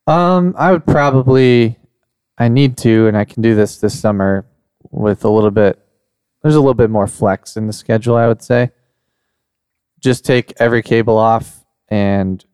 Um, 0.07 0.55
I 0.59 0.71
would 0.71 0.87
probably, 0.87 1.79
I 2.39 2.49
need 2.49 2.77
to, 2.79 3.07
and 3.07 3.17
I 3.17 3.25
can 3.25 3.43
do 3.43 3.55
this 3.55 3.79
this 3.79 3.99
summer 3.99 4.47
with 4.91 5.25
a 5.25 5.29
little 5.31 5.51
bit. 5.51 5.81
There's 6.43 6.55
a 6.55 6.61
little 6.61 6.75
bit 6.75 6.91
more 6.91 7.07
flex 7.07 7.57
in 7.57 7.67
the 7.67 7.73
schedule, 7.73 8.17
I 8.17 8.29
would 8.29 8.43
say. 8.43 8.71
Just 10.01 10.25
take 10.25 10.53
every 10.61 10.83
cable 10.83 11.17
off 11.17 11.65
and 11.89 12.45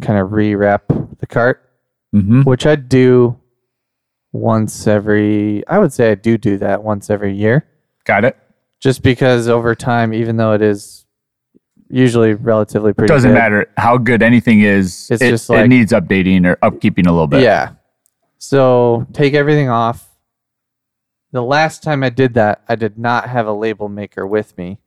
kind 0.00 0.18
of 0.18 0.30
rewrap 0.30 1.18
the 1.18 1.26
cart, 1.26 1.66
Mm-hmm. 2.14 2.42
which 2.42 2.66
I 2.66 2.74
do 2.74 3.39
once 4.32 4.86
every. 4.86 5.66
I 5.66 5.78
would 5.78 5.92
say 5.92 6.10
I 6.10 6.14
do 6.14 6.38
do 6.38 6.58
that 6.58 6.82
once 6.82 7.10
every 7.10 7.34
year, 7.34 7.66
Got 8.04 8.24
it. 8.24 8.36
just 8.80 9.02
because 9.02 9.48
over 9.48 9.74
time, 9.74 10.12
even 10.14 10.36
though 10.36 10.52
it 10.52 10.62
is 10.62 11.06
usually 11.88 12.34
relatively 12.34 12.92
pretty, 12.92 13.12
Doesn't 13.12 13.30
good, 13.30 13.34
matter 13.38 13.66
how 13.76 13.98
good 13.98 14.22
anything 14.22 14.60
is. 14.60 15.08
It's 15.10 15.22
it, 15.22 15.30
just 15.30 15.50
it 15.50 15.66
needs 15.68 15.92
updating 15.92 16.46
or 16.46 16.56
upkeeping 16.56 17.06
a 17.06 17.10
little 17.10 17.26
bit. 17.26 17.42
Yeah. 17.42 17.72
So 18.38 19.06
take 19.12 19.34
everything 19.34 19.68
off. 19.68 20.06
The 21.32 21.42
last 21.42 21.82
time 21.82 22.02
I 22.02 22.10
did 22.10 22.34
that, 22.34 22.62
I 22.68 22.74
did 22.74 22.98
not 22.98 23.28
have 23.28 23.46
a 23.46 23.52
label 23.52 23.88
maker 23.88 24.26
with 24.26 24.56
me. 24.58 24.78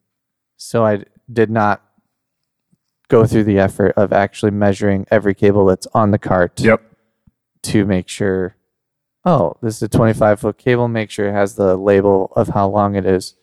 So 0.57 0.85
I 0.85 1.03
did 1.31 1.49
not 1.49 1.81
go 3.09 3.25
through 3.25 3.43
the 3.43 3.59
effort 3.59 3.93
of 3.95 4.11
actually 4.11 4.51
measuring 4.51 5.05
every 5.11 5.33
cable 5.35 5.65
that's 5.65 5.87
on 5.93 6.11
the 6.11 6.17
cart 6.17 6.59
Yep. 6.59 6.81
to 7.63 7.85
make 7.85 8.07
sure, 8.09 8.55
oh, 9.25 9.55
this 9.61 9.77
is 9.77 9.83
a 9.83 9.87
25 9.87 10.39
foot 10.39 10.57
cable. 10.57 10.87
Make 10.87 11.09
sure 11.09 11.27
it 11.27 11.33
has 11.33 11.55
the 11.55 11.75
label 11.75 12.31
of 12.35 12.49
how 12.49 12.67
long 12.67 12.95
it 12.95 13.05
is. 13.05 13.35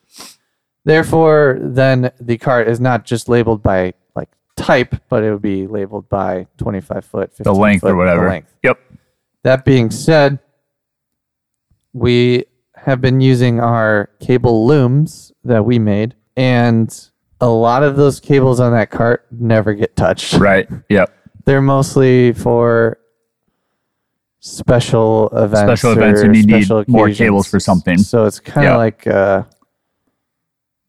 Therefore, 0.84 1.58
then 1.60 2.10
the 2.20 2.38
cart 2.38 2.68
is 2.68 2.80
not 2.80 3.04
just 3.04 3.28
labeled 3.28 3.62
by 3.62 3.94
like 4.14 4.30
type, 4.56 4.94
but 5.08 5.22
it 5.22 5.30
would 5.32 5.42
be 5.42 5.66
labeled 5.66 6.08
by 6.08 6.46
25 6.58 7.04
foot, 7.04 7.30
15 7.30 7.44
The 7.44 7.58
length 7.58 7.80
foot, 7.82 7.92
or 7.92 7.96
whatever. 7.96 8.28
Length. 8.28 8.54
Yep. 8.62 8.78
That 9.42 9.64
being 9.64 9.90
said, 9.90 10.38
we 11.92 12.44
have 12.76 13.00
been 13.00 13.20
using 13.20 13.60
our 13.60 14.10
cable 14.20 14.66
looms 14.66 15.32
that 15.44 15.64
we 15.64 15.78
made, 15.78 16.14
and 16.36 17.10
a 17.40 17.48
lot 17.48 17.82
of 17.82 17.96
those 17.96 18.20
cables 18.20 18.60
on 18.60 18.72
that 18.72 18.90
cart 18.90 19.26
never 19.30 19.74
get 19.74 19.96
touched. 19.96 20.34
Right. 20.34 20.68
Yep. 20.88 21.14
They're 21.44 21.62
mostly 21.62 22.32
for 22.32 22.98
special 24.40 25.28
events. 25.28 25.80
Special 25.80 25.92
events 25.92 26.22
and 26.22 26.34
you 26.34 26.42
need 26.44 26.64
special 26.64 26.84
more 26.88 27.06
occasions. 27.06 27.18
cables 27.26 27.48
for 27.48 27.60
something. 27.60 27.98
So 27.98 28.24
it's 28.24 28.40
kind 28.40 28.66
of 28.66 28.72
Yeah. 28.72 28.76
like, 28.76 29.06
uh, 29.06 29.42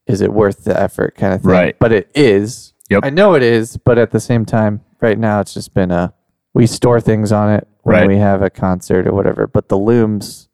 is 0.07 0.21
it 0.21 0.33
worth 0.33 0.63
the 0.63 0.79
effort 0.79 1.15
kind 1.15 1.33
of 1.33 1.41
thing? 1.41 1.51
Right. 1.51 1.75
But 1.79 1.91
it 1.91 2.09
is. 2.15 2.73
Yep. 2.89 3.01
I 3.05 3.09
know 3.09 3.35
it 3.35 3.43
is, 3.43 3.77
but 3.77 3.97
at 3.97 4.11
the 4.11 4.19
same 4.19 4.45
time, 4.45 4.81
right 5.01 5.17
now 5.19 5.39
it's 5.39 5.53
just 5.53 5.73
been 5.73 5.91
a 5.91 6.13
we 6.53 6.67
store 6.67 6.99
things 6.99 7.31
on 7.31 7.49
it 7.49 7.67
when 7.83 7.95
Right. 7.95 8.07
we 8.07 8.17
have 8.17 8.41
a 8.41 8.49
concert 8.49 9.07
or 9.07 9.13
whatever. 9.13 9.47
But 9.47 9.69
the 9.69 9.77
looms 9.77 10.49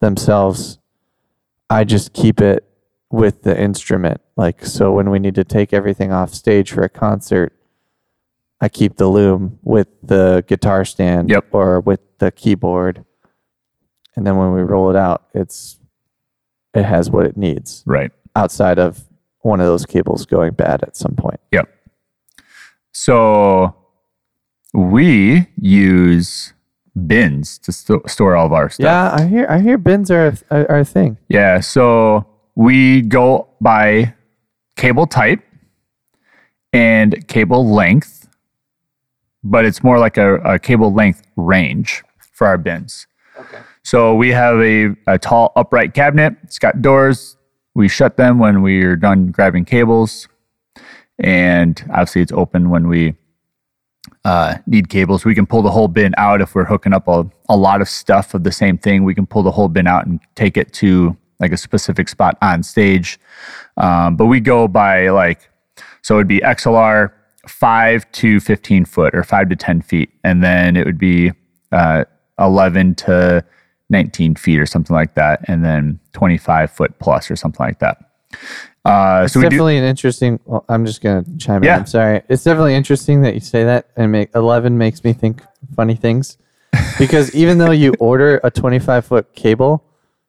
themselves, 0.00 0.78
I 1.70 1.84
just 1.84 2.12
keep 2.12 2.40
it 2.40 2.64
with 3.10 3.42
the 3.42 3.56
instrument. 3.60 4.20
Like 4.36 4.64
so, 4.66 4.92
when 4.92 5.10
we 5.10 5.18
need 5.20 5.34
to 5.36 5.44
take 5.44 5.72
everything 5.72 6.12
off 6.12 6.34
stage 6.34 6.72
for 6.72 6.82
a 6.82 6.88
concert, 6.88 7.52
I 8.60 8.68
keep 8.68 8.96
the 8.96 9.06
loom 9.08 9.58
with 9.62 9.88
the 10.02 10.44
guitar 10.46 10.84
stand 10.84 11.28
Yep. 11.30 11.46
or 11.52 11.80
with 11.80 12.00
the 12.18 12.32
keyboard, 12.32 13.04
and 14.16 14.26
then 14.26 14.36
when 14.36 14.52
we 14.52 14.62
roll 14.62 14.88
it 14.90 14.96
out, 14.96 15.24
it's 15.34 15.78
it 16.74 16.84
has 16.84 17.10
what 17.10 17.26
it 17.26 17.36
needs 17.36 17.82
Right. 17.86 18.10
outside 18.34 18.78
of 18.78 19.04
one 19.40 19.60
of 19.60 19.66
those 19.66 19.86
cables 19.86 20.26
going 20.26 20.52
bad 20.52 20.82
at 20.82 20.96
some 20.96 21.14
point. 21.16 21.40
Yep. 21.52 21.68
So 22.92 23.74
we 24.74 25.48
use 25.60 26.52
bins 27.06 27.58
to 27.58 27.72
sto- 27.72 28.02
store 28.06 28.36
all 28.36 28.46
of 28.46 28.52
our 28.52 28.68
stuff. 28.70 28.84
Yeah, 28.84 29.14
I 29.14 29.26
hear 29.26 29.46
I 29.50 29.60
hear 29.60 29.76
bins 29.78 30.10
are 30.10 30.34
a, 30.50 30.66
are 30.66 30.78
a 30.78 30.84
thing. 30.84 31.18
Yeah. 31.28 31.60
So 31.60 32.26
we 32.54 33.02
go 33.02 33.48
by 33.60 34.14
cable 34.76 35.06
type 35.06 35.40
and 36.72 37.26
cable 37.28 37.68
length, 37.70 38.15
but 39.50 39.64
it's 39.64 39.82
more 39.82 39.98
like 39.98 40.16
a, 40.16 40.36
a 40.36 40.58
cable 40.58 40.92
length 40.92 41.22
range 41.36 42.02
for 42.32 42.46
our 42.46 42.58
bins. 42.58 43.06
Okay. 43.38 43.58
So 43.82 44.14
we 44.14 44.30
have 44.30 44.60
a, 44.60 44.96
a 45.06 45.18
tall 45.18 45.52
upright 45.56 45.94
cabinet. 45.94 46.36
It's 46.42 46.58
got 46.58 46.82
doors. 46.82 47.36
We 47.74 47.88
shut 47.88 48.16
them 48.16 48.38
when 48.38 48.62
we're 48.62 48.96
done 48.96 49.28
grabbing 49.28 49.64
cables. 49.64 50.28
And 51.18 51.82
obviously, 51.90 52.22
it's 52.22 52.32
open 52.32 52.70
when 52.70 52.88
we 52.88 53.14
uh, 54.24 54.56
need 54.66 54.88
cables. 54.88 55.24
We 55.24 55.34
can 55.34 55.46
pull 55.46 55.62
the 55.62 55.70
whole 55.70 55.88
bin 55.88 56.14
out 56.18 56.40
if 56.40 56.54
we're 56.54 56.64
hooking 56.64 56.92
up 56.92 57.06
a, 57.08 57.24
a 57.48 57.56
lot 57.56 57.80
of 57.80 57.88
stuff 57.88 58.34
of 58.34 58.44
the 58.44 58.52
same 58.52 58.76
thing. 58.76 59.04
We 59.04 59.14
can 59.14 59.26
pull 59.26 59.42
the 59.42 59.52
whole 59.52 59.68
bin 59.68 59.86
out 59.86 60.06
and 60.06 60.20
take 60.34 60.56
it 60.56 60.72
to 60.74 61.16
like 61.38 61.52
a 61.52 61.56
specific 61.56 62.08
spot 62.08 62.36
on 62.42 62.62
stage. 62.62 63.20
Um, 63.76 64.16
but 64.16 64.26
we 64.26 64.40
go 64.40 64.68
by 64.68 65.10
like, 65.10 65.48
so 66.02 66.16
it'd 66.16 66.28
be 66.28 66.40
XLR 66.40 67.12
5 67.48 68.10
to 68.12 68.40
15 68.40 68.84
foot 68.84 69.14
or 69.14 69.22
5 69.22 69.48
to 69.50 69.56
10 69.56 69.82
feet. 69.82 70.10
And 70.24 70.42
then 70.42 70.76
it 70.76 70.86
would 70.86 70.98
be 70.98 71.32
uh, 71.72 72.04
11 72.38 72.94
to 72.96 73.44
19 73.90 74.34
feet 74.34 74.58
or 74.58 74.66
something 74.66 74.94
like 74.94 75.14
that. 75.14 75.40
And 75.48 75.64
then 75.64 76.00
25 76.12 76.70
foot 76.70 76.98
plus 76.98 77.30
or 77.30 77.36
something 77.36 77.64
like 77.64 77.78
that. 77.80 77.98
Uh, 78.84 79.22
It's 79.24 79.32
so 79.32 79.40
we 79.40 79.44
do, 79.46 79.50
definitely 79.50 79.78
an 79.78 79.84
interesting. 79.84 80.38
Well, 80.44 80.64
I'm 80.68 80.84
just 80.86 81.00
gonna 81.00 81.24
chime 81.38 81.64
Yeah. 81.64 81.74
in. 81.74 81.80
I'm 81.80 81.86
sorry. 81.86 82.22
It's 82.28 82.44
definitely 82.44 82.74
interesting 82.74 83.22
that 83.22 83.34
you 83.34 83.40
say 83.40 83.64
that, 83.64 83.88
and 83.96 84.12
make 84.12 84.30
eleven 84.34 84.78
makes 84.78 85.02
me 85.02 85.12
think 85.12 85.42
funny 85.74 85.94
things, 85.96 86.36
because 86.98 87.34
even 87.34 87.58
though 87.58 87.70
you 87.72 87.94
order 87.98 88.40
a 88.44 88.50
25 88.50 89.04
foot 89.06 89.34
cable, 89.34 89.82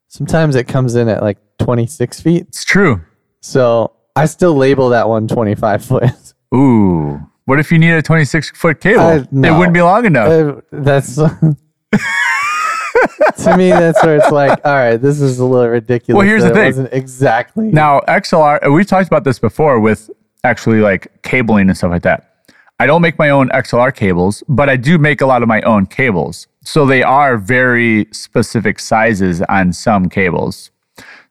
sometimes 0.08 0.56
it 0.56 0.68
comes 0.68 0.96
in 0.96 1.08
at 1.08 1.22
like 1.22 1.38
26 1.60 2.22
feet. 2.22 2.46
it's 2.48 2.64
true. 2.64 3.02
So 3.42 3.92
I 4.16 4.26
still 4.26 4.56
label 4.56 4.90
that 4.90 5.08
one 5.10 5.28
25 5.28 5.84
foot. 5.86 6.04
Ooh. 6.56 7.20
What 7.46 7.60
if 7.60 7.72
you 7.72 7.80
need 7.80 7.92
a 7.92 8.02
26 8.02 8.52
foot 8.52 8.82
cable? 8.82 9.00
Uh, 9.02 9.16
It 9.20 9.32
wouldn't 9.58 9.74
be 9.74 9.82
long 9.82 10.06
enough. 10.06 10.28
Uh, 10.28 10.62
that's 10.72 11.16
to 11.16 11.56
me. 13.58 13.70
That's 13.70 14.04
where 14.04 14.18
it's 14.18 14.32
like, 14.32 14.60
all 14.66 14.74
right, 14.76 14.98
this 14.98 15.22
is 15.22 15.40
a 15.40 15.46
little 15.46 15.70
ridiculous. 15.70 16.18
Well, 16.18 16.28
here's 16.28 16.44
the 16.44 16.50
thing. 16.50 16.66
wasn't 16.66 16.94
exactly. 16.94 17.68
Now, 17.68 18.02
XLR, 18.02 18.74
we've 18.74 18.88
talked 18.88 19.08
about 19.08 19.24
this 19.24 19.40
before 19.40 19.80
with 19.80 20.10
actually 20.44 20.82
like 20.82 21.22
cabling 21.24 21.70
and 21.70 21.78
stuff 21.78 21.92
like 21.92 22.04
that. 22.04 22.34
I 22.80 22.86
don't 22.86 23.02
make 23.02 23.18
my 23.18 23.30
own 23.30 23.50
XLR 23.50 23.96
cables, 23.96 24.44
but 24.48 24.70
I 24.70 24.76
do 24.76 24.98
make 24.98 25.22
a 25.22 25.26
lot 25.26 25.42
of 25.42 25.48
my 25.48 25.62
own 25.62 25.86
cables. 25.88 26.48
So 26.64 26.86
they 26.86 27.02
are 27.02 27.38
very 27.38 28.08
specific 28.12 28.80
sizes 28.80 29.42
on 29.44 29.74
some 29.74 30.10
cables. 30.10 30.70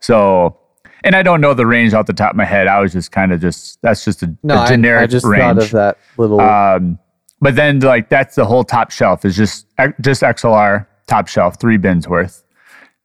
So, 0.01 0.59
and 1.07 1.15
I 1.17 1.23
don't 1.23 1.41
know 1.41 1.55
the 1.55 1.67
range 1.67 1.95
off 1.95 2.07
the 2.07 2.13
top 2.13 2.33
of 2.33 2.37
my 2.37 2.45
head. 2.45 2.67
I 2.67 2.81
was 2.81 2.93
just 2.93 3.13
kind 3.13 3.33
of 3.33 3.41
just, 3.41 3.81
that's 3.81 4.05
just 4.05 4.23
a, 4.23 4.35
no, 4.43 4.55
a 4.57 4.59
I- 4.59 4.67
generic 4.69 5.03
I, 5.05 5.07
just 5.07 5.25
range. 5.25 5.41
thought 5.41 5.59
of 5.59 5.71
that 5.71 5.99
little. 6.19 6.41
Um, 6.41 6.99
but 7.41 7.55
then 7.57 7.81
like 7.81 8.09
that's 8.09 8.35
the 8.35 8.45
whole 8.47 8.65
top 8.65 8.91
shelf 8.91 9.25
is 9.25 9.37
just 9.37 9.67
just 10.01 10.23
XLR 10.23 10.87
top 11.07 11.29
shelf, 11.29 11.61
three 11.61 11.77
bins 11.77 12.09
worth. 12.09 12.43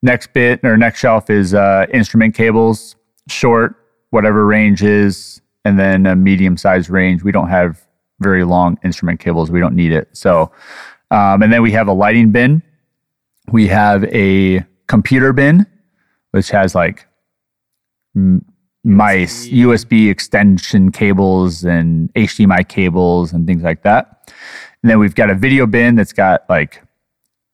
Next 0.02 0.34
bit 0.34 0.62
or 0.64 0.78
next 0.78 1.00
shelf 1.00 1.30
is 1.30 1.54
uh, 1.54 1.86
instrument 1.94 2.34
cables, 2.34 2.96
short, 3.28 3.76
whatever 4.12 4.46
range 4.46 4.84
is, 4.84 5.42
and 5.66 5.78
then 5.78 6.06
a 6.06 6.16
medium 6.16 6.58
sized 6.58 6.90
range. 6.90 7.24
We 7.24 7.32
don't 7.32 7.50
have 7.50 7.86
very 8.20 8.44
long 8.44 8.80
instrument 8.84 9.20
cables. 9.20 9.52
We 9.52 9.60
don't 9.60 9.76
need 9.76 9.92
it. 9.92 10.10
So, 10.14 10.52
um, 11.12 11.44
and 11.44 11.52
then 11.52 11.62
we 11.62 11.72
have 11.72 11.88
a 11.88 11.94
lighting 11.94 12.32
bin. 12.32 12.64
We 13.52 13.68
have 13.68 14.06
a 14.06 14.66
computer 14.88 15.34
bin, 15.34 15.68
which 16.32 16.50
has 16.52 16.74
like 16.74 17.06
mice, 18.84 19.48
USB 19.50 20.10
extension 20.10 20.92
cables 20.92 21.64
and 21.64 22.14
HDMI 22.14 22.68
cables 22.68 23.34
and 23.34 23.46
things 23.46 23.64
like 23.64 23.84
that. 23.84 24.32
And 24.82 24.90
then 24.90 25.00
we've 25.00 25.16
got 25.16 25.30
a 25.30 25.36
video 25.36 25.68
bin 25.68 25.96
that's 25.96 26.14
got 26.14 26.44
like 26.50 26.82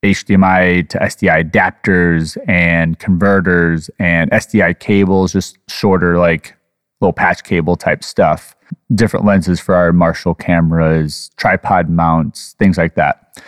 HDMI 0.04 0.88
to 0.90 0.98
SDI 1.00 1.52
adapters 1.52 2.38
and 2.48 2.98
converters 3.00 3.90
and 4.00 4.32
SDI 4.32 4.80
cables, 4.80 5.34
just 5.34 5.58
shorter, 5.70 6.18
like 6.18 6.56
little 7.02 7.14
patch 7.14 7.44
cable 7.44 7.76
type 7.76 8.04
stuff. 8.04 8.56
Different 8.94 9.26
lenses 9.26 9.60
for 9.60 9.76
our 9.76 9.94
Marshall 9.94 10.36
cameras, 10.36 11.32
tripod 11.38 11.90
mounts, 11.90 12.56
things 12.60 12.78
like 12.78 12.96
that. 12.96 13.42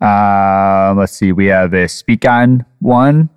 Uh, 0.00 0.94
let's 0.96 1.12
see, 1.12 1.32
we 1.32 1.46
have 1.46 1.72
a 1.74 1.84
Speakon 1.84 2.64
one, 2.78 3.28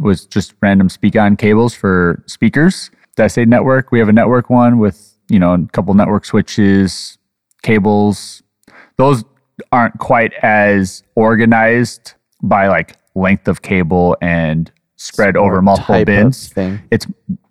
was 0.00 0.26
just 0.26 0.54
random 0.60 0.88
Speakon 0.88 1.38
cables 1.38 1.74
for 1.74 2.22
speakers. 2.26 2.90
Did 3.16 3.24
I 3.24 3.28
say 3.28 3.44
network? 3.44 3.90
We 3.90 3.98
have 3.98 4.08
a 4.08 4.12
network 4.12 4.50
one 4.50 4.78
with, 4.78 5.16
you 5.28 5.38
know, 5.38 5.54
a 5.54 5.66
couple 5.72 5.94
network 5.94 6.24
switches, 6.24 7.18
cables. 7.62 8.42
Those 8.96 9.24
aren't 9.72 9.98
quite 9.98 10.32
as 10.42 11.02
organized 11.14 12.14
by 12.42 12.68
like 12.68 12.96
length 13.14 13.48
of 13.48 13.62
cable 13.62 14.16
and 14.20 14.70
spread 14.96 15.36
over 15.36 15.60
multiple 15.62 16.04
bins. 16.04 16.48
thing. 16.48 16.80
It's 16.90 17.06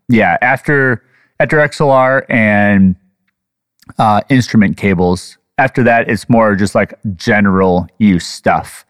yeah, 0.09 0.37
after 0.41 1.03
after 1.39 1.57
XLR 1.57 2.23
and 2.29 2.95
uh, 3.97 4.21
instrument 4.29 4.77
cables. 4.77 5.37
After 5.57 5.83
that, 5.83 6.09
it's 6.09 6.29
more 6.29 6.55
just 6.55 6.75
like 6.75 6.93
general 7.15 7.87
use 7.97 8.27
stuff. 8.27 8.85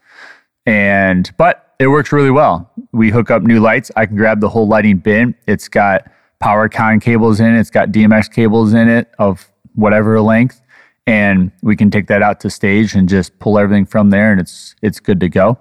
And 0.66 1.32
but 1.38 1.67
it 1.80 1.88
works 1.88 2.12
really 2.12 2.32
well. 2.32 2.72
We 2.92 3.12
hook 3.12 3.30
up 3.30 3.44
new 3.44 3.60
lights. 3.60 3.92
I 3.96 4.06
can 4.06 4.16
grab 4.16 4.42
the 4.42 4.50
whole 4.50 4.68
lighting 4.68 4.98
bin. 4.98 5.36
It's 5.48 5.68
got 5.68 6.10
powerCON 6.42 7.02
cables 7.02 7.40
in 7.40 7.56
it. 7.56 7.60
It's 7.60 7.70
got 7.70 7.90
DMX 7.90 8.32
cables 8.32 8.74
in 8.74 8.88
it 8.88 9.12
of 9.20 9.50
whatever 9.76 10.20
length, 10.22 10.62
and 11.06 11.52
we 11.62 11.76
can 11.76 11.92
take 11.92 12.08
that 12.08 12.22
out 12.22 12.40
to 12.42 12.50
stage 12.50 12.96
and 12.96 13.08
just 13.08 13.38
pull 13.40 13.60
everything 13.60 13.86
from 13.86 14.10
there, 14.10 14.32
and 14.32 14.42
it's 14.42 14.76
it's 14.82 15.00
good 15.00 15.20
to 15.20 15.30
go. 15.30 15.58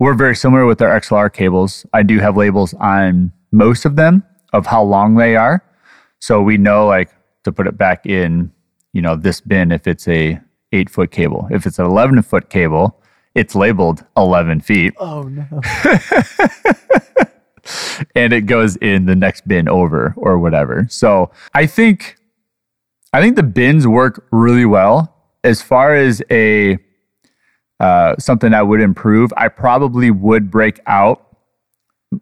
We're 0.00 0.14
very 0.14 0.34
similar 0.34 0.66
with 0.66 0.82
our 0.82 1.00
XLR 1.00 1.32
cables. 1.32 1.86
I 1.92 2.02
do 2.02 2.18
have 2.18 2.36
labels 2.36 2.74
on 2.74 3.32
most 3.52 3.84
of 3.84 3.94
them 3.94 4.24
of 4.52 4.66
how 4.66 4.82
long 4.82 5.14
they 5.14 5.36
are, 5.36 5.64
so 6.18 6.42
we 6.42 6.58
know 6.58 6.86
like 6.86 7.10
to 7.44 7.52
put 7.52 7.66
it 7.66 7.78
back 7.78 8.06
in, 8.06 8.50
you 8.92 9.02
know, 9.02 9.14
this 9.14 9.40
bin 9.40 9.70
if 9.70 9.86
it's 9.86 10.08
a 10.08 10.40
eight 10.72 10.90
foot 10.90 11.12
cable. 11.12 11.46
If 11.50 11.64
it's 11.64 11.78
an 11.78 11.86
eleven 11.86 12.20
foot 12.22 12.50
cable, 12.50 13.00
it's 13.34 13.54
labeled 13.54 14.04
eleven 14.16 14.60
feet 14.60 14.94
Oh 14.98 15.22
no. 15.22 15.44
and 18.14 18.32
it 18.32 18.42
goes 18.42 18.76
in 18.76 19.06
the 19.06 19.14
next 19.14 19.46
bin 19.46 19.68
over 19.68 20.14
or 20.16 20.38
whatever. 20.38 20.86
So 20.88 21.30
I 21.54 21.66
think 21.66 22.16
I 23.12 23.20
think 23.20 23.36
the 23.36 23.42
bins 23.42 23.86
work 23.86 24.26
really 24.32 24.64
well. 24.64 25.10
As 25.44 25.62
far 25.62 25.94
as 25.94 26.22
a 26.30 26.78
uh, 27.80 28.16
something 28.18 28.54
I 28.54 28.62
would 28.62 28.80
improve, 28.80 29.32
I 29.36 29.48
probably 29.48 30.10
would 30.10 30.50
break 30.50 30.80
out 30.86 31.20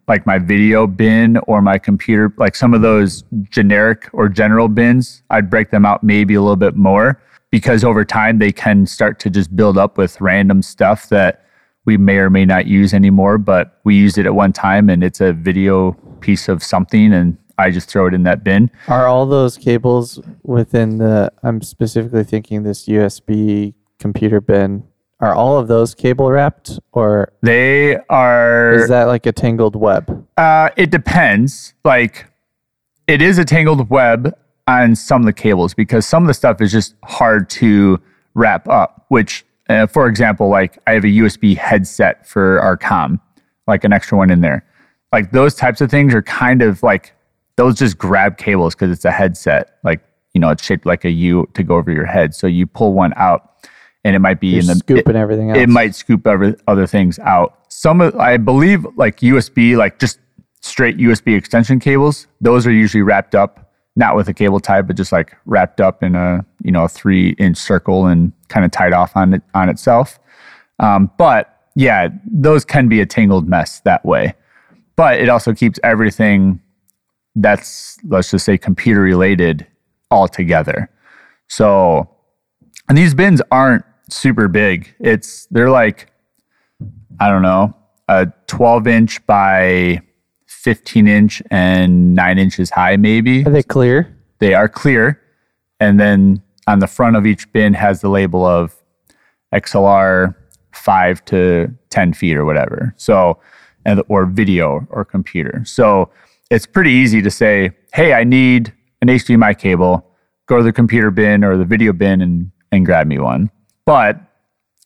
like 0.07 0.25
my 0.25 0.39
video 0.39 0.87
bin 0.87 1.37
or 1.47 1.61
my 1.61 1.77
computer, 1.77 2.33
like 2.37 2.55
some 2.55 2.73
of 2.73 2.81
those 2.81 3.23
generic 3.49 4.09
or 4.11 4.27
general 4.27 4.67
bins. 4.67 5.21
I'd 5.29 5.49
break 5.49 5.69
them 5.69 5.85
out 5.85 6.03
maybe 6.03 6.33
a 6.33 6.41
little 6.41 6.55
bit 6.55 6.75
more 6.75 7.21
because 7.53 7.83
over 7.83 8.03
time 8.03 8.39
they 8.39 8.51
can 8.51 8.83
start 8.87 9.19
to 9.19 9.29
just 9.29 9.55
build 9.55 9.77
up 9.77 9.95
with 9.95 10.19
random 10.19 10.63
stuff 10.63 11.09
that 11.09 11.45
we 11.85 11.97
may 11.97 12.17
or 12.17 12.27
may 12.31 12.45
not 12.45 12.65
use 12.65 12.95
anymore, 12.95 13.37
but 13.37 13.79
we 13.83 13.93
used 13.95 14.17
it 14.17 14.25
at 14.25 14.33
one 14.33 14.51
time 14.51 14.89
and 14.89 15.03
it's 15.03 15.21
a 15.21 15.33
video 15.33 15.91
piece 16.19 16.49
of 16.49 16.63
something 16.63 17.13
and 17.13 17.37
I 17.59 17.69
just 17.69 17.87
throw 17.91 18.07
it 18.07 18.15
in 18.15 18.23
that 18.23 18.43
bin. 18.43 18.71
Are 18.87 19.05
all 19.05 19.27
those 19.27 19.55
cables 19.55 20.19
within 20.41 20.97
the? 20.97 21.31
I'm 21.43 21.61
specifically 21.61 22.23
thinking 22.23 22.63
this 22.63 22.87
USB 22.87 23.75
computer 23.99 24.41
bin. 24.41 24.87
Are 25.19 25.35
all 25.35 25.59
of 25.59 25.67
those 25.67 25.93
cable 25.93 26.31
wrapped, 26.31 26.79
or 26.91 27.33
They 27.43 27.97
are 28.09 28.73
is 28.73 28.89
that 28.89 29.03
like 29.03 29.27
a 29.27 29.31
tangled 29.31 29.75
web? 29.75 30.27
Uh, 30.37 30.69
it 30.75 30.89
depends. 30.89 31.75
Like, 31.85 32.25
it 33.05 33.21
is 33.21 33.37
a 33.37 33.45
tangled 33.45 33.91
web 33.91 34.35
on 34.67 34.95
some 34.95 35.21
of 35.21 35.25
the 35.25 35.33
cables 35.33 35.73
because 35.73 36.05
some 36.05 36.23
of 36.23 36.27
the 36.27 36.33
stuff 36.33 36.61
is 36.61 36.71
just 36.71 36.95
hard 37.03 37.49
to 37.49 37.99
wrap 38.33 38.67
up. 38.67 39.05
Which, 39.09 39.45
uh, 39.69 39.87
for 39.87 40.07
example, 40.07 40.49
like 40.49 40.77
I 40.87 40.93
have 40.93 41.03
a 41.03 41.07
USB 41.07 41.57
headset 41.57 42.27
for 42.27 42.59
our 42.59 42.77
com, 42.77 43.19
like 43.67 43.83
an 43.83 43.93
extra 43.93 44.17
one 44.17 44.29
in 44.29 44.41
there. 44.41 44.65
Like 45.11 45.31
those 45.31 45.55
types 45.55 45.81
of 45.81 45.91
things 45.91 46.13
are 46.13 46.23
kind 46.23 46.61
of 46.61 46.81
like 46.81 47.13
those 47.55 47.75
just 47.75 47.97
grab 47.97 48.37
cables 48.37 48.73
because 48.73 48.91
it's 48.91 49.05
a 49.05 49.11
headset. 49.11 49.77
Like 49.83 50.01
you 50.33 50.41
know, 50.41 50.49
it's 50.49 50.63
shaped 50.63 50.85
like 50.85 51.05
a 51.05 51.11
U 51.11 51.47
to 51.53 51.63
go 51.63 51.75
over 51.75 51.91
your 51.91 52.05
head. 52.05 52.33
So 52.33 52.47
you 52.47 52.65
pull 52.65 52.93
one 52.93 53.13
out, 53.15 53.67
and 54.03 54.15
it 54.15 54.19
might 54.19 54.39
be 54.39 54.47
You're 54.47 54.61
in 54.61 54.67
the 54.67 54.75
scooping 54.75 55.15
everything 55.15 55.51
else. 55.51 55.59
it 55.59 55.69
might 55.69 55.93
scoop 55.93 56.25
other 56.25 56.57
other 56.67 56.87
things 56.87 57.19
out. 57.19 57.59
Some 57.69 58.01
of 58.01 58.15
I 58.15 58.37
believe 58.37 58.85
like 58.95 59.19
USB, 59.19 59.77
like 59.77 59.99
just 59.99 60.19
straight 60.61 60.97
USB 60.97 61.37
extension 61.37 61.79
cables, 61.79 62.27
those 62.41 62.65
are 62.65 62.71
usually 62.71 63.03
wrapped 63.03 63.35
up, 63.35 63.62
not 63.95 64.15
with 64.15 64.27
a 64.27 64.33
cable 64.33 64.59
tie, 64.59 64.81
but 64.81 64.95
just 64.95 65.11
like 65.11 65.35
wrapped 65.45 65.79
up 65.79 66.03
in 66.03 66.15
a 66.15 66.45
you 66.63 66.71
know 66.71 66.85
a 66.85 66.89
three 66.89 67.29
inch 67.31 67.57
circle 67.57 68.07
and 68.07 68.31
kind 68.49 68.65
of 68.65 68.71
tied 68.71 68.93
off 68.93 69.15
on 69.15 69.35
it 69.35 69.41
on 69.53 69.69
itself. 69.69 70.19
Um, 70.79 71.11
but 71.17 71.67
yeah, 71.75 72.09
those 72.25 72.65
can 72.65 72.87
be 72.87 73.01
a 73.01 73.05
tangled 73.05 73.47
mess 73.47 73.79
that 73.81 74.05
way. 74.05 74.33
But 74.95 75.19
it 75.19 75.29
also 75.29 75.53
keeps 75.53 75.79
everything 75.83 76.59
that's 77.35 77.97
let's 78.05 78.29
just 78.31 78.45
say 78.45 78.57
computer 78.57 79.01
related 79.01 79.65
all 80.11 80.27
together. 80.27 80.89
So 81.47 82.09
and 82.89 82.97
these 82.97 83.13
bins 83.13 83.41
aren't 83.51 83.85
super 84.09 84.47
big. 84.47 84.93
It's 84.99 85.47
they're 85.47 85.69
like 85.69 86.11
I 87.19 87.29
don't 87.29 87.43
know, 87.43 87.75
a 88.07 88.27
12 88.47 88.87
inch 88.87 89.25
by 89.25 90.01
15 90.63 91.07
inch 91.07 91.41
and 91.51 92.15
9 92.15 92.39
inches 92.39 92.69
high 92.69 92.95
maybe. 92.95 93.45
Are 93.45 93.51
they 93.51 93.63
clear? 93.63 94.15
They 94.39 94.53
are 94.53 94.69
clear. 94.69 95.21
And 95.79 95.99
then 95.99 96.41
on 96.67 96.79
the 96.79 96.87
front 96.87 97.17
of 97.17 97.25
each 97.25 97.51
bin 97.51 97.73
has 97.73 97.99
the 98.01 98.09
label 98.09 98.45
of 98.45 98.73
XLR 99.53 100.35
5 100.71 101.25
to 101.25 101.73
10 101.89 102.13
feet 102.13 102.37
or 102.37 102.45
whatever. 102.45 102.93
So 102.97 103.39
and 103.85 104.01
or 104.07 104.25
video 104.25 104.87
or 104.89 105.03
computer. 105.03 105.63
So 105.65 106.09
it's 106.49 106.65
pretty 106.65 106.91
easy 106.91 107.21
to 107.21 107.29
say, 107.29 107.71
"Hey, 107.93 108.13
I 108.13 108.23
need 108.23 108.73
an 109.01 109.09
HDMI 109.09 109.53
cable. 109.53 110.05
Go 110.45 110.57
to 110.57 110.63
the 110.63 110.71
computer 110.71 111.11
bin 111.11 111.43
or 111.43 111.57
the 111.57 111.65
video 111.65 111.91
bin 111.91 112.21
and 112.21 112.51
and 112.71 112.85
grab 112.85 113.07
me 113.07 113.19
one." 113.19 113.49
But 113.85 114.21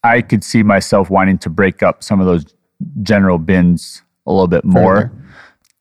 I 0.04 0.22
could 0.22 0.44
see 0.44 0.64
myself 0.64 1.10
wanting 1.12 1.38
to 1.40 1.50
break 1.50 1.84
up 1.84 2.04
some 2.04 2.20
of 2.20 2.26
those 2.26 2.56
general 3.04 3.38
bins 3.38 4.02
a 4.26 4.32
little 4.32 4.48
bit 4.48 4.64
more 4.64 4.96
Further. 4.96 5.12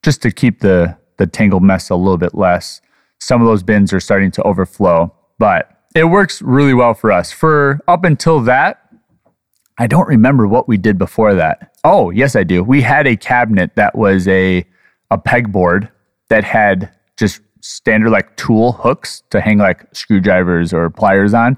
Just 0.03 0.21
to 0.21 0.31
keep 0.31 0.59
the 0.59 0.97
the 1.17 1.27
tangled 1.27 1.63
mess 1.63 1.89
a 1.89 1.95
little 1.95 2.17
bit 2.17 2.35
less. 2.35 2.81
Some 3.19 3.41
of 3.41 3.47
those 3.47 3.63
bins 3.63 3.91
are 3.91 3.99
starting 3.99 4.31
to 4.31 4.43
overflow, 4.43 5.13
but 5.39 5.71
it 5.95 6.05
works 6.05 6.41
really 6.41 6.73
well 6.73 6.93
for 6.93 7.11
us. 7.11 7.31
For 7.31 7.79
up 7.87 8.03
until 8.03 8.39
that, 8.41 8.87
I 9.79 9.87
don't 9.87 10.07
remember 10.07 10.47
what 10.47 10.67
we 10.67 10.77
did 10.77 10.97
before 10.97 11.33
that. 11.35 11.75
Oh, 11.83 12.11
yes, 12.11 12.35
I 12.35 12.43
do. 12.43 12.63
We 12.63 12.81
had 12.81 13.07
a 13.07 13.15
cabinet 13.17 13.71
that 13.75 13.95
was 13.95 14.27
a 14.27 14.65
a 15.09 15.17
pegboard 15.17 15.89
that 16.29 16.43
had 16.43 16.91
just 17.15 17.41
standard 17.61 18.09
like 18.11 18.35
tool 18.35 18.73
hooks 18.73 19.23
to 19.29 19.41
hang 19.41 19.57
like 19.57 19.85
screwdrivers 19.93 20.73
or 20.73 20.89
pliers 20.89 21.33
on, 21.33 21.57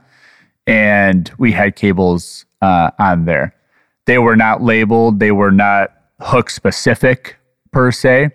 and 0.67 1.31
we 1.37 1.51
had 1.51 1.75
cables 1.75 2.45
uh, 2.61 2.91
on 2.99 3.25
there. 3.25 3.55
They 4.05 4.17
were 4.17 4.35
not 4.35 4.61
labeled. 4.61 5.19
They 5.19 5.31
were 5.31 5.51
not 5.51 5.89
hook 6.19 6.49
specific 6.49 7.38
per 7.71 7.91
se. 7.91 8.29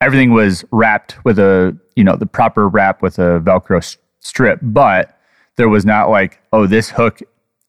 Everything 0.00 0.32
was 0.32 0.64
wrapped 0.70 1.22
with 1.24 1.38
a 1.38 1.76
you 1.96 2.04
know 2.04 2.16
the 2.16 2.26
proper 2.26 2.68
wrap 2.68 3.02
with 3.02 3.18
a 3.18 3.40
Velcro 3.40 3.78
s- 3.78 3.96
strip, 4.20 4.58
but 4.62 5.18
there 5.56 5.68
was 5.68 5.84
not 5.86 6.10
like 6.10 6.40
oh 6.52 6.66
this 6.66 6.90
hook 6.90 7.20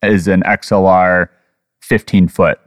is 0.04 0.28
an 0.28 0.42
XLR 0.44 1.30
15 1.82 2.28
foot. 2.28 2.60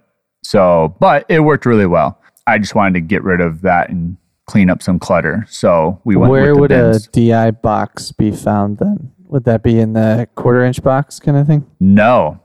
So, 0.44 0.96
but 1.00 1.26
it 1.28 1.40
worked 1.40 1.66
really 1.66 1.86
well. 1.86 2.20
I 2.46 2.58
just 2.58 2.74
wanted 2.74 2.94
to 2.94 3.00
get 3.00 3.22
rid 3.22 3.40
of 3.40 3.60
that 3.62 3.90
and 3.90 4.16
clean 4.46 4.70
up 4.70 4.82
some 4.82 4.98
clutter. 4.98 5.44
So 5.50 6.00
we 6.04 6.16
went 6.16 6.30
Where 6.30 6.54
would 6.56 6.68
bins. 6.70 7.06
a 7.06 7.10
DI 7.10 7.50
box 7.50 8.12
be 8.12 8.30
found 8.30 8.78
then? 8.78 9.12
Would 9.26 9.44
that 9.44 9.62
be 9.62 9.78
in 9.78 9.92
the 9.92 10.26
quarter 10.36 10.64
inch 10.64 10.82
box 10.82 11.18
kind 11.20 11.36
of 11.36 11.46
thing? 11.46 11.66
No. 11.80 12.40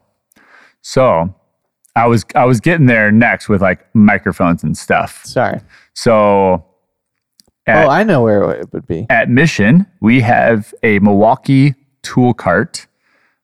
So 0.81 1.33
I 1.95 2.07
was 2.07 2.25
I 2.35 2.45
was 2.45 2.59
getting 2.59 2.87
there 2.87 3.11
next 3.11 3.47
with 3.47 3.61
like 3.61 3.85
microphones 3.95 4.63
and 4.63 4.77
stuff. 4.77 5.23
Sorry. 5.25 5.61
So 5.93 6.65
at, 7.65 7.85
oh, 7.85 7.89
I 7.89 8.03
know 8.03 8.23
where 8.23 8.51
it 8.51 8.73
would 8.73 8.87
be. 8.87 9.05
at 9.09 9.29
Mission, 9.29 9.85
we 10.01 10.21
have 10.21 10.73
a 10.83 10.99
Milwaukee 10.99 11.75
tool 12.01 12.33
cart, 12.33 12.87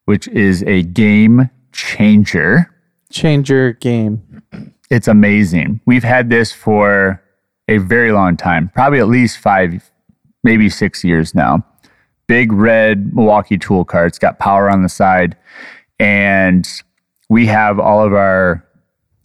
which 0.04 0.28
is 0.28 0.62
a 0.64 0.82
game 0.82 1.48
changer. 1.72 2.74
Change 3.10 3.50
your 3.50 3.72
game. 3.74 4.42
It's 4.90 5.08
amazing. 5.08 5.80
We've 5.86 6.04
had 6.04 6.30
this 6.30 6.52
for 6.52 7.22
a 7.68 7.78
very 7.78 8.12
long 8.12 8.36
time, 8.36 8.70
probably 8.74 8.98
at 8.98 9.08
least 9.08 9.38
five, 9.38 9.90
maybe 10.42 10.68
six 10.68 11.02
years 11.04 11.34
now. 11.34 11.64
Big 12.26 12.52
red 12.52 13.14
Milwaukee 13.14 13.56
tool 13.58 13.84
cart. 13.84 14.08
It's 14.08 14.18
got 14.18 14.38
power 14.38 14.68
on 14.68 14.82
the 14.82 14.88
side. 14.88 15.36
And 15.98 16.68
we 17.28 17.46
have 17.46 17.78
all 17.78 18.04
of 18.04 18.12
our, 18.12 18.66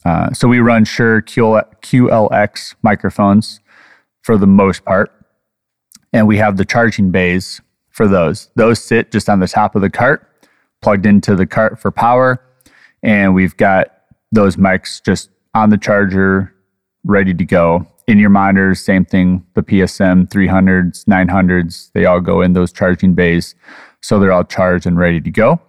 uh, 0.06 0.32
so 0.32 0.48
we 0.48 0.60
run 0.60 0.86
Shure 0.86 1.22
QL, 1.22 1.64
QLX 1.82 2.76
microphones 2.84 3.60
for 4.22 4.38
the 4.38 4.48
most 4.48 4.86
part. 4.86 5.12
And 6.14 6.28
we 6.28 6.38
have 6.38 6.58
the 6.58 6.66
charging 6.66 7.12
bays 7.12 7.60
for 7.90 8.08
those. 8.08 8.50
Those 8.56 8.82
sit 8.82 9.12
just 9.12 9.30
on 9.30 9.40
the 9.40 9.48
top 9.48 9.76
of 9.76 9.82
the 9.82 9.90
cart, 9.90 10.30
plugged 10.82 11.06
into 11.06 11.36
the 11.36 11.48
cart 11.48 11.80
for 11.80 11.92
power. 11.92 12.40
And 13.04 13.34
we've 13.34 13.58
got 13.58 13.88
those 14.32 14.56
mics 14.56 15.04
just 15.04 15.30
on 15.54 15.70
the 15.70 15.78
charger, 15.78 16.54
ready 17.04 17.34
to 17.34 17.46
go. 17.46 17.88
In 18.08 18.20
your 18.20 18.30
monitors, 18.30 18.80
same 18.80 19.06
thing. 19.06 19.44
The 19.56 19.64
PSM 19.64 20.30
300s, 20.30 21.06
900s, 21.06 21.92
they 21.94 22.06
all 22.06 22.22
go 22.22 22.42
in 22.42 22.54
those 22.54 22.72
charging 22.72 23.16
bays. 23.16 23.56
So 24.02 24.20
they're 24.20 24.32
all 24.32 24.44
charged 24.44 24.86
and 24.86 24.98
ready 24.98 25.20
to 25.22 25.32
go. 25.32 25.60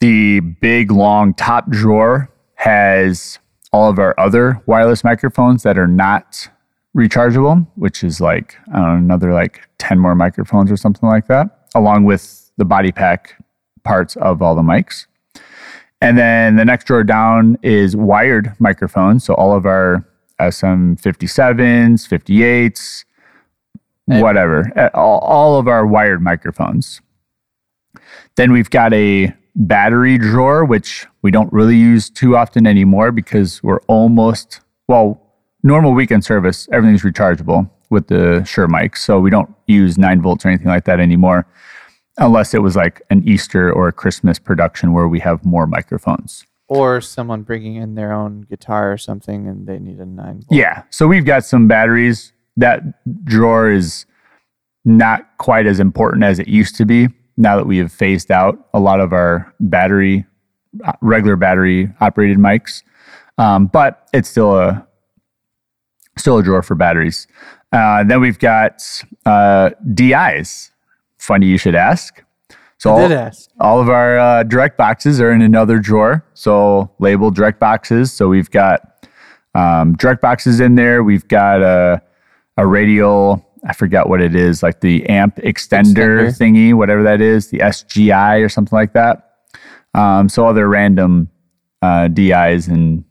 the 0.00 0.40
big 0.40 0.90
long 0.90 1.34
top 1.34 1.68
drawer 1.70 2.30
has 2.56 3.38
all 3.72 3.90
of 3.90 3.98
our 3.98 4.14
other 4.18 4.62
wireless 4.66 5.02
microphones 5.04 5.62
that 5.64 5.76
are 5.78 5.88
not 5.88 6.48
rechargeable, 6.96 7.66
which 7.74 8.04
is 8.04 8.20
like 8.20 8.56
I 8.72 8.76
don't 8.76 8.84
know, 8.84 8.96
another 9.14 9.32
like 9.32 9.62
10 9.78 9.98
more 9.98 10.14
microphones 10.14 10.70
or 10.70 10.76
something 10.76 11.08
like 11.08 11.26
that, 11.26 11.66
along 11.74 12.04
with 12.04 12.50
the 12.56 12.64
body 12.64 12.92
pack 12.92 13.42
parts 13.82 14.16
of 14.16 14.40
all 14.42 14.54
the 14.54 14.62
mics. 14.62 15.06
And 16.00 16.16
then 16.18 16.56
the 16.56 16.64
next 16.64 16.84
drawer 16.84 17.02
down 17.02 17.58
is 17.62 17.96
wired 17.96 18.54
microphones. 18.58 19.24
So 19.24 19.34
all 19.34 19.56
of 19.56 19.66
our 19.66 20.06
SM57s, 20.40 22.06
58s, 22.08 23.04
Hey. 24.06 24.20
whatever, 24.20 24.70
all, 24.92 25.18
all 25.20 25.58
of 25.58 25.66
our 25.66 25.86
wired 25.86 26.20
microphones. 26.20 27.00
Then 28.36 28.52
we've 28.52 28.68
got 28.68 28.92
a 28.92 29.32
battery 29.56 30.18
drawer, 30.18 30.62
which 30.62 31.06
we 31.24 31.30
don't 31.30 31.50
really 31.54 31.76
use 31.76 32.10
too 32.10 32.36
often 32.36 32.66
anymore 32.66 33.10
because 33.10 33.62
we're 33.62 33.80
almost, 33.88 34.60
well, 34.88 35.20
normal 35.62 35.94
weekend 35.94 36.22
service, 36.22 36.68
everything's 36.70 37.02
rechargeable 37.02 37.68
with 37.88 38.08
the 38.08 38.44
Shure 38.44 38.68
mic. 38.68 38.94
So 38.94 39.18
we 39.18 39.30
don't 39.30 39.52
use 39.66 39.96
nine 39.96 40.20
volts 40.20 40.44
or 40.44 40.50
anything 40.50 40.66
like 40.66 40.84
that 40.84 41.00
anymore, 41.00 41.46
unless 42.18 42.52
it 42.52 42.58
was 42.58 42.76
like 42.76 43.00
an 43.08 43.26
Easter 43.26 43.72
or 43.72 43.88
a 43.88 43.92
Christmas 43.92 44.38
production 44.38 44.92
where 44.92 45.08
we 45.08 45.18
have 45.20 45.42
more 45.46 45.66
microphones. 45.66 46.44
Or 46.68 47.00
someone 47.00 47.40
bringing 47.40 47.76
in 47.76 47.94
their 47.94 48.12
own 48.12 48.42
guitar 48.42 48.92
or 48.92 48.98
something 48.98 49.48
and 49.48 49.66
they 49.66 49.78
need 49.78 50.00
a 50.00 50.06
nine 50.06 50.42
volt. 50.42 50.52
Yeah. 50.52 50.82
So 50.90 51.06
we've 51.06 51.24
got 51.24 51.46
some 51.46 51.66
batteries. 51.66 52.34
That 52.58 52.82
drawer 53.24 53.70
is 53.70 54.04
not 54.84 55.38
quite 55.38 55.66
as 55.66 55.80
important 55.80 56.22
as 56.22 56.38
it 56.38 56.48
used 56.48 56.76
to 56.76 56.84
be 56.84 57.08
now 57.38 57.56
that 57.56 57.66
we 57.66 57.78
have 57.78 57.90
phased 57.90 58.30
out 58.30 58.68
a 58.74 58.78
lot 58.78 59.00
of 59.00 59.14
our 59.14 59.54
battery, 59.58 60.26
regular 61.00 61.36
battery 61.36 61.92
operated 62.00 62.38
mics. 62.38 62.82
Um, 63.38 63.66
but 63.66 64.08
it's 64.12 64.28
still 64.28 64.56
a 64.58 64.86
still 66.16 66.38
a 66.38 66.42
drawer 66.42 66.62
for 66.62 66.74
batteries. 66.74 67.26
Uh, 67.72 68.04
then 68.04 68.20
we've 68.20 68.38
got 68.38 68.80
uh, 69.26 69.70
DIs. 69.94 70.70
Funny 71.18 71.46
you 71.46 71.58
should 71.58 71.74
ask. 71.74 72.22
So 72.78 72.90
I 72.94 73.02
all- 73.02 73.12
ask. 73.12 73.50
all 73.60 73.80
of 73.80 73.88
our 73.88 74.18
uh, 74.18 74.42
direct 74.44 74.76
boxes 74.76 75.20
are 75.20 75.32
in 75.32 75.42
another 75.42 75.78
drawer, 75.78 76.24
so 76.34 76.90
labeled 76.98 77.34
direct 77.34 77.58
boxes. 77.58 78.12
So 78.12 78.28
we've 78.28 78.50
got 78.50 79.08
um, 79.54 79.94
direct 79.96 80.20
boxes 80.20 80.60
in 80.60 80.74
there. 80.74 81.02
We've 81.02 81.26
got 81.28 81.62
a 81.62 82.02
a 82.56 82.66
radial. 82.66 83.44
I 83.66 83.72
forget 83.72 84.08
what 84.08 84.20
it 84.20 84.34
is, 84.36 84.62
like 84.62 84.80
the 84.82 85.08
amp 85.08 85.36
extender, 85.36 86.28
Extender. 86.28 86.38
thingy, 86.38 86.74
whatever 86.74 87.02
that 87.04 87.22
is, 87.22 87.48
the 87.48 87.58
SGI 87.60 88.44
or 88.44 88.48
something 88.50 88.76
like 88.76 88.92
that. 88.92 89.33
Um, 89.94 90.28
so 90.28 90.46
other 90.46 90.68
random 90.68 91.28
uh, 91.82 92.08
DIs 92.08 92.68
and 92.68 93.04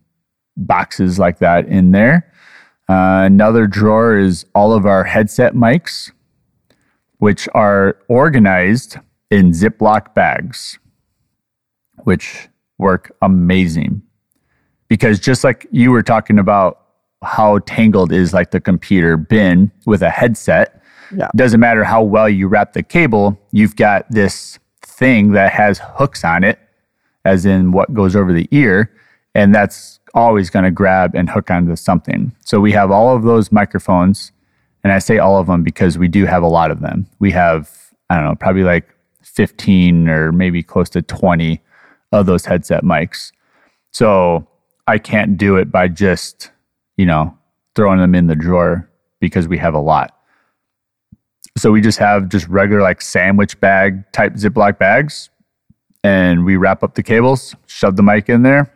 boxes 0.57 1.17
like 1.19 1.39
that 1.39 1.67
in 1.67 1.91
there. 1.91 2.31
Uh, 2.89 3.23
another 3.25 3.65
drawer 3.67 4.17
is 4.17 4.45
all 4.53 4.73
of 4.73 4.85
our 4.85 5.03
headset 5.03 5.53
mics, 5.53 6.11
which 7.17 7.47
are 7.53 7.97
organized 8.09 8.97
in 9.31 9.51
Ziploc 9.51 10.13
bags, 10.13 10.77
which 12.03 12.49
work 12.77 13.15
amazing. 13.21 14.01
Because 14.89 15.19
just 15.19 15.43
like 15.43 15.65
you 15.71 15.91
were 15.91 16.03
talking 16.03 16.37
about 16.37 16.79
how 17.23 17.59
tangled 17.59 18.11
is 18.11 18.33
like 18.33 18.51
the 18.51 18.59
computer 18.59 19.15
bin 19.15 19.71
with 19.85 20.01
a 20.03 20.09
headset, 20.09 20.81
Yeah. 21.15 21.29
doesn't 21.35 21.59
matter 21.59 21.83
how 21.85 22.03
well 22.03 22.27
you 22.27 22.47
wrap 22.47 22.73
the 22.73 22.83
cable, 22.83 23.39
you've 23.51 23.75
got 23.77 24.05
this 24.11 24.59
thing 24.81 25.31
that 25.31 25.53
has 25.53 25.79
hooks 25.81 26.23
on 26.25 26.43
it, 26.43 26.59
as 27.25 27.45
in 27.45 27.71
what 27.71 27.93
goes 27.93 28.15
over 28.15 28.33
the 28.33 28.47
ear, 28.51 28.91
and 29.35 29.53
that's 29.53 29.99
always 30.13 30.49
going 30.49 30.65
to 30.65 30.71
grab 30.71 31.15
and 31.15 31.29
hook 31.29 31.49
onto 31.49 31.75
something. 31.75 32.31
So 32.45 32.59
we 32.59 32.71
have 32.73 32.91
all 32.91 33.15
of 33.15 33.23
those 33.23 33.51
microphones, 33.51 34.31
and 34.83 34.93
I 34.93 34.99
say 34.99 35.17
all 35.17 35.37
of 35.37 35.47
them 35.47 35.63
because 35.63 35.97
we 35.97 36.07
do 36.07 36.25
have 36.25 36.43
a 36.43 36.47
lot 36.47 36.71
of 36.71 36.81
them. 36.81 37.07
We 37.19 37.31
have, 37.31 37.69
I 38.09 38.15
don't 38.15 38.25
know, 38.25 38.35
probably 38.35 38.63
like 38.63 38.87
15 39.23 40.09
or 40.09 40.31
maybe 40.31 40.61
close 40.61 40.89
to 40.91 41.01
20 41.01 41.61
of 42.11 42.25
those 42.25 42.45
headset 42.45 42.83
mics. 42.83 43.31
So 43.91 44.47
I 44.87 44.97
can't 44.97 45.37
do 45.37 45.55
it 45.55 45.71
by 45.71 45.87
just, 45.87 46.51
you 46.97 47.05
know, 47.05 47.35
throwing 47.75 47.99
them 47.99 48.13
in 48.13 48.27
the 48.27 48.35
drawer 48.35 48.89
because 49.19 49.47
we 49.47 49.57
have 49.57 49.73
a 49.73 49.79
lot. 49.79 50.15
So 51.57 51.71
we 51.71 51.81
just 51.81 51.99
have 51.99 52.29
just 52.29 52.47
regular 52.47 52.81
like 52.81 53.01
sandwich 53.01 53.59
bag 53.59 54.03
type 54.11 54.33
Ziploc 54.33 54.77
bags 54.77 55.29
and 56.03 56.45
we 56.45 56.57
wrap 56.57 56.83
up 56.83 56.95
the 56.95 57.03
cables, 57.03 57.55
shove 57.65 57.95
the 57.95 58.03
mic 58.03 58.29
in 58.29 58.43
there, 58.43 58.73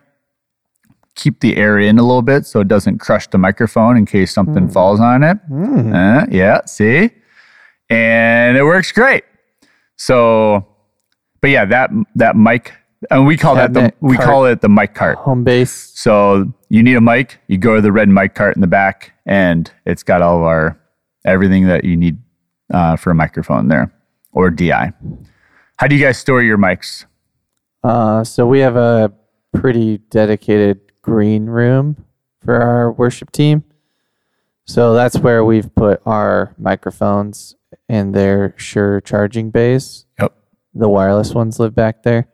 keep 1.14 1.40
the 1.40 1.56
air 1.56 1.78
in 1.78 1.98
a 1.98 2.02
little 2.02 2.22
bit 2.22 2.46
so 2.46 2.60
it 2.60 2.68
doesn't 2.68 2.98
crush 2.98 3.26
the 3.28 3.38
microphone 3.38 3.96
in 3.96 4.06
case 4.06 4.32
something 4.32 4.68
falls 4.68 5.00
on 5.00 5.22
it. 5.22 5.38
Uh, 5.52 6.26
yeah, 6.30 6.64
see? 6.64 7.10
And 7.90 8.56
it 8.56 8.62
works 8.64 8.92
great. 8.92 9.24
So, 9.96 10.66
but 11.40 11.50
yeah, 11.50 11.64
that 11.66 11.90
that 12.14 12.36
mic, 12.36 12.72
and 13.10 13.26
we 13.26 13.36
call 13.36 13.54
that 13.56 13.72
the 13.72 13.92
we 14.00 14.16
cart. 14.16 14.28
call 14.28 14.44
it 14.46 14.60
the 14.60 14.68
mic 14.68 14.94
cart. 14.94 15.18
Home 15.18 15.44
base. 15.44 15.72
So 15.94 16.52
you 16.68 16.82
need 16.82 16.96
a 16.96 17.00
mic, 17.00 17.40
you 17.48 17.58
go 17.58 17.76
to 17.76 17.80
the 17.80 17.92
red 17.92 18.08
mic 18.08 18.34
cart 18.34 18.54
in 18.56 18.60
the 18.60 18.66
back, 18.68 19.12
and 19.26 19.70
it's 19.86 20.02
got 20.02 20.22
all 20.22 20.38
of 20.38 20.42
our 20.44 20.78
everything 21.24 21.66
that 21.66 21.84
you 21.84 21.96
need 21.96 22.18
uh, 22.72 22.96
for 22.96 23.10
a 23.10 23.14
microphone 23.14 23.68
there 23.68 23.92
or 24.32 24.50
DI. 24.50 24.92
How 25.78 25.86
do 25.86 25.96
you 25.96 26.04
guys 26.04 26.18
store 26.18 26.42
your 26.42 26.58
mics? 26.58 27.06
Uh, 27.82 28.24
so 28.24 28.46
we 28.46 28.60
have 28.60 28.76
a 28.76 29.12
pretty 29.54 29.98
dedicated 29.98 30.80
green 31.02 31.46
room 31.46 32.04
for 32.44 32.60
our 32.60 32.92
worship 32.92 33.30
team. 33.32 33.64
So 34.64 34.94
that's 34.94 35.18
where 35.18 35.44
we've 35.44 35.74
put 35.74 36.02
our 36.04 36.54
microphones 36.58 37.56
in 37.88 38.12
their 38.12 38.54
Shure 38.56 39.00
charging 39.00 39.50
bays. 39.50 40.04
Yep. 40.20 40.34
The 40.74 40.88
wireless 40.88 41.32
ones 41.32 41.58
live 41.58 41.74
back 41.74 42.02
there. 42.02 42.28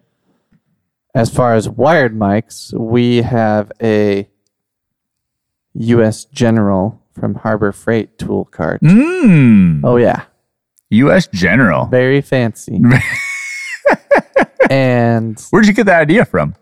As 1.15 1.31
far 1.31 1.55
as 1.55 1.69
wired 1.69 2.15
mics, 2.17 2.73
we 2.77 3.19
have 3.23 3.71
a 3.81 4.29
US 5.75 6.25
General 6.25 7.01
from 7.13 7.37
Harbor 7.37 7.71
Freight 7.71 8.19
tool 8.19 8.47
cart. 8.47 8.81
Mmm. 8.83 9.81
Oh 9.85 9.97
yeah, 9.97 10.25
U.S. 10.91 11.29
General. 11.29 11.87
very 11.87 12.21
fancy. 12.21 12.81
and 14.75 15.41
Where'd 15.51 15.67
you 15.67 15.73
get 15.73 15.87
that 15.87 16.01
idea 16.01 16.25
from? 16.25 16.55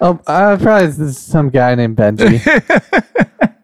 Oh, 0.00 0.20
uh, 0.26 0.56
probably 0.60 0.88
s- 0.88 1.18
some 1.18 1.50
guy 1.50 1.74
named 1.74 1.96
Benji. 1.96 2.40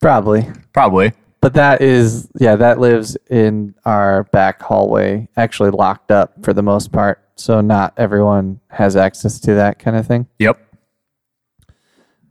probably. 0.00 0.50
Probably. 0.72 1.12
But 1.40 1.54
that 1.54 1.82
is, 1.82 2.28
yeah, 2.38 2.56
that 2.56 2.78
lives 2.78 3.16
in 3.28 3.74
our 3.84 4.24
back 4.24 4.62
hallway, 4.62 5.28
actually 5.36 5.70
locked 5.70 6.10
up 6.10 6.44
for 6.44 6.52
the 6.52 6.62
most 6.62 6.92
part. 6.92 7.18
So 7.34 7.60
not 7.60 7.94
everyone 7.96 8.60
has 8.68 8.94
access 8.96 9.40
to 9.40 9.54
that 9.54 9.78
kind 9.78 9.96
of 9.96 10.06
thing. 10.06 10.28
Yep. 10.38 10.58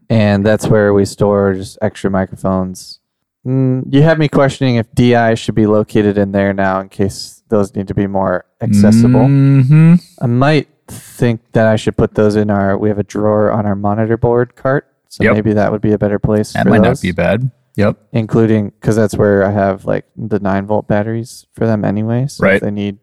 And 0.10 0.46
that's 0.46 0.68
where 0.68 0.94
we 0.94 1.06
store 1.06 1.54
just 1.54 1.78
extra 1.82 2.10
microphones. 2.10 3.00
Mm, 3.46 3.94
you 3.94 4.02
have 4.04 4.20
me 4.20 4.28
questioning 4.30 4.76
if 4.76 4.92
DI 4.94 5.36
should 5.36 5.56
be 5.56 5.66
located 5.66 6.18
in 6.18 6.32
there 6.32 6.54
now 6.54 6.80
in 6.80 6.90
case 6.90 7.41
those 7.52 7.76
need 7.76 7.88
to 7.90 7.94
be 7.94 8.08
more 8.08 8.46
accessible. 8.62 9.28
hmm 9.28 9.94
I 10.20 10.26
might 10.26 10.68
think 10.88 11.42
that 11.52 11.68
I 11.68 11.76
should 11.76 11.96
put 11.96 12.16
those 12.16 12.36
in 12.36 12.50
our. 12.50 12.76
We 12.78 12.90
have 12.90 12.98
a 13.00 13.04
drawer 13.04 13.52
on 13.52 13.66
our 13.68 13.76
monitor 13.76 14.18
board 14.18 14.56
cart, 14.56 14.88
so 15.08 15.24
Yep. 15.24 15.34
maybe 15.36 15.54
that 15.54 15.72
would 15.72 15.82
be 15.82 15.92
a 15.94 15.98
better 16.00 16.18
place 16.20 16.54
That 16.54 16.66
might 16.68 16.80
those, 16.82 17.02
not 17.04 17.08
be 17.08 17.12
bad. 17.12 17.52
Yep. 17.76 17.98
including 18.12 18.70
because 18.72 18.96
that's 18.98 19.16
where 19.16 19.46
I 19.46 19.52
have 19.52 19.86
like 19.86 20.06
the 20.18 20.40
nine 20.40 20.66
volt 20.66 20.88
batteries 20.88 21.46
for 21.54 21.66
them 21.68 21.86
anyway. 21.86 22.26
So 22.28 22.44
Right. 22.44 22.56
if 22.56 22.62
they 22.62 22.72
need. 22.72 22.98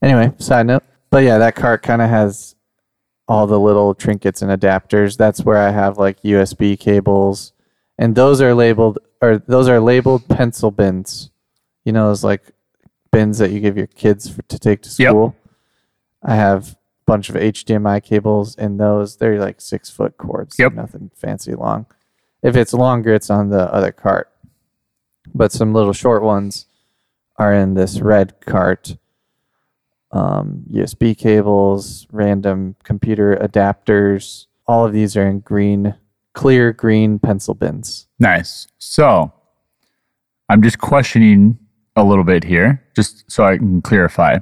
Anyway, 0.00 0.32
side 0.38 0.66
note, 0.66 0.84
but 1.10 1.24
yeah, 1.24 1.38
that 1.38 1.56
cart 1.56 1.82
kind 1.82 2.00
of 2.02 2.08
has 2.08 2.54
all 3.26 3.46
the 3.46 3.58
little 3.58 3.94
trinkets 3.94 4.42
and 4.42 4.50
adapters. 4.50 5.16
That's 5.16 5.44
where 5.44 5.58
I 5.58 5.70
have 5.70 5.98
like 5.98 6.22
USB 6.22 6.78
cables, 6.78 7.52
and 7.98 8.14
those 8.14 8.40
are 8.40 8.54
labeled 8.54 8.98
or 9.20 9.38
those 9.38 9.68
are 9.68 9.80
labeled 9.80 10.28
pencil 10.28 10.70
bins. 10.70 11.30
You 11.84 11.92
know, 11.92 12.06
those 12.08 12.22
like 12.22 12.52
bins 13.10 13.38
that 13.38 13.50
you 13.50 13.60
give 13.60 13.76
your 13.76 13.86
kids 13.86 14.28
for, 14.30 14.42
to 14.42 14.58
take 14.58 14.82
to 14.82 14.88
Yep. 14.98 15.10
school. 15.10 15.36
I 16.22 16.34
have 16.34 16.72
a 16.72 16.76
bunch 17.06 17.28
of 17.28 17.36
HDMI 17.36 18.02
cables 18.02 18.54
in 18.56 18.76
those. 18.76 19.16
They're 19.16 19.38
like 19.40 19.60
six 19.60 19.90
foot 19.90 20.16
cords. 20.18 20.56
Yep. 20.58 20.74
Nothing 20.74 21.10
fancy 21.14 21.54
long. 21.54 21.86
If 22.42 22.56
it's 22.56 22.72
longer, 22.74 23.14
it's 23.14 23.30
on 23.30 23.50
the 23.50 23.72
other 23.72 23.92
cart. 23.92 24.30
But 25.34 25.52
some 25.52 25.72
little 25.74 25.92
short 25.92 26.22
ones 26.22 26.66
are 27.36 27.52
in 27.54 27.74
this 27.74 28.00
red 28.00 28.40
cart. 28.40 28.96
Um, 30.10 30.64
USB 30.72 31.16
cables, 31.16 32.06
random 32.10 32.76
computer 32.82 33.36
adapters. 33.36 34.46
All 34.66 34.86
of 34.86 34.92
these 34.92 35.16
are 35.16 35.26
in 35.26 35.40
green, 35.40 35.94
clear 36.32 36.72
green 36.72 37.18
pencil 37.18 37.54
bins. 37.54 38.06
Nice. 38.18 38.66
So 38.78 39.32
I'm 40.48 40.62
just 40.62 40.78
questioning 40.78 41.58
a 41.98 42.04
little 42.04 42.24
bit 42.24 42.44
here, 42.44 42.82
just 42.94 43.30
so 43.30 43.44
I 43.44 43.58
can 43.58 43.82
clarify. 43.82 44.38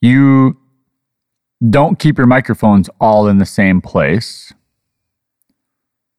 You 0.00 0.56
don't 1.70 1.98
keep 1.98 2.18
your 2.18 2.26
microphones 2.26 2.90
all 3.00 3.26
in 3.28 3.38
the 3.38 3.46
same 3.46 3.80
place. 3.80 4.52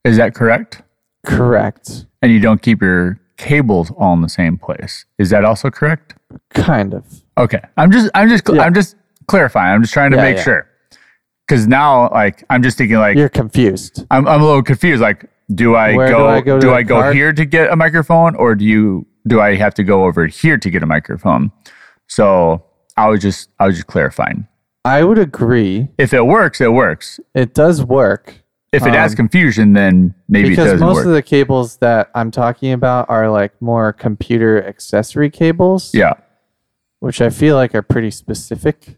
Is 0.03 0.17
that 0.17 0.33
correct? 0.33 0.81
Correct. 1.25 2.05
And 2.21 2.31
you 2.31 2.39
don't 2.39 2.61
keep 2.61 2.81
your 2.81 3.19
cables 3.37 3.91
all 3.91 4.13
in 4.13 4.21
the 4.21 4.29
same 4.29 4.57
place. 4.57 5.05
Is 5.19 5.29
that 5.29 5.45
also 5.45 5.69
correct? 5.69 6.15
Kind 6.49 6.93
of. 6.93 7.05
Okay. 7.37 7.61
I'm 7.77 7.91
just 7.91 8.09
I'm 8.15 8.29
just 8.29 8.43
Yeah. 8.51 8.63
I'm 8.63 8.73
just 8.73 8.95
clarifying. 9.27 9.75
I'm 9.75 9.81
just 9.81 9.93
trying 9.93 10.11
to 10.11 10.17
Yeah, 10.17 10.23
make 10.23 10.37
yeah. 10.37 10.43
sure. 10.43 10.69
Cuz 11.47 11.67
now 11.67 12.09
like 12.11 12.43
I'm 12.49 12.63
just 12.63 12.77
thinking 12.77 12.97
like 12.97 13.15
You're 13.17 13.29
confused. 13.29 14.05
I'm 14.09 14.27
I'm 14.27 14.41
a 14.41 14.45
little 14.45 14.63
confused 14.63 15.01
like 15.01 15.25
do 15.53 15.75
I 15.75 15.95
Where 15.95 16.07
do 16.07 16.13
go 16.13 16.27
I 16.27 16.41
go 16.41 16.59
do 16.59 16.73
I 16.73 16.83
go 16.83 17.11
here 17.11 17.31
to 17.31 17.45
get 17.45 17.71
a 17.71 17.75
microphone 17.75 18.35
or 18.35 18.55
do 18.55 18.65
you 18.65 19.05
do 19.27 19.41
I 19.41 19.55
have 19.55 19.73
to 19.75 19.83
go 19.83 20.05
over 20.05 20.25
here 20.27 20.57
to 20.57 20.69
get 20.69 20.81
a 20.83 20.85
microphone? 20.85 21.51
So 22.07 22.63
I 22.95 23.07
was 23.09 23.21
just 23.21 23.49
I 23.59 23.67
was 23.67 23.75
just 23.75 23.87
clarifying. 23.87 24.47
I 24.85 25.03
would 25.03 25.19
agree. 25.19 25.89
If 25.97 26.13
it 26.13 26.25
works, 26.25 26.61
it 26.61 26.71
works. 26.71 27.19
It 27.35 27.53
does 27.53 27.83
work 27.83 28.41
If 28.71 28.85
it 28.85 28.93
adds 28.93 29.13
Um, 29.13 29.17
confusion, 29.17 29.73
then 29.73 30.15
maybe 30.29 30.47
it 30.47 30.51
because 30.51 30.79
most 30.79 30.95
work. 30.95 31.05
of 31.07 31.11
the 31.11 31.21
cables 31.21 31.77
that 31.77 32.09
I'm 32.15 32.31
talking 32.31 32.71
about 32.71 33.09
are 33.09 33.29
like 33.29 33.61
more 33.61 33.91
computer 33.93 34.63
accessory 34.65 35.29
cables, 35.29 35.93
yeah. 35.93 36.13
which 36.99 37.21
I 37.21 37.29
feel 37.29 37.55
like 37.55 37.75
are 37.75 37.81
pretty 37.81 38.11
specific 38.11 38.97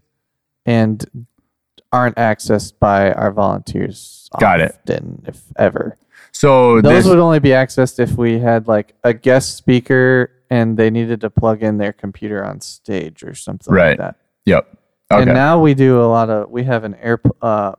and 0.66 1.04
aren't 1.92 2.18
accessed 2.18 2.74
by 2.80 3.12
our 3.14 3.32
volunteers 3.32 4.30
Got 4.40 4.60
it. 4.60 4.78
often, 4.82 5.24
if 5.28 5.42
ever. 5.58 5.98
So 6.40 6.80
Those 6.80 7.06
would 7.06 7.20
only 7.20 7.40
be 7.40 7.50
accessed 7.50 8.00
if 8.00 8.12
we 8.16 8.40
had 8.40 8.66
like 8.70 8.96
a 9.04 9.14
guest 9.14 9.58
speaker 9.58 10.32
and 10.50 10.78
they 10.78 10.90
needed 10.90 11.20
to 11.20 11.30
plug 11.30 11.62
in 11.64 11.78
their 11.80 11.92
computer 11.92 12.46
on 12.46 12.62
stage 12.62 13.24
or 13.24 13.36
something 13.36 13.74
Right. 13.74 13.90
like 13.90 13.98
that. 13.98 14.16
yep. 14.46 14.66
Okay. 15.12 15.24
And 15.24 15.34
now 15.34 15.60
we 15.60 15.74
do 15.74 16.00
a 16.02 16.08
lot 16.08 16.30
of 16.30 16.50
we 16.50 16.64
have 16.64 16.86
an 16.86 16.96
air 16.96 17.20
uh, 17.42 17.74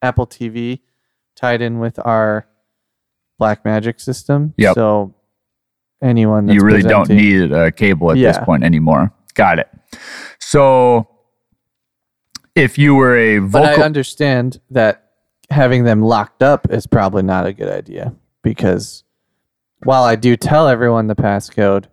Apple 0.00 0.28
TV 0.28 0.78
tied 1.34 1.60
in 1.60 1.80
with 1.80 1.98
our 2.06 2.46
Blackmagic 3.40 4.00
system. 4.00 4.54
Yep. 4.58 4.74
So 4.76 5.14
anyone 6.00 6.46
that's 6.46 6.60
you 6.60 6.64
really 6.64 6.82
don't 6.82 7.08
need 7.08 7.50
a 7.50 7.72
cable 7.72 8.12
at 8.12 8.16
this 8.16 8.38
point 8.38 8.62
anymore. 8.62 9.12
Got 9.34 9.58
it. 9.58 9.68
So 10.38 11.08
if 12.54 12.78
you 12.78 12.94
were 12.94 13.16
a 13.16 13.40
But 13.40 13.64
I 13.80 13.82
understand 13.82 14.60
that 14.70 15.01
having 15.52 15.84
them 15.84 16.02
locked 16.02 16.42
up 16.42 16.70
is 16.72 16.86
probably 16.86 17.22
not 17.22 17.46
a 17.46 17.52
good 17.52 17.68
idea 17.68 18.14
because 18.42 19.04
while 19.84 20.04
I 20.04 20.16
do 20.16 20.36
tell 20.36 20.68
everyone 20.68 21.06
the 21.06 21.14
passcode, 21.14 21.86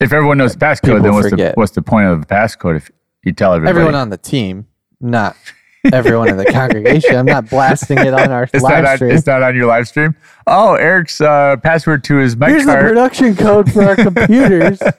if 0.00 0.12
everyone 0.12 0.38
knows 0.38 0.54
the 0.54 0.58
passcode, 0.58 1.02
then 1.02 1.14
what's 1.14 1.30
the 1.30 1.52
what's 1.54 1.72
the 1.72 1.82
point 1.82 2.06
of 2.08 2.20
the 2.20 2.26
passcode 2.26 2.76
if 2.76 2.90
you 3.24 3.32
tell 3.32 3.52
everybody? 3.52 3.70
everyone 3.70 3.94
on 3.94 4.10
the 4.10 4.18
team, 4.18 4.66
not 5.00 5.36
everyone 5.92 6.28
in 6.28 6.36
the 6.36 6.44
congregation. 6.44 7.16
I'm 7.16 7.26
not 7.26 7.48
blasting 7.50 7.98
it 7.98 8.14
on 8.14 8.30
our 8.30 8.48
it's 8.52 8.62
live 8.62 8.84
on, 8.84 8.96
stream. 8.96 9.10
it's 9.12 9.26
not 9.26 9.42
on 9.42 9.54
your 9.54 9.66
live 9.66 9.88
stream. 9.88 10.14
Oh, 10.46 10.74
Eric's 10.74 11.20
uh, 11.20 11.56
password 11.62 12.04
to 12.04 12.16
his 12.16 12.36
mic 12.36 12.50
Here's 12.50 12.66
the 12.66 12.76
production 12.76 13.36
code 13.36 13.72
for 13.72 13.84
our 13.84 13.96
computers. 13.96 14.80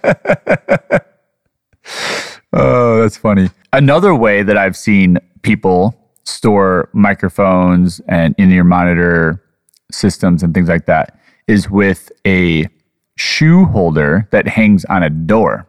Oh, 2.51 3.01
that's 3.01 3.17
funny. 3.17 3.49
Another 3.73 4.15
way 4.15 4.41
that 4.41 4.57
I've 4.57 4.75
seen 4.75 5.19
people 5.43 5.98
store 6.23 6.89
microphones 6.93 7.99
and 8.07 8.35
in 8.37 8.51
ear 8.51 8.63
monitor 8.63 9.43
systems 9.91 10.43
and 10.43 10.53
things 10.53 10.69
like 10.69 10.85
that 10.85 11.19
is 11.47 11.69
with 11.69 12.11
a 12.27 12.67
shoe 13.17 13.65
holder 13.65 14.27
that 14.31 14.47
hangs 14.47 14.85
on 14.85 15.03
a 15.03 15.09
door. 15.09 15.67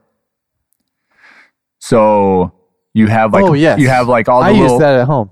So 1.78 2.53
you 2.94 3.07
have 3.07 3.32
like 3.32 3.44
oh 3.44 3.55
yes, 3.55 3.78
you 3.80 3.88
have 3.88 4.09
like 4.09 4.28
all 4.28 4.40
the 4.40 4.46
I 4.48 4.53
little 4.53 4.68
use 4.72 4.78
that 4.80 5.01
at 5.01 5.07
home. 5.07 5.30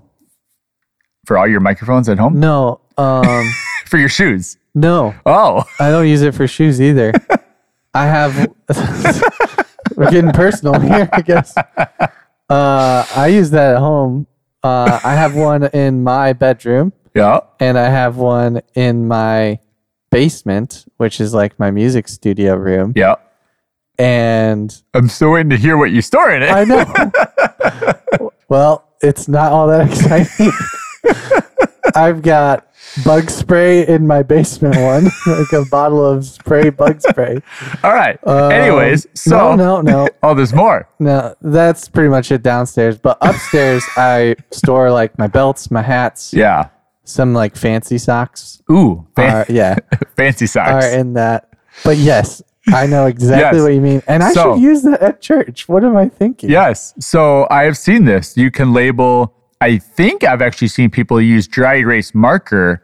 for 1.25 1.37
all 1.37 1.47
your 1.47 1.59
microphones 1.59 2.09
at 2.09 2.17
home 2.17 2.39
No, 2.39 2.81
um, 2.97 3.47
for 3.85 3.97
your 3.97 4.09
shoes. 4.09 4.57
no, 4.73 5.13
Oh, 5.25 5.63
I 5.79 5.91
don't 5.91 6.07
use 6.07 6.21
it 6.21 6.33
for 6.33 6.47
shoes 6.47 6.81
either. 6.81 7.13
I 7.93 8.05
have. 8.05 8.51
we're 9.95 10.11
getting 10.11 10.31
personal 10.31 10.79
here, 10.79 11.09
I 11.11 11.21
guess. 11.21 11.55
Uh, 11.57 13.05
I 13.15 13.27
use 13.27 13.49
that 13.51 13.75
at 13.75 13.79
home. 13.79 14.27
Uh, 14.63 14.99
I 15.03 15.13
have 15.13 15.35
one 15.35 15.63
in 15.67 16.03
my 16.03 16.33
bedroom, 16.33 16.91
yeah. 17.15 17.41
and 17.59 17.77
I 17.77 17.89
have 17.89 18.17
one 18.17 18.61
in 18.75 19.07
my 19.07 19.59
basement, 20.11 20.85
which 20.97 21.21
is 21.21 21.33
like 21.33 21.57
my 21.59 21.71
music 21.71 22.07
studio 22.07 22.55
room. 22.55 22.93
Yeah. 22.95 23.15
And 23.97 24.81
I'm 24.93 25.09
still 25.09 25.31
waiting 25.31 25.49
to 25.49 25.57
hear 25.57 25.77
what 25.77 25.91
you 25.91 26.01
store 26.01 26.31
in 26.31 26.43
it. 26.43 26.49
I 26.49 26.63
know. 26.63 28.31
well, 28.49 28.87
it's 29.01 29.27
not 29.27 29.51
all 29.51 29.67
that 29.67 29.89
exciting. 29.89 30.51
I've 31.95 32.21
got 32.21 32.65
bug 33.05 33.29
spray 33.29 33.85
in 33.87 34.07
my 34.07 34.23
basement 34.23 34.75
one, 34.77 35.05
like 35.27 35.51
a 35.53 35.65
bottle 35.69 36.05
of 36.05 36.25
spray 36.25 36.69
bug 36.69 37.01
spray. 37.01 37.39
all 37.83 37.93
right. 37.93 38.17
Um, 38.25 38.51
Anyways, 38.51 39.07
so 39.13 39.55
no, 39.55 39.81
no, 39.81 39.81
no, 39.81 40.07
oh, 40.23 40.33
there's 40.33 40.53
more. 40.53 40.87
no. 40.99 41.35
That's 41.41 41.87
pretty 41.89 42.09
much 42.09 42.31
it 42.31 42.41
downstairs. 42.43 42.97
But 42.97 43.17
upstairs, 43.21 43.83
I 43.97 44.35
store 44.51 44.91
like 44.91 45.17
my 45.17 45.27
belts, 45.27 45.69
my 45.71 45.81
hats, 45.81 46.33
Yeah. 46.33 46.69
some 47.03 47.33
like 47.33 47.55
fancy 47.55 47.97
socks. 47.97 48.61
Ooh, 48.71 49.07
fan- 49.15 49.35
Are, 49.35 49.45
yeah, 49.49 49.75
fancy 50.15 50.45
socks. 50.47 50.85
are 50.85 50.89
in 50.97 51.13
that. 51.13 51.49
But 51.83 51.97
yes, 51.97 52.41
I 52.73 52.85
know 52.87 53.05
exactly 53.07 53.57
Yes. 53.59 53.63
what 53.63 53.73
you 53.73 53.81
mean, 53.81 54.01
and 54.07 54.21
I 54.23 54.31
So- 54.31 54.55
should 54.55 54.61
use 54.61 54.81
that 54.83 55.01
at 55.01 55.21
church. 55.21 55.67
What 55.69 55.83
am 55.83 55.95
I 55.97 56.09
thinking? 56.09 56.49
Yes. 56.49 56.93
So 56.99 57.47
I 57.49 57.63
have 57.63 57.77
seen 57.77 58.05
this. 58.05 58.35
You 58.37 58.51
can 58.51 58.73
label, 58.73 59.33
I 59.61 59.77
think 59.77 60.23
I've 60.23 60.41
actually 60.41 60.69
seen 60.69 60.89
people 60.89 61.19
use 61.19 61.47
dry 61.47 61.75
erase 61.75 62.15
marker 62.15 62.83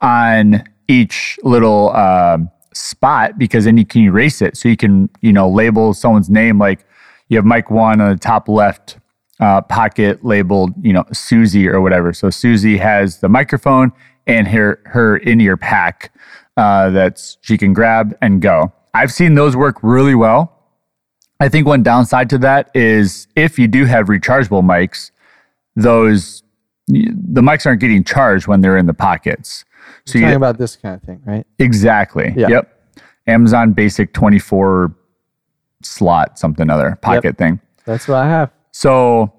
on 0.00 0.64
each 0.86 1.38
little 1.42 1.94
um, 1.96 2.50
spot 2.74 3.38
because 3.38 3.64
then 3.64 3.78
you 3.78 3.86
can 3.86 4.02
erase 4.02 4.42
it. 4.42 4.56
So 4.56 4.68
you 4.68 4.76
can, 4.76 5.08
you 5.22 5.32
know, 5.32 5.48
label 5.48 5.94
someone's 5.94 6.28
name 6.28 6.58
like 6.58 6.84
you 7.28 7.36
have 7.36 7.46
Mike 7.46 7.70
one 7.70 8.00
on 8.00 8.10
the 8.10 8.18
top 8.18 8.48
left 8.48 8.98
uh, 9.40 9.62
pocket 9.62 10.22
labeled, 10.22 10.72
you 10.82 10.92
know, 10.92 11.04
Susie 11.12 11.68
or 11.68 11.80
whatever. 11.80 12.12
So 12.12 12.28
Susie 12.28 12.76
has 12.76 13.20
the 13.20 13.28
microphone 13.28 13.92
and 14.26 14.46
her 14.48 14.80
her 14.84 15.16
in 15.16 15.40
ear 15.40 15.56
pack 15.56 16.12
uh, 16.56 16.90
that's 16.90 17.38
she 17.40 17.56
can 17.56 17.72
grab 17.72 18.16
and 18.20 18.42
go. 18.42 18.72
I've 18.92 19.12
seen 19.12 19.34
those 19.34 19.56
work 19.56 19.76
really 19.82 20.14
well. 20.14 20.56
I 21.38 21.48
think 21.48 21.66
one 21.66 21.82
downside 21.82 22.28
to 22.30 22.38
that 22.38 22.70
is 22.74 23.26
if 23.34 23.58
you 23.58 23.66
do 23.66 23.86
have 23.86 24.06
rechargeable 24.08 24.62
mics, 24.62 25.10
those 25.76 26.42
the 26.88 27.40
mics 27.40 27.66
aren't 27.66 27.80
getting 27.80 28.02
charged 28.02 28.46
when 28.46 28.60
they're 28.60 28.76
in 28.76 28.86
the 28.86 28.94
pockets. 28.94 29.64
So 30.06 30.18
you're 30.18 30.26
Talking 30.26 30.32
you 30.32 30.36
about 30.36 30.58
this 30.58 30.76
kind 30.76 30.94
of 30.94 31.02
thing, 31.02 31.22
right? 31.24 31.46
exactly. 31.58 32.34
Yeah. 32.36 32.48
Yep. 32.48 32.76
Amazon 33.26 33.72
Basic 33.72 34.12
24 34.12 34.94
slot 35.82 36.38
something 36.38 36.68
other 36.68 36.96
pocket 37.00 37.38
thing. 37.38 37.60
That's 37.84 38.08
what 38.08 38.16
I 38.16 38.28
have. 38.28 38.50
So 38.72 39.32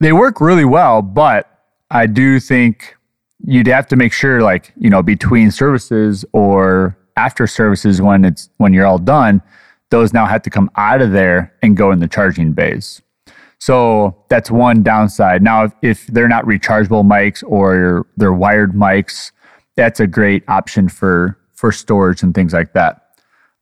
they 0.00 0.12
work 0.12 0.40
really 0.40 0.64
well, 0.64 1.02
but 1.02 1.50
I 1.90 2.06
do 2.06 2.40
think 2.40 2.96
you'd 3.44 3.66
have 3.66 3.86
to 3.88 3.96
make 3.96 4.12
sure 4.12 4.42
like, 4.42 4.72
you 4.76 4.90
know, 4.90 5.02
between 5.02 5.50
services 5.50 6.24
or 6.32 6.96
after 7.16 7.46
services 7.46 8.00
when 8.00 8.24
it's 8.24 8.50
when 8.56 8.72
you're 8.72 8.86
all 8.86 8.98
done, 8.98 9.42
those 9.90 10.12
now 10.12 10.26
have 10.26 10.42
to 10.42 10.50
come 10.50 10.70
out 10.76 11.00
of 11.00 11.12
there 11.12 11.52
and 11.62 11.76
go 11.76 11.90
in 11.92 12.00
the 12.00 12.08
charging 12.08 12.52
bays. 12.52 13.02
So 13.58 14.24
that's 14.28 14.50
one 14.50 14.82
downside. 14.82 15.42
Now, 15.42 15.64
if, 15.64 15.72
if 15.82 16.06
they're 16.08 16.28
not 16.28 16.44
rechargeable 16.44 17.04
mics 17.04 17.42
or 17.46 18.06
they're 18.16 18.32
wired 18.32 18.72
mics, 18.72 19.32
that's 19.76 20.00
a 20.00 20.06
great 20.06 20.42
option 20.48 20.88
for 20.88 21.38
for 21.52 21.72
storage 21.72 22.22
and 22.22 22.34
things 22.34 22.52
like 22.52 22.74
that. 22.74 23.02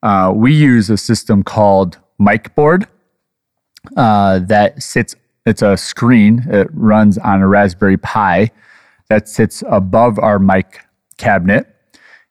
Uh, 0.02 0.32
we 0.34 0.52
use 0.52 0.90
a 0.90 0.96
system 0.96 1.42
called 1.42 1.98
Micboard 2.20 2.86
uh, 3.96 4.40
that 4.40 4.82
sits. 4.82 5.14
It's 5.46 5.62
a 5.62 5.76
screen. 5.76 6.44
It 6.50 6.68
runs 6.72 7.18
on 7.18 7.40
a 7.40 7.48
Raspberry 7.48 7.98
Pi 7.98 8.50
that 9.08 9.28
sits 9.28 9.62
above 9.68 10.18
our 10.18 10.38
mic 10.38 10.80
cabinet, 11.18 11.66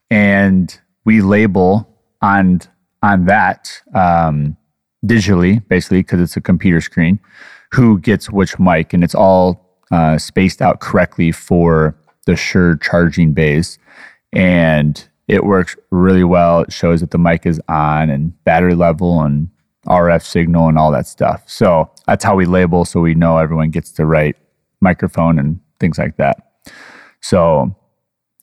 and 0.09 0.79
we 1.05 1.21
label 1.21 1.87
on 2.21 2.61
on 3.01 3.25
that 3.25 3.81
um, 3.93 4.57
digitally, 5.05 5.65
basically 5.67 5.99
because 5.99 6.21
it's 6.21 6.37
a 6.37 6.41
computer 6.41 6.81
screen, 6.81 7.19
who 7.73 7.99
gets 7.99 8.29
which 8.29 8.59
mic, 8.59 8.93
and 8.93 9.03
it's 9.03 9.15
all 9.15 9.77
uh, 9.91 10.17
spaced 10.17 10.61
out 10.61 10.79
correctly 10.79 11.31
for 11.31 11.95
the 12.25 12.35
Shure 12.35 12.77
charging 12.77 13.33
bays, 13.33 13.79
and 14.31 15.07
it 15.27 15.43
works 15.43 15.75
really 15.89 16.23
well. 16.23 16.61
It 16.61 16.71
shows 16.71 17.01
that 17.01 17.11
the 17.11 17.17
mic 17.17 17.45
is 17.45 17.59
on 17.67 18.09
and 18.09 18.43
battery 18.43 18.75
level 18.75 19.21
and 19.21 19.49
RF 19.87 20.23
signal 20.23 20.67
and 20.67 20.77
all 20.77 20.91
that 20.91 21.07
stuff. 21.07 21.43
So 21.47 21.89
that's 22.05 22.23
how 22.23 22.35
we 22.35 22.45
label, 22.45 22.85
so 22.85 23.01
we 23.01 23.15
know 23.15 23.37
everyone 23.37 23.71
gets 23.71 23.91
the 23.91 24.05
right 24.05 24.35
microphone 24.79 25.39
and 25.39 25.59
things 25.79 25.97
like 25.97 26.17
that. 26.17 26.37
So, 27.21 27.75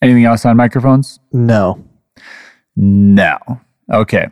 anything 0.03 0.25
else 0.25 0.45
on 0.45 0.57
microphones? 0.57 1.21
No. 1.33 1.85
No. 2.75 3.39
Okay. 3.93 4.27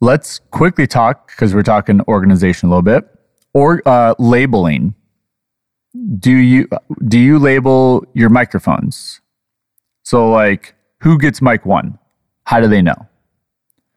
Let's 0.00 0.40
quickly 0.50 0.86
talk 0.86 1.28
because 1.28 1.54
we're 1.54 1.62
talking 1.62 2.00
organization 2.02 2.68
a 2.68 2.70
little 2.70 2.82
bit 2.82 3.08
or 3.54 3.82
uh, 3.86 4.14
labeling. 4.18 4.94
do 6.18 6.32
you 6.32 6.68
do 7.06 7.18
you 7.18 7.38
label 7.38 8.04
your 8.14 8.28
microphones? 8.28 9.20
So 10.04 10.30
like 10.30 10.74
who 11.00 11.18
gets 11.18 11.40
mic 11.42 11.64
1? 11.64 11.98
How 12.44 12.60
do 12.60 12.68
they 12.68 12.82
know? 12.82 13.06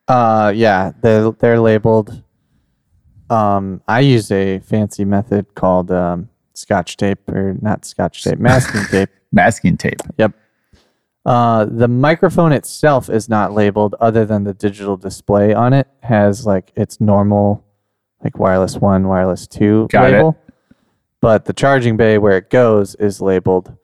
Uh, 0.08 0.52
yeah, 0.56 0.92
they're 1.02 1.32
they're 1.32 1.60
labeled. 1.60 2.24
Um, 3.30 3.82
I 3.88 4.02
use 4.02 4.32
a 4.32 4.60
fancy 4.60 5.06
method 5.06 5.56
called 5.56 5.92
um, 5.92 6.30
Scotch 6.54 6.98
tape, 6.98 7.28
or 7.30 7.58
not 7.62 7.86
Scotch 7.86 8.24
tape, 8.24 8.40
masking 8.40 8.84
tape. 8.86 9.10
Masking 9.32 9.78
tape. 9.78 10.00
Yep. 10.20 10.34
Uh, 11.26 11.66
the 11.66 11.88
microphone 11.88 12.52
itself 12.52 13.10
is 13.10 13.28
not 13.28 13.52
labeled, 13.52 13.96
other 14.00 14.26
than 14.26 14.44
the 14.44 14.54
digital 14.54 14.96
display 14.96 15.56
on 15.56 15.74
it 15.74 15.88
has 16.04 16.46
like 16.46 16.72
its 16.76 17.02
normal, 17.02 17.66
like 18.24 18.40
wireless 18.40 18.78
one, 18.78 19.08
wireless 19.08 19.48
two 19.48 19.88
Got 19.92 20.14
it. 20.14 20.36
But 21.22 21.46
the 21.46 21.54
charging 21.54 21.96
bay 21.98 22.18
where 22.18 22.38
it 22.38 22.50
goes 22.50 22.96
is 22.96 23.22
labeled, 23.22 23.76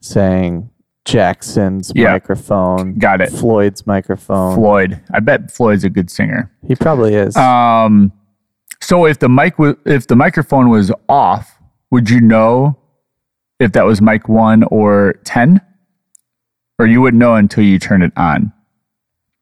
saying 0.00 0.70
Jackson's 1.04 1.92
Yeah. 1.94 2.12
microphone. 2.12 2.98
Got 2.98 3.20
it. 3.20 3.30
Floyd's 3.30 3.86
microphone. 3.86 4.54
Floyd. 4.56 5.00
I 5.12 5.20
bet 5.20 5.50
Floyd's 5.50 5.84
a 5.84 5.90
good 5.90 6.10
singer. 6.10 6.50
He 6.66 6.74
probably 6.74 7.14
is. 7.14 7.36
Um, 7.36 8.12
so 8.80 9.06
if 9.06 9.18
the 9.18 9.28
mic 9.28 9.58
was, 9.58 9.74
if 9.84 10.06
the 10.06 10.16
microphone 10.16 10.70
was 10.70 10.90
off, 11.08 11.58
would 11.90 12.08
you 12.08 12.20
know 12.20 12.78
if 13.58 13.72
that 13.72 13.84
was 13.84 14.00
mic 14.00 14.28
one 14.28 14.62
or 14.64 15.14
ten, 15.24 15.60
or 16.78 16.86
you 16.86 17.00
wouldn't 17.02 17.18
know 17.18 17.34
until 17.34 17.64
you 17.64 17.78
turn 17.78 18.02
it 18.02 18.12
on? 18.16 18.52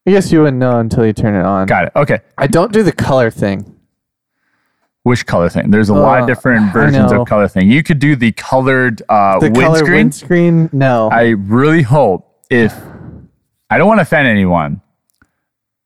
I 0.07 0.11
guess 0.11 0.32
you 0.32 0.41
wouldn't 0.41 0.57
know 0.59 0.80
until 0.80 1.05
you 1.07 1.12
turn 1.12 1.34
it 1.34 1.45
on. 1.45 1.66
Got 1.66 1.84
it. 1.86 1.93
Okay. 1.95 2.20
I 2.39 2.47
don't 2.47 2.72
do 2.72 2.82
the 2.82 2.93
color 2.93 3.30
thing. 3.30 3.77
Which 5.05 5.24
color 5.26 5.49
thing? 5.49 5.70
There's 5.70 5.88
a 5.88 5.94
lot 5.94 6.18
of 6.18 6.24
Uh, 6.24 6.26
different 6.26 6.72
versions 6.72 7.12
of 7.12 7.26
color 7.26 7.49
thing. 7.49 7.70
You 7.70 7.82
could 7.82 7.99
do 7.99 8.14
the 8.16 8.32
colored 8.32 9.03
uh, 9.09 9.38
The 9.38 9.51
color 9.51 9.84
windscreen. 9.84 9.92
windscreen, 9.94 10.70
no. 10.72 11.09
I 11.11 11.28
really 11.30 11.82
hope 11.82 12.26
if 12.51 12.74
I 13.70 13.78
don't 13.78 13.86
want 13.88 13.99
to 13.99 14.03
offend 14.03 14.28
anyone, 14.28 14.80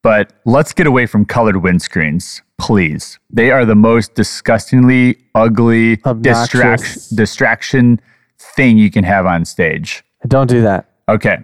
but 0.03 0.33
let's 0.45 0.73
get 0.73 0.87
away 0.87 1.07
from 1.07 1.25
colored 1.25 1.57
windscreens, 1.57 2.41
please. 2.59 3.19
They 3.31 3.51
are 3.53 3.65
the 3.65 3.75
most 3.77 4.15
disgustingly 4.15 5.19
ugly 5.35 5.97
distraction 6.21 7.17
distraction 7.17 8.01
thing 8.39 8.77
you 8.79 8.91
can 8.91 9.05
have 9.05 9.25
on 9.27 9.45
stage. 9.45 10.03
Don't 10.27 10.49
do 10.49 10.63
that. 10.63 10.89
Okay. 11.09 11.39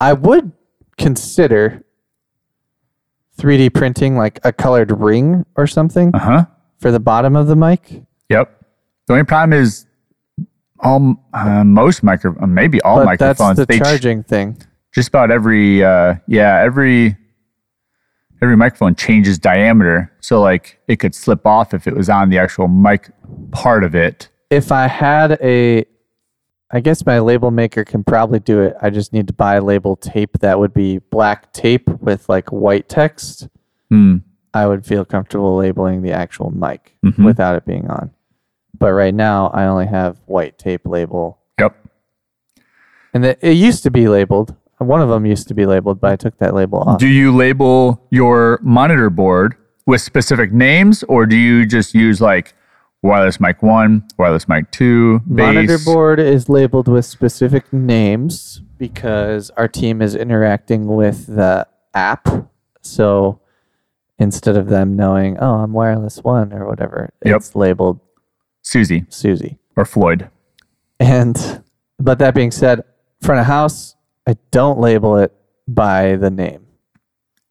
I 0.00 0.12
would 0.12 0.50
consider 0.98 1.84
3D 3.38 3.72
printing 3.74 4.16
like 4.16 4.40
a 4.44 4.52
colored 4.52 4.90
ring 4.90 5.44
or 5.56 5.66
something 5.66 6.10
Uh 6.14 6.18
huh. 6.18 6.46
For 6.78 6.90
the 6.90 7.00
bottom 7.00 7.36
of 7.36 7.46
the 7.46 7.56
mic. 7.56 8.02
Yep. 8.28 8.64
The 9.06 9.12
only 9.14 9.24
problem 9.24 9.58
is 9.58 9.86
all 10.80 11.16
uh, 11.32 11.64
most 11.64 12.02
micro, 12.02 12.34
uh, 12.40 12.46
maybe 12.46 12.80
all 12.82 13.04
But 13.04 13.18
that's 13.18 13.40
microphones. 13.40 13.56
the 13.58 13.66
they 13.66 13.78
ch- 13.78 13.82
charging 13.82 14.22
thing. 14.22 14.58
just 14.94 15.08
about 15.08 15.30
every 15.30 15.82
uh 15.84 16.16
yeah 16.26 16.60
every 16.62 17.16
every 18.42 18.56
microphone 18.56 18.94
changes 18.94 19.38
diameter 19.38 20.12
so 20.20 20.40
like 20.40 20.78
it 20.88 20.96
could 20.96 21.14
slip 21.14 21.46
off 21.46 21.72
if 21.72 21.86
it 21.86 21.94
was 21.96 22.10
on 22.10 22.28
the 22.28 22.38
actual 22.38 22.68
mic 22.68 23.10
part 23.52 23.84
of 23.84 23.94
it 23.94 24.28
If 24.50 24.70
I 24.70 24.86
had 24.88 25.38
a, 25.42 25.84
I 26.70 26.80
guess 26.80 27.06
my 27.06 27.20
label 27.20 27.50
maker 27.50 27.84
can 27.84 28.04
probably 28.04 28.38
do 28.40 28.60
it. 28.60 28.74
I 28.82 28.90
just 28.90 29.12
need 29.12 29.26
to 29.28 29.32
buy 29.32 29.58
label 29.60 29.96
tape 29.96 30.38
that 30.40 30.58
would 30.58 30.74
be 30.74 30.98
black 30.98 31.52
tape 31.52 31.88
with 32.00 32.28
like 32.28 32.50
white 32.50 32.88
text. 32.88 33.48
Hmm. 33.90 34.18
I 34.54 34.66
would 34.66 34.84
feel 34.86 35.04
comfortable 35.04 35.56
labeling 35.56 36.02
the 36.02 36.12
actual 36.12 36.50
mic 36.50 36.96
Mhm. 37.04 37.24
without 37.24 37.56
it 37.56 37.64
being 37.66 37.88
on. 37.88 38.10
But 38.78 38.92
right 38.92 39.14
now, 39.14 39.48
I 39.54 39.64
only 39.64 39.86
have 39.86 40.18
white 40.26 40.58
tape 40.58 40.82
label, 40.86 41.38
yep 41.58 41.74
and 43.14 43.24
it, 43.24 43.38
it 43.40 43.52
used 43.52 43.82
to 43.84 43.90
be 43.90 44.08
labeled. 44.08 44.54
One 44.78 45.00
of 45.00 45.08
them 45.08 45.24
used 45.24 45.48
to 45.48 45.54
be 45.54 45.64
labeled, 45.64 46.00
but 46.00 46.12
I 46.12 46.16
took 46.16 46.36
that 46.38 46.54
label 46.54 46.80
off. 46.80 46.98
do 47.00 47.06
you 47.08 47.34
label 47.34 48.02
your 48.10 48.58
monitor 48.62 49.08
board 49.08 49.54
with 49.86 50.00
specific 50.02 50.52
names 50.52 51.02
or 51.04 51.24
do 51.26 51.36
you 51.36 51.64
just 51.64 51.94
use 51.94 52.20
like 52.20 52.54
wireless 53.02 53.40
mic 53.40 53.62
1 53.62 54.02
wireless 54.18 54.48
mic 54.48 54.70
2 54.72 55.22
Monitor 55.26 55.78
board 55.84 56.18
is 56.20 56.48
labeled 56.50 56.88
with 56.88 57.04
specific 57.06 57.72
names 57.72 58.60
because 58.78 59.48
our 59.56 59.68
team 59.68 60.02
is 60.02 60.14
interacting 60.14 60.86
with 60.88 61.26
the 61.26 61.66
app. 61.94 62.28
So 62.82 63.40
instead 64.18 64.56
of 64.56 64.68
them 64.68 64.96
knowing, 64.96 65.38
oh, 65.38 65.54
I'm 65.56 65.72
wireless 65.72 66.18
one 66.24 66.52
or 66.52 66.66
whatever, 66.66 67.10
Yep. 67.24 67.36
it's 67.36 67.54
labeled 67.56 68.00
susie 68.62 69.06
Susie. 69.08 69.58
or 69.76 69.84
floyd 69.84 70.28
And 70.98 71.62
but 71.98 72.18
that 72.18 72.34
being 72.34 72.50
said, 72.50 72.82
front 73.22 73.40
of 73.40 73.46
house, 73.46 73.94
I 74.26 74.36
don't 74.50 74.80
label 74.80 75.16
it 75.18 75.32
by 75.68 76.16
the 76.16 76.30
name 76.30 76.66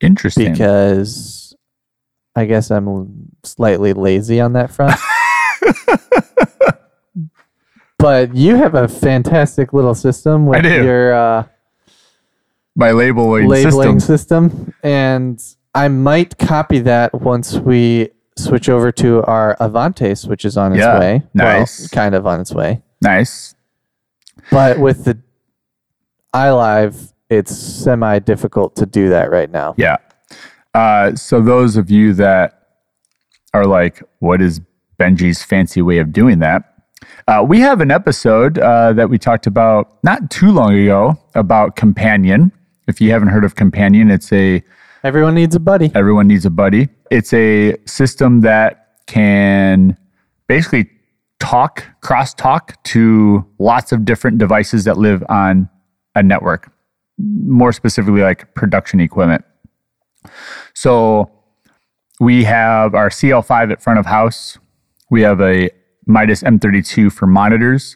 interesting 0.02 0.52
because 0.52 1.56
I 2.36 2.46
guess 2.46 2.70
I'm 2.70 3.30
slightly 3.44 3.94
lazy 3.94 4.42
on 4.42 4.54
that 4.54 4.72
front. 4.72 5.00
but 7.98 8.36
you 8.36 8.56
have 8.56 8.76
a 8.76 8.88
fantastic 8.88 9.74
little 9.74 9.96
system 9.96 10.46
with 10.46 10.66
your 10.66 11.14
uh, 11.14 11.44
my 12.76 12.92
labeling, 12.92 13.48
labeling 13.48 14.00
system 14.00 14.50
system. 14.52 14.74
and 14.84 15.44
I 15.76 15.88
might 15.90 16.38
copy 16.38 16.80
that 16.80 17.14
once 17.14 17.56
we 17.60 18.10
switch 18.38 18.70
over 18.70 18.92
to 18.94 19.24
our 19.24 19.56
Avantis, 19.60 20.28
which 20.28 20.46
is 20.46 20.58
on 20.58 20.72
its 20.74 20.80
Yeah, 20.80 21.00
way. 21.00 21.24
nice. 21.34 21.82
Well, 21.82 21.90
kind 21.90 22.16
of 22.16 22.26
on 22.26 22.40
its 22.42 22.54
way. 22.54 22.82
nice 23.02 23.56
But 24.52 24.80
with 24.80 25.04
the 25.06 25.18
iLive, 26.34 27.14
it's 27.30 27.56
semi 27.56 28.20
difficult 28.20 28.76
to 28.78 28.86
do 28.86 29.10
that 29.10 29.30
right 29.32 29.50
now. 29.52 29.74
Yeah. 29.78 29.98
Uh, 30.74 31.16
so 31.16 31.42
those 31.42 31.78
of 31.78 31.90
you 31.92 32.14
that 32.14 32.68
are 33.54 33.66
like, 33.66 34.02
what 34.20 34.42
is 34.42 34.62
Benji's 35.00 35.44
fancy 35.44 35.82
way 35.82 35.98
of 36.00 36.12
doing 36.14 36.40
that? 36.40 36.64
Uh, 37.28 37.44
we 37.48 37.60
have 37.60 37.82
an 37.82 37.92
episode 37.92 38.60
uh, 38.60 38.94
that 38.94 39.10
we 39.10 39.18
talked 39.18 39.48
about 39.48 39.98
not 40.04 40.30
too 40.30 40.52
long 40.52 40.74
ago 40.78 41.18
about 41.36 41.76
Companion. 41.76 42.52
If 42.88 43.02
you 43.02 43.12
haven't 43.12 43.30
heard 43.30 43.44
of 43.46 43.56
Companion, 43.56 44.12
it's 44.12 44.32
a 44.32 44.64
Everyone 45.06 45.36
needs 45.36 45.54
a 45.54 45.60
buddy. 45.60 45.92
everyone 45.94 46.28
needs 46.28 46.48
a 46.48 46.50
buddy. 46.50 46.90
It's 47.12 47.32
a 47.32 47.78
system 47.86 48.42
that 48.42 48.88
can 49.06 49.96
basically 50.48 50.90
talk, 51.40 51.86
cross 52.02 52.34
talk 52.34 52.82
to 52.86 53.46
lots 53.60 53.92
of 53.92 54.04
different 54.04 54.40
devices 54.40 54.84
that 54.86 54.98
live 54.98 55.24
on 55.30 55.70
a 56.16 56.24
network, 56.24 56.72
more 57.20 57.72
specifically 57.72 58.24
like 58.24 58.56
production 58.56 59.00
equipment. 59.00 59.46
So 60.74 61.30
we 62.20 62.44
have 62.46 62.96
our 62.96 63.10
CL5 63.10 63.74
at 63.74 63.84
front 63.84 64.00
of 64.00 64.08
house. 64.08 64.58
We 65.12 65.22
have 65.22 65.40
a 65.40 65.70
Midas 66.08 66.42
M32 66.42 67.12
for 67.12 67.28
monitors. 67.28 67.96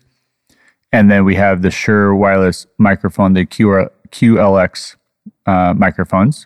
And 0.93 1.09
then 1.09 1.25
we 1.25 1.33
have 1.33 1.63
the 1.63 1.71
Shure 1.71 2.13
wireless 2.13 2.67
microphone, 2.77 3.33
the 3.33 3.47
QR, 3.47 3.89
QLX 4.11 4.95
uh, 5.47 5.73
microphones 5.75 6.45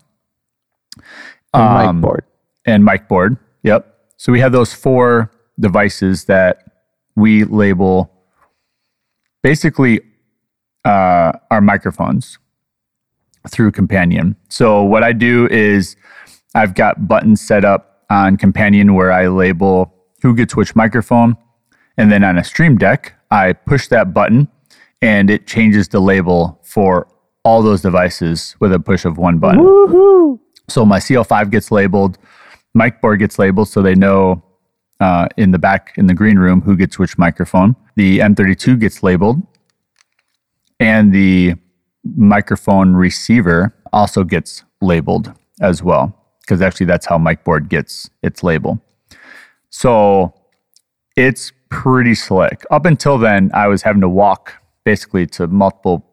And 1.54 1.64
Um, 1.64 2.02
Micboard. 2.02 2.22
and 2.66 2.84
Micboard. 2.84 3.38
Yep. 3.64 3.88
So 4.18 4.32
we 4.32 4.40
have 4.40 4.52
those 4.52 4.74
four 4.74 5.32
devices 5.60 6.26
that 6.26 6.64
we 7.16 7.44
label 7.44 8.12
basically 9.42 10.02
uh, 10.86 11.34
our 11.52 11.62
microphones 11.62 12.40
through 13.50 13.72
Companion. 13.72 14.36
So 14.50 14.84
what 14.84 15.04
I 15.04 15.12
do 15.14 15.48
is 15.52 15.96
I've 16.56 16.74
got 16.76 17.08
buttons 17.08 17.42
set 17.42 17.66
up 17.66 18.04
on 18.10 18.38
Companion 18.38 18.94
where 18.94 19.12
I 19.12 19.28
label 19.28 19.94
who 20.22 20.36
gets 20.36 20.56
which 20.56 20.76
microphone. 20.76 21.36
And 21.98 22.12
then 22.12 22.24
on 22.24 22.38
a 22.38 22.44
Stream 22.44 22.78
Deck, 22.78 23.14
I 23.32 23.54
push 23.54 23.88
that 23.90 24.14
button 24.14 24.48
and 25.02 25.30
it 25.30 25.46
changes 25.48 25.90
the 25.90 26.00
label 26.00 26.60
for 26.64 27.08
all 27.44 27.62
those 27.62 27.82
devices 27.82 28.56
with 28.60 28.72
a 28.74 28.80
push 28.80 29.04
of 29.06 29.18
one 29.18 29.38
button. 29.38 29.62
Woohoo! 29.62 30.40
So 30.68 30.86
my 30.86 31.00
CL5 31.00 31.52
gets 31.52 31.72
labeled, 31.72 32.18
Micboard 32.76 33.20
gets 33.20 33.38
labeled 33.38 33.70
so 33.70 33.82
they 33.82 33.96
know 33.96 34.44
uh, 35.00 35.28
in 35.38 35.52
the 35.52 35.60
back 35.60 35.94
in 35.98 36.08
the 36.08 36.14
green 36.14 36.40
room 36.40 36.62
who 36.62 36.76
gets 36.76 36.98
which 36.98 37.18
microphone. 37.18 37.76
The 37.96 38.20
M32 38.20 38.80
gets 38.80 39.04
labeled, 39.04 39.42
and 40.80 41.14
the 41.14 41.56
microphone 42.04 42.94
receiver 42.96 43.76
also 43.92 44.24
gets 44.24 44.64
labeled 44.82 45.34
as 45.62 45.84
well, 45.84 46.18
because 46.42 46.62
actually 46.62 46.88
that's 46.88 47.06
how 47.06 47.18
Micboard 47.18 47.70
gets 47.70 48.10
its 48.24 48.44
label. 48.44 48.82
So 49.70 50.34
it's 51.16 51.52
pretty 51.70 52.16
slick. 52.16 52.64
Up 52.72 52.86
until 52.86 53.18
then, 53.18 53.52
I 53.54 53.68
was 53.68 53.82
having 53.82 54.02
to 54.02 54.10
walk 54.10 54.54
basically 54.84 55.26
to 55.28 55.48
multiple 55.48 56.06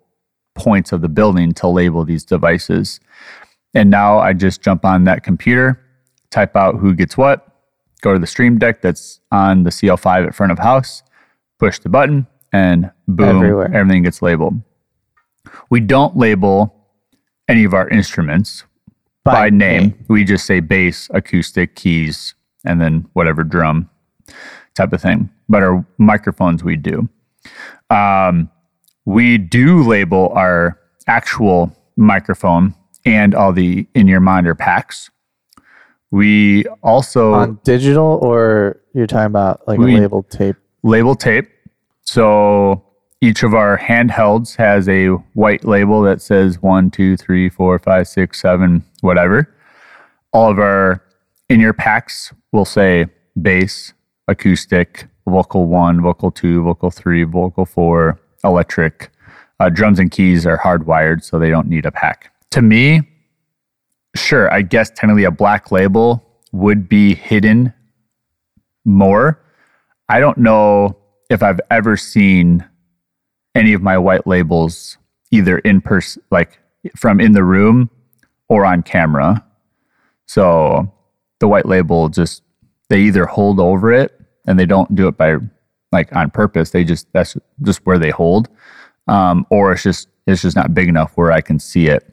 points 0.54 0.92
of 0.92 1.00
the 1.00 1.08
building 1.08 1.52
to 1.54 1.68
label 1.68 2.04
these 2.04 2.24
devices. 2.24 3.00
And 3.74 3.90
now 3.90 4.18
I 4.18 4.32
just 4.32 4.62
jump 4.62 4.84
on 4.84 5.04
that 5.04 5.22
computer, 5.22 5.80
type 6.30 6.56
out 6.56 6.76
who 6.76 6.94
gets 6.94 7.16
what, 7.16 7.46
go 8.00 8.12
to 8.12 8.18
the 8.18 8.26
Stream 8.26 8.58
Deck 8.58 8.82
that's 8.82 9.20
on 9.30 9.62
the 9.62 9.70
CL5 9.70 10.26
at 10.28 10.34
front 10.34 10.52
of 10.52 10.58
house, 10.58 11.02
push 11.58 11.78
the 11.78 11.88
button, 11.88 12.26
and 12.52 12.90
boom, 13.06 13.36
Everywhere. 13.36 13.74
everything 13.74 14.02
gets 14.02 14.22
labeled. 14.22 14.60
We 15.70 15.80
don't 15.80 16.16
label 16.16 16.74
any 17.48 17.64
of 17.64 17.74
our 17.74 17.88
instruments 17.88 18.64
by, 19.24 19.50
name. 19.50 20.04
We 20.08 20.24
just 20.24 20.46
say 20.46 20.60
bass, 20.60 21.08
acoustic, 21.12 21.76
keys, 21.76 22.34
and 22.64 22.80
then 22.80 23.08
whatever 23.12 23.44
drum 23.44 23.88
type 24.74 24.92
of 24.92 25.00
thing. 25.00 25.30
But 25.48 25.62
our 25.62 25.84
microphones, 25.98 26.64
we 26.64 26.76
do. 26.76 27.08
Um, 27.88 28.50
we 29.04 29.38
do 29.38 29.82
label 29.82 30.30
our 30.34 30.78
actual 31.06 31.76
microphone 31.96 32.74
and 33.04 33.34
all 33.34 33.52
the 33.52 33.86
in 33.94 34.06
your 34.08 34.20
monitor 34.20 34.54
packs. 34.54 35.10
We 36.10 36.64
also 36.82 37.34
On 37.34 37.60
digital, 37.64 38.18
or 38.22 38.80
you're 38.94 39.06
talking 39.06 39.26
about 39.26 39.60
like 39.68 39.78
We- 39.78 39.96
a 39.96 40.00
labeled 40.00 40.28
tape? 40.30 40.56
label 40.82 41.14
tape. 41.14 41.48
So 42.02 42.82
each 43.20 43.42
of 43.42 43.54
our 43.54 43.78
handhelds 43.78 44.56
has 44.56 44.88
a 44.88 45.08
white 45.34 45.64
label 45.64 46.02
that 46.02 46.20
says 46.20 46.60
one, 46.62 46.90
two, 46.90 47.16
three, 47.16 47.48
four, 47.48 47.78
five, 47.78 48.08
six, 48.08 48.40
seven, 48.40 48.82
whatever. 49.02 49.48
All 50.32 50.50
of 50.50 50.58
our 50.58 51.02
in 51.48 51.60
your 51.60 51.72
packs 51.72 52.32
will 52.52 52.64
say 52.64 53.06
bass, 53.40 53.92
acoustic, 54.26 55.06
vocal 55.28 55.66
one, 55.66 56.00
vocal 56.00 56.30
two, 56.30 56.62
vocal 56.64 56.90
three, 56.90 57.22
vocal 57.24 57.66
four, 57.66 58.18
electric. 58.42 59.10
Uh, 59.60 59.68
drums 59.68 59.98
and 59.98 60.10
keys 60.10 60.46
are 60.46 60.58
hardwired, 60.58 61.22
so 61.22 61.38
they 61.38 61.50
don't 61.50 61.68
need 61.68 61.84
a 61.84 61.90
pack. 61.92 62.29
To 62.52 62.62
me, 62.62 63.02
sure, 64.16 64.52
I 64.52 64.62
guess 64.62 64.90
technically 64.90 65.24
a 65.24 65.30
black 65.30 65.70
label 65.70 66.26
would 66.52 66.88
be 66.88 67.14
hidden 67.14 67.72
more. 68.84 69.40
I 70.08 70.18
don't 70.18 70.38
know 70.38 70.96
if 71.28 71.44
I've 71.44 71.60
ever 71.70 71.96
seen 71.96 72.68
any 73.54 73.72
of 73.72 73.82
my 73.82 73.96
white 73.96 74.26
labels 74.26 74.98
either 75.30 75.58
in 75.58 75.80
person, 75.80 76.22
like 76.32 76.58
from 76.96 77.20
in 77.20 77.32
the 77.32 77.44
room 77.44 77.88
or 78.48 78.64
on 78.64 78.82
camera. 78.82 79.44
So 80.26 80.92
the 81.38 81.46
white 81.46 81.66
label 81.66 82.08
just, 82.08 82.42
they 82.88 83.00
either 83.02 83.26
hold 83.26 83.60
over 83.60 83.92
it 83.92 84.20
and 84.46 84.58
they 84.58 84.66
don't 84.66 84.92
do 84.96 85.06
it 85.06 85.16
by 85.16 85.36
like 85.92 86.14
on 86.16 86.30
purpose. 86.30 86.70
They 86.70 86.82
just, 86.82 87.06
that's 87.12 87.36
just 87.62 87.86
where 87.86 87.98
they 87.98 88.10
hold. 88.10 88.48
Um, 89.06 89.46
or 89.50 89.72
it's 89.72 89.84
just, 89.84 90.08
it's 90.26 90.42
just 90.42 90.56
not 90.56 90.74
big 90.74 90.88
enough 90.88 91.12
where 91.14 91.30
I 91.30 91.40
can 91.40 91.60
see 91.60 91.86
it 91.86 92.09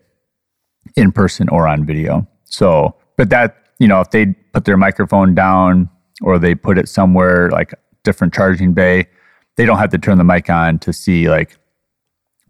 in 0.97 1.11
person 1.11 1.47
or 1.49 1.67
on 1.67 1.85
video. 1.85 2.27
So, 2.43 2.95
but 3.15 3.29
that, 3.29 3.55
you 3.79 3.87
know, 3.87 4.01
if 4.01 4.09
they 4.09 4.25
put 4.53 4.65
their 4.65 4.75
microphone 4.75 5.33
down 5.35 5.89
or 6.21 6.39
they 6.39 6.55
put 6.55 6.77
it 6.77 6.89
somewhere 6.89 7.49
like 7.51 7.73
different 8.03 8.33
charging 8.33 8.73
bay, 8.73 9.07
they 9.55 9.65
don't 9.65 9.77
have 9.77 9.91
to 9.91 9.97
turn 9.97 10.17
the 10.17 10.23
mic 10.23 10.49
on 10.49 10.79
to 10.79 10.91
see 10.91 11.29
like 11.29 11.57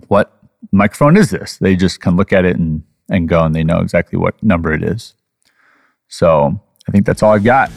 what 0.07 0.41
microphone 0.71 1.17
is 1.17 1.29
this. 1.29 1.57
They 1.57 1.75
just 1.75 1.99
can 1.99 2.15
look 2.15 2.33
at 2.33 2.45
it 2.45 2.55
and, 2.55 2.83
and 3.09 3.27
go 3.27 3.43
and 3.43 3.53
they 3.53 3.63
know 3.63 3.79
exactly 3.79 4.17
what 4.17 4.41
number 4.41 4.73
it 4.73 4.83
is. 4.83 5.13
So 6.07 6.59
I 6.87 6.91
think 6.91 7.05
that's 7.05 7.21
all 7.21 7.33
I've 7.33 7.43
got. 7.43 7.69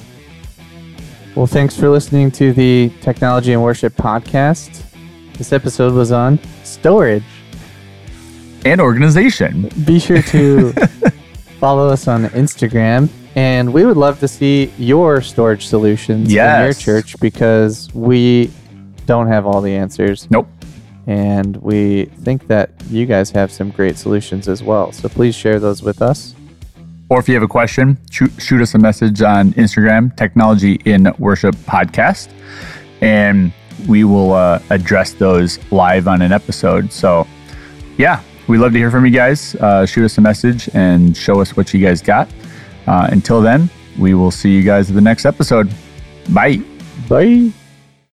Well, 1.35 1.47
thanks 1.47 1.77
for 1.77 1.89
listening 1.89 2.31
to 2.33 2.53
the 2.53 2.93
Technology 3.01 3.53
in 3.53 3.61
Worship 3.61 3.95
podcast. 3.95 4.85
This 5.35 5.53
episode 5.53 5.95
was 5.95 6.13
on 6.13 6.39
storage. 6.65 7.25
And 8.65 8.81
organization. 8.81 9.71
Be 9.85 9.99
sure 9.99 10.23
to 10.23 10.73
follow 11.61 11.89
us 11.89 12.09
on 12.09 12.25
Instagram, 12.27 13.09
and 13.35 13.73
we 13.73 13.85
would 13.85 13.97
love 13.97 14.21
to 14.21 14.29
see 14.29 14.73
your 14.79 15.21
storage 15.23 15.67
solutions 15.67 16.29
in 16.29 16.35
your 16.35 16.73
church 16.75 17.19
because 17.21 17.89
we 17.95 18.51
don't 19.07 19.29
have 19.29 19.47
all 19.47 19.61
the 19.61 19.75
answers, 19.75 20.31
Nope. 20.31 20.47
and 21.07 21.57
we 21.59 22.05
think 22.23 22.47
that 22.49 22.71
you 22.91 23.07
guys 23.07 23.31
have 23.31 23.51
some 23.51 23.71
great 23.71 23.97
solutions 23.97 24.49
as 24.49 24.63
well. 24.63 24.93
So 24.93 25.09
please 25.09 25.35
share 25.35 25.59
those 25.59 25.83
with 25.83 26.03
us. 26.03 26.35
Or 27.09 27.19
if 27.19 27.29
you 27.29 27.35
have 27.35 27.43
a 27.43 27.49
question, 27.49 27.99
shoot, 28.11 28.31
shoot 28.39 28.61
us 28.61 28.75
a 28.75 28.79
message 28.79 29.21
on 29.21 29.53
Instagram, 29.55 30.15
Technology 30.17 30.75
in 30.85 31.13
Worship 31.19 31.57
Podcast, 31.57 32.29
and 33.01 33.53
we 33.89 34.05
will 34.05 34.33
uh, 34.33 34.61
address 34.71 35.13
those 35.15 35.59
live 35.73 36.07
on 36.07 36.23
an 36.23 36.31
episode. 36.31 36.93
So, 36.93 37.27
yeah, 37.99 38.23
we 38.51 38.59
love 38.59 38.73
to 38.73 38.79
hear 38.79 38.91
from 38.91 39.07
you 39.07 39.13
guys. 39.13 39.55
Uh, 39.55 39.87
shoot 39.87 40.05
us 40.05 40.19
a 40.19 40.21
message 40.21 40.69
and 40.75 41.17
show 41.17 41.41
us 41.41 41.57
what 41.57 41.73
you 41.73 41.81
guys 41.81 42.03
got. 42.03 42.29
Uh, 42.87 43.09
until 43.13 43.41
then, 43.41 43.71
we 43.99 44.15
will 44.15 44.33
see 44.33 44.51
you 44.51 44.63
guys 44.63 44.89
at 44.89 44.97
the 44.97 45.01
next 45.01 45.25
episode. 45.25 45.73
Bye. 46.31 46.61
Bye. 47.09 47.53